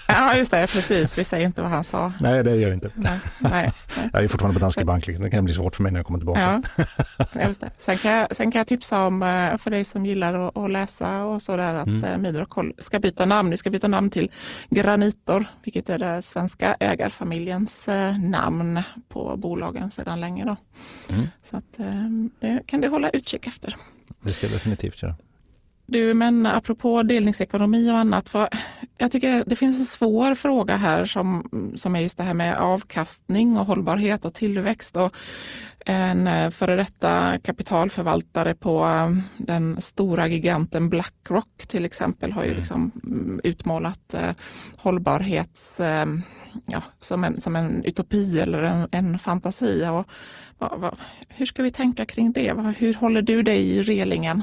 ja, 0.08 0.36
just 0.36 0.50
det, 0.50 0.66
precis. 0.66 1.18
Vi 1.18 1.24
säger 1.24 1.46
inte 1.46 1.62
vad 1.62 1.70
han 1.70 1.84
sa. 1.84 2.12
Nej, 2.20 2.44
det 2.44 2.56
gör 2.56 2.68
vi 2.68 2.74
inte. 2.74 2.90
Nej, 2.94 3.20
nej, 3.38 3.72
jag 4.12 4.24
är 4.24 4.28
fortfarande 4.28 4.54
på 4.54 4.60
Danske 4.60 4.84
Bank, 4.84 5.06
det 5.06 5.30
kan 5.30 5.44
bli 5.44 5.54
svårt 5.54 5.76
för 5.76 5.82
mig 5.82 5.92
när 5.92 5.98
jag 5.98 6.06
kommer 6.06 6.18
tillbaka. 6.18 6.62
Ja, 7.32 7.46
just 7.46 7.60
det. 7.60 7.70
Sen, 7.78 7.98
kan 7.98 8.12
jag, 8.12 8.36
sen 8.36 8.50
kan 8.50 8.58
jag 8.58 8.66
tipsa 8.66 9.06
om, 9.06 9.22
eh, 9.22 9.56
för 9.56 9.70
dig 9.70 9.84
som 9.84 10.06
gillar 10.06 10.48
att, 10.48 10.56
att 10.56 10.70
läsa 10.70 11.24
och 11.24 11.42
sådär, 11.42 11.74
att 11.74 11.86
mm. 11.86 12.04
Eh, 12.04 12.18
Midrock 12.18 12.54
ska 12.78 12.98
byta 12.98 13.24
namn. 13.24 13.50
Vi 13.50 13.56
ska 13.56 13.70
byta 13.70 13.88
namn 13.88 14.10
till 14.10 14.30
Granitor, 14.70 15.44
vilket 15.62 15.88
är 15.88 15.98
det 15.98 16.22
svenska 16.22 16.76
ägarfamiljens 16.80 17.88
eh, 17.88 18.18
namn 18.18 18.82
på 19.08 19.36
bolagen 19.36 19.90
sedan 19.90 20.20
länge. 20.20 20.44
Då. 20.44 20.56
Mm. 21.14 21.28
Så 21.42 21.56
att, 21.56 21.78
kan 22.66 22.80
du 22.80 22.88
hålla 22.88 23.10
utkik 23.10 23.45
efter. 23.46 23.76
Det 24.20 24.32
ska 24.32 24.46
jag 24.46 24.54
definitivt 24.54 25.02
göra. 25.02 25.16
Du, 25.86 26.14
men 26.14 26.46
apropå 26.46 27.02
delningsekonomi 27.02 27.90
och 27.90 27.98
annat. 27.98 28.34
Jag 28.98 29.12
tycker 29.12 29.44
det 29.46 29.56
finns 29.56 29.78
en 29.78 29.84
svår 29.84 30.34
fråga 30.34 30.76
här 30.76 31.04
som, 31.04 31.48
som 31.74 31.96
är 31.96 32.00
just 32.00 32.18
det 32.18 32.24
här 32.24 32.34
med 32.34 32.58
avkastning 32.58 33.56
och 33.56 33.66
hållbarhet 33.66 34.24
och 34.24 34.34
tillväxt. 34.34 34.96
Och 34.96 35.16
en 35.86 36.26
eh, 36.26 36.50
före 36.50 36.76
detta 36.76 37.38
kapitalförvaltare 37.38 38.54
på 38.54 38.86
eh, 38.86 39.10
den 39.36 39.80
stora 39.80 40.28
giganten 40.28 40.88
Blackrock 40.88 41.66
till 41.68 41.84
exempel 41.84 42.32
har 42.32 42.42
ju 42.42 42.48
mm. 42.48 42.58
liksom 42.58 42.92
mm, 43.04 43.40
utmålat 43.44 44.14
eh, 44.14 44.30
hållbarhets 44.76 45.80
ja, 46.66 46.82
som, 47.00 47.24
en, 47.24 47.40
som 47.40 47.56
en 47.56 47.84
utopi 47.84 48.40
eller 48.40 48.62
en, 48.62 48.88
en 48.90 49.18
fantasi. 49.18 49.86
Och, 49.90 50.06
vad, 50.58 50.80
vad, 50.80 50.94
hur 51.28 51.46
ska 51.46 51.62
vi 51.62 51.70
tänka 51.70 52.04
kring 52.04 52.32
det? 52.32 52.74
Hur 52.78 52.94
håller 52.94 53.22
du 53.22 53.42
dig 53.42 53.70
i 53.70 53.82
relingen? 53.82 54.42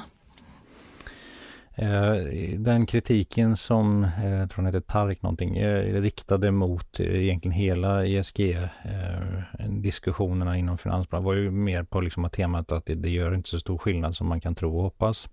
Eh, 1.76 2.16
den 2.58 2.86
kritiken 2.86 3.58
som, 3.58 4.04
eh, 4.04 4.30
jag 4.30 4.50
tror 4.50 4.64
han 4.64 4.74
heter 4.74 4.88
Tark 4.88 5.22
någonting, 5.22 5.58
eh, 5.58 6.02
riktade 6.02 6.52
mot 6.52 7.00
egentligen 7.00 7.58
hela 7.58 8.06
ESG-diskussionerna 8.06 10.58
inom 10.58 10.78
finansbranschen 10.78 11.26
var 11.26 11.34
ju 11.34 11.52
mer 11.52 11.84
på 11.84 12.02
liksom 12.02 12.30
temat 12.30 12.72
att 12.72 12.86
det, 12.86 12.96
det 12.96 13.10
gör 13.10 13.36
inte 13.36 13.50
så 13.50 13.60
stor 13.60 13.78
skillnad 13.78 14.16
som 14.16 14.30
man 14.30 14.42
kan 14.42 14.56
tro 14.56 14.78
och 14.78 14.84
hoppas. 14.84 15.30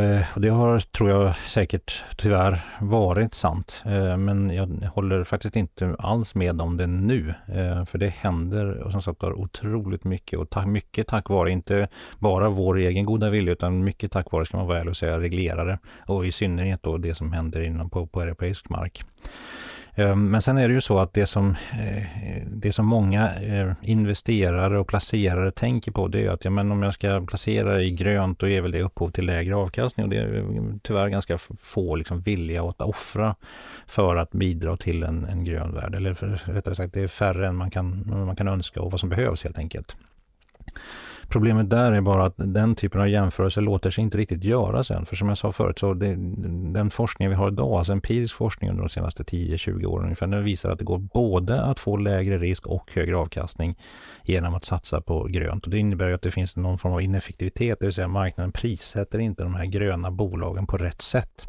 Eh, 0.00 0.24
och 0.34 0.40
det 0.40 0.48
har, 0.48 0.78
tror 0.78 1.10
jag, 1.10 1.36
säkert 1.36 2.04
tyvärr 2.16 2.60
varit 2.80 3.34
sant. 3.34 3.82
Eh, 3.84 4.16
men 4.16 4.50
jag 4.50 4.66
håller 4.94 5.24
faktiskt 5.24 5.56
inte 5.56 5.96
alls 5.98 6.34
med 6.34 6.60
om 6.60 6.76
det 6.76 6.86
nu. 6.86 7.34
Eh, 7.46 7.84
för 7.84 7.98
det 7.98 8.08
händer 8.08 8.78
och 8.78 8.92
som 8.92 9.02
sagt 9.02 9.22
var 9.22 9.40
otroligt 9.40 10.04
mycket 10.04 10.38
och 10.38 10.50
tack, 10.50 10.66
mycket 10.66 11.06
tack 11.06 11.28
vare, 11.28 11.50
inte 11.50 11.88
bara 12.18 12.48
vår 12.48 12.78
egen 12.78 13.04
goda 13.04 13.30
vilja, 13.30 13.52
utan 13.52 13.84
mycket 13.84 14.12
tack 14.12 14.32
vare, 14.32 14.46
ska 14.46 14.56
man 14.56 14.68
väl 14.68 14.88
och 14.88 14.96
säga, 14.96 15.20
reglerare. 15.20 15.78
Och 16.06 16.26
i 16.26 16.32
synnerhet 16.32 16.82
då 16.82 16.96
det 16.98 17.14
som 17.14 17.32
händer 17.32 17.62
inom 17.62 17.90
på, 17.90 18.06
på 18.06 18.20
europeisk 18.20 18.68
mark. 18.68 19.02
Ehm, 19.96 20.30
men 20.30 20.42
sen 20.42 20.58
är 20.58 20.68
det 20.68 20.74
ju 20.74 20.80
så 20.80 20.98
att 20.98 21.14
det 21.14 21.26
som, 21.26 21.50
eh, 21.50 22.02
det 22.46 22.72
som 22.72 22.86
många 22.86 23.34
eh, 23.34 23.72
investerare 23.82 24.78
och 24.78 24.88
placerare 24.88 25.50
tänker 25.50 25.92
på 25.92 26.08
det 26.08 26.24
är 26.24 26.30
att 26.30 26.44
ja, 26.44 26.50
men 26.50 26.72
om 26.72 26.82
jag 26.82 26.94
ska 26.94 27.20
placera 27.26 27.82
i 27.82 27.90
grönt 27.90 28.38
då 28.38 28.48
ger 28.48 28.60
väl 28.60 28.70
det 28.70 28.82
upphov 28.82 29.10
till 29.10 29.26
lägre 29.26 29.56
avkastning 29.56 30.04
och 30.04 30.10
det 30.10 30.16
är 30.16 30.44
tyvärr 30.82 31.08
ganska 31.08 31.38
få 31.60 31.96
liksom 31.96 32.20
villiga 32.20 32.62
att 32.62 32.80
offra 32.80 33.34
för 33.86 34.16
att 34.16 34.30
bidra 34.30 34.76
till 34.76 35.02
en, 35.02 35.24
en 35.24 35.44
grön 35.44 35.74
värld. 35.74 35.94
Eller 35.94 36.14
för, 36.14 36.42
rättare 36.44 36.74
sagt 36.74 36.94
det 36.94 37.00
är 37.00 37.08
färre 37.08 37.48
än 37.48 37.56
man 37.56 37.70
kan, 37.70 38.04
man 38.06 38.36
kan 38.36 38.48
önska 38.48 38.80
och 38.80 38.90
vad 38.90 39.00
som 39.00 39.08
behövs 39.08 39.44
helt 39.44 39.58
enkelt. 39.58 39.96
Problemet 41.28 41.70
där 41.70 41.92
är 41.92 42.00
bara 42.00 42.24
att 42.24 42.34
den 42.36 42.74
typen 42.74 43.00
av 43.00 43.08
jämförelser 43.08 43.60
låter 43.60 43.90
sig 43.90 44.04
inte 44.04 44.18
riktigt 44.18 44.44
göra 44.44 44.84
sen. 44.84 45.06
För 45.06 45.16
som 45.16 45.28
jag 45.28 45.38
sa 45.38 45.52
förut, 45.52 45.78
så 45.78 45.94
det, 45.94 46.14
den 46.72 46.90
forskning 46.90 47.28
vi 47.28 47.34
har 47.34 47.48
idag, 47.48 47.72
alltså 47.72 47.92
empirisk 47.92 48.36
forskning 48.36 48.70
under 48.70 48.82
de 48.82 48.88
senaste 48.88 49.22
10-20 49.22 49.86
åren 49.86 50.04
ungefär, 50.04 50.26
den 50.26 50.44
visar 50.44 50.70
att 50.70 50.78
det 50.78 50.84
går 50.84 50.98
både 50.98 51.62
att 51.62 51.80
få 51.80 51.96
lägre 51.96 52.38
risk 52.38 52.66
och 52.66 52.90
högre 52.94 53.16
avkastning 53.16 53.78
genom 54.24 54.54
att 54.54 54.64
satsa 54.64 55.00
på 55.00 55.24
grönt. 55.24 55.64
Och 55.64 55.70
det 55.70 55.78
innebär 55.78 56.08
ju 56.08 56.14
att 56.14 56.22
det 56.22 56.30
finns 56.30 56.56
någon 56.56 56.78
form 56.78 56.92
av 56.92 57.02
ineffektivitet, 57.02 57.80
det 57.80 57.86
vill 57.86 57.94
säga 57.94 58.08
marknaden 58.08 58.52
prissätter 58.52 59.18
inte 59.18 59.42
de 59.42 59.54
här 59.54 59.64
gröna 59.64 60.10
bolagen 60.10 60.66
på 60.66 60.76
rätt 60.76 61.02
sätt. 61.02 61.48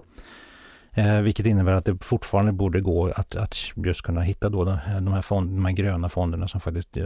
Eh, 0.97 1.21
vilket 1.21 1.45
innebär 1.45 1.73
att 1.73 1.85
det 1.85 2.03
fortfarande 2.03 2.51
borde 2.51 2.81
gå 2.81 3.11
att, 3.15 3.35
att 3.35 3.55
just 3.75 4.01
kunna 4.01 4.21
hitta 4.21 4.49
då 4.49 4.63
de, 4.63 4.77
här 5.13 5.21
fond, 5.21 5.49
de 5.49 5.65
här 5.65 5.71
gröna 5.71 6.09
fonderna 6.09 6.47
som 6.47 6.61
faktiskt 6.61 6.97
eh, 6.97 7.05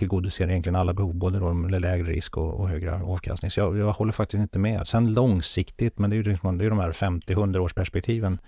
tillgodoser 0.00 0.50
egentligen 0.50 0.76
alla 0.76 0.94
behov, 0.94 1.14
både 1.14 1.38
då 1.38 1.52
med 1.52 1.80
lägre 1.80 2.12
risk 2.12 2.36
och, 2.36 2.60
och 2.60 2.68
högre 2.68 3.02
avkastning. 3.02 3.50
Så 3.50 3.60
jag, 3.60 3.78
jag, 3.78 3.92
håller 3.92 4.12
faktiskt 4.12 4.40
inte 4.40 4.58
med. 4.58 4.88
Sen 4.88 5.14
långsiktigt, 5.14 5.98
men 5.98 6.10
det 6.10 6.16
är 6.16 6.18
ju 6.18 6.22
liksom, 6.22 6.58
det 6.58 6.64
är 6.64 6.70
de 6.70 6.78
här 6.78 6.92
50-100 6.92 7.58
års 7.58 7.74
perspektiven 7.74 8.38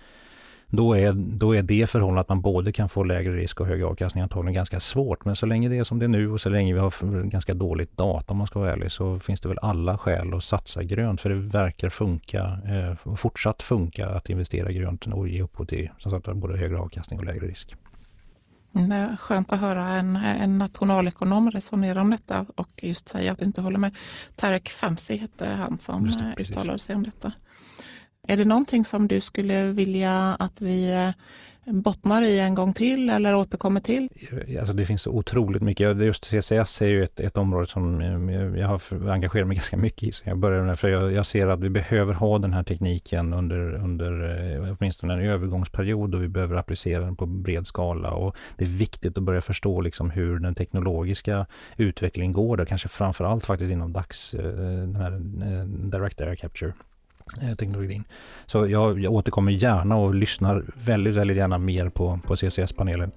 då 0.75 0.97
är, 0.97 1.13
då 1.13 1.55
är 1.55 1.63
det 1.63 1.89
förhållandet 1.89 2.21
att 2.21 2.29
man 2.29 2.41
både 2.41 2.71
kan 2.71 2.89
få 2.89 3.03
lägre 3.03 3.35
risk 3.35 3.61
och 3.61 3.67
högre 3.67 3.85
avkastning 3.85 4.21
antagligen 4.21 4.53
ganska 4.53 4.79
svårt. 4.79 5.25
Men 5.25 5.35
så 5.35 5.45
länge 5.45 5.69
det 5.69 5.77
är 5.77 5.83
som 5.83 5.99
det 5.99 6.05
är 6.05 6.07
nu 6.07 6.31
och 6.31 6.41
så 6.41 6.49
länge 6.49 6.73
vi 6.73 6.79
har 6.79 7.23
ganska 7.23 7.53
dåligt 7.53 7.97
data 7.97 8.31
om 8.31 8.37
man 8.37 8.47
ska 8.47 8.59
vara 8.59 8.71
ärlig 8.71 8.91
så 8.91 9.19
finns 9.19 9.41
det 9.41 9.47
väl 9.47 9.59
alla 9.61 9.97
skäl 9.97 10.33
att 10.33 10.43
satsa 10.43 10.83
grönt 10.83 11.21
för 11.21 11.29
det 11.29 11.35
verkar 11.35 11.89
funka 11.89 12.57
eh, 12.65 13.15
fortsatt 13.15 13.61
funka 13.61 14.07
att 14.07 14.29
investera 14.29 14.71
grönt 14.71 15.07
och 15.07 15.27
ge 15.27 15.41
upphov 15.41 15.65
till 15.65 15.89
som 15.97 16.11
sagt, 16.11 16.33
både 16.33 16.57
högre 16.57 16.77
avkastning 16.77 17.19
och 17.19 17.25
lägre 17.25 17.47
risk. 17.47 17.75
Mm, 18.75 18.89
det 18.89 18.95
är 18.95 19.17
skönt 19.17 19.53
att 19.53 19.59
höra 19.59 19.89
en, 19.89 20.15
en 20.15 20.57
nationalekonom 20.57 21.51
resonera 21.51 22.01
om 22.01 22.09
detta 22.09 22.45
och 22.55 22.83
just 22.83 23.09
säga 23.09 23.31
att 23.31 23.39
du 23.39 23.45
inte 23.45 23.61
håller 23.61 23.79
med. 23.79 23.95
Tarek 24.35 24.69
Fancy 24.69 25.17
hette 25.17 25.47
han 25.47 25.79
som 25.79 26.03
det, 26.09 26.35
uttalade 26.37 26.79
sig 26.79 26.95
om 26.95 27.03
detta. 27.03 27.31
Är 28.27 28.37
det 28.37 28.45
någonting 28.45 28.85
som 28.85 29.07
du 29.07 29.21
skulle 29.21 29.65
vilja 29.65 30.35
att 30.39 30.61
vi 30.61 31.13
bottnar 31.65 32.21
i 32.21 32.39
en 32.39 32.55
gång 32.55 32.73
till 32.73 33.09
eller 33.09 33.35
återkommer 33.35 33.81
till? 33.81 34.09
Alltså 34.59 34.73
det 34.73 34.85
finns 34.85 35.01
så 35.01 35.11
otroligt 35.11 35.61
mycket. 35.61 35.97
Just 35.97 36.25
CCS 36.25 36.81
är 36.81 36.87
ju 36.87 37.03
ett, 37.03 37.19
ett 37.19 37.37
område 37.37 37.67
som 37.67 38.01
jag 38.57 38.67
har 38.67 39.09
engagerat 39.09 39.47
mig 39.47 39.55
ganska 39.63 39.77
mycket 39.77 40.03
i 40.03 40.11
sen 40.11 40.29
jag 40.29 40.37
började. 40.37 40.75
För 40.75 40.87
jag, 40.87 41.11
jag, 41.11 41.25
ser 41.25 41.47
att 41.47 41.59
vi 41.59 41.69
behöver 41.69 42.13
ha 42.13 42.39
den 42.39 42.53
här 42.53 42.63
tekniken 42.63 43.33
under, 43.33 43.73
under 43.73 44.11
eh, 44.55 44.75
åtminstone 44.79 45.13
en 45.13 45.19
övergångsperiod 45.19 46.15
och 46.15 46.23
vi 46.23 46.27
behöver 46.27 46.55
applicera 46.55 47.05
den 47.05 47.15
på 47.15 47.25
bred 47.25 47.67
skala. 47.67 48.11
Och 48.11 48.35
det 48.57 48.65
är 48.65 48.69
viktigt 48.69 49.17
att 49.17 49.23
börja 49.23 49.41
förstå 49.41 49.81
liksom 49.81 50.09
hur 50.09 50.39
den 50.39 50.55
teknologiska 50.55 51.45
utvecklingen 51.77 52.33
går. 52.33 52.57
Där, 52.57 52.65
kanske 52.65 52.87
framför 52.87 53.23
allt 53.23 53.45
faktiskt 53.45 53.71
inom 53.71 53.93
DAX, 53.93 54.33
eh, 54.33 54.43
den 54.63 54.95
här 54.95 55.11
eh, 55.11 55.65
Direct 55.65 56.21
Air 56.21 56.35
Capture 56.35 56.73
teknologin. 57.57 58.03
Så 58.45 58.67
jag, 58.67 58.99
jag 58.99 59.13
återkommer 59.13 59.51
gärna 59.51 59.95
och 59.95 60.15
lyssnar 60.15 60.65
väldigt, 60.75 61.15
väldigt 61.15 61.37
gärna 61.37 61.57
mer 61.57 61.89
på, 61.89 62.19
på 62.27 62.35
CCS-panelen. 62.35 63.11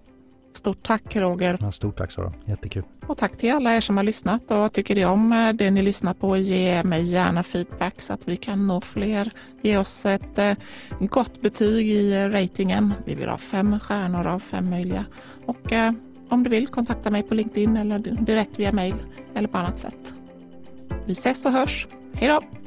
Stort 0.57 0.83
tack 0.83 1.17
Roger. 1.17 1.59
Ja, 1.61 1.73
stort 1.73 1.97
tack 1.97 2.13
Sara, 2.13 2.33
jättekul. 2.45 2.83
Och 3.07 3.19
tack 3.19 3.37
till 3.37 3.53
alla 3.53 3.77
er 3.77 3.81
som 3.81 3.97
har 3.97 4.05
lyssnat 4.05 4.51
och 4.51 4.73
tycker 4.73 4.95
ni 4.95 5.05
om 5.05 5.33
eh, 5.33 5.53
det 5.53 5.71
ni 5.71 5.83
lyssnar 5.83 6.15
på, 6.15 6.37
ge 6.37 6.85
mig 6.85 7.03
gärna 7.03 7.43
feedback 7.43 8.01
så 8.01 8.13
att 8.13 8.29
vi 8.29 8.37
kan 8.37 8.67
nå 8.67 8.81
fler. 8.81 9.31
Ge 9.63 9.79
oss 9.79 10.07
ett 10.07 10.39
eh, 10.39 10.55
gott 11.01 11.41
betyg 11.41 11.89
i 11.91 12.29
ratingen. 12.29 12.95
Vi 13.05 13.15
vill 13.15 13.29
ha 13.29 13.39
fem 13.39 13.81
stjärnor 13.81 14.27
av 14.27 14.39
fem 14.39 14.71
möjliga. 14.71 15.05
Och 15.47 15.73
eh, 15.73 15.93
om 16.29 16.43
du 16.43 16.51
vill 16.51 16.69
kontakta 16.69 17.11
mig 17.11 17.23
på 17.23 17.35
LinkedIn 17.35 17.77
eller 17.77 17.99
direkt 17.99 18.59
via 18.59 18.73
mail 18.73 18.95
eller 19.35 19.49
på 19.49 19.59
annat 19.59 19.79
sätt. 19.79 20.13
Vi 21.07 21.13
ses 21.13 21.47
och 21.47 21.53
hörs. 21.53 21.87
Hej 22.15 22.29
då! 22.29 22.66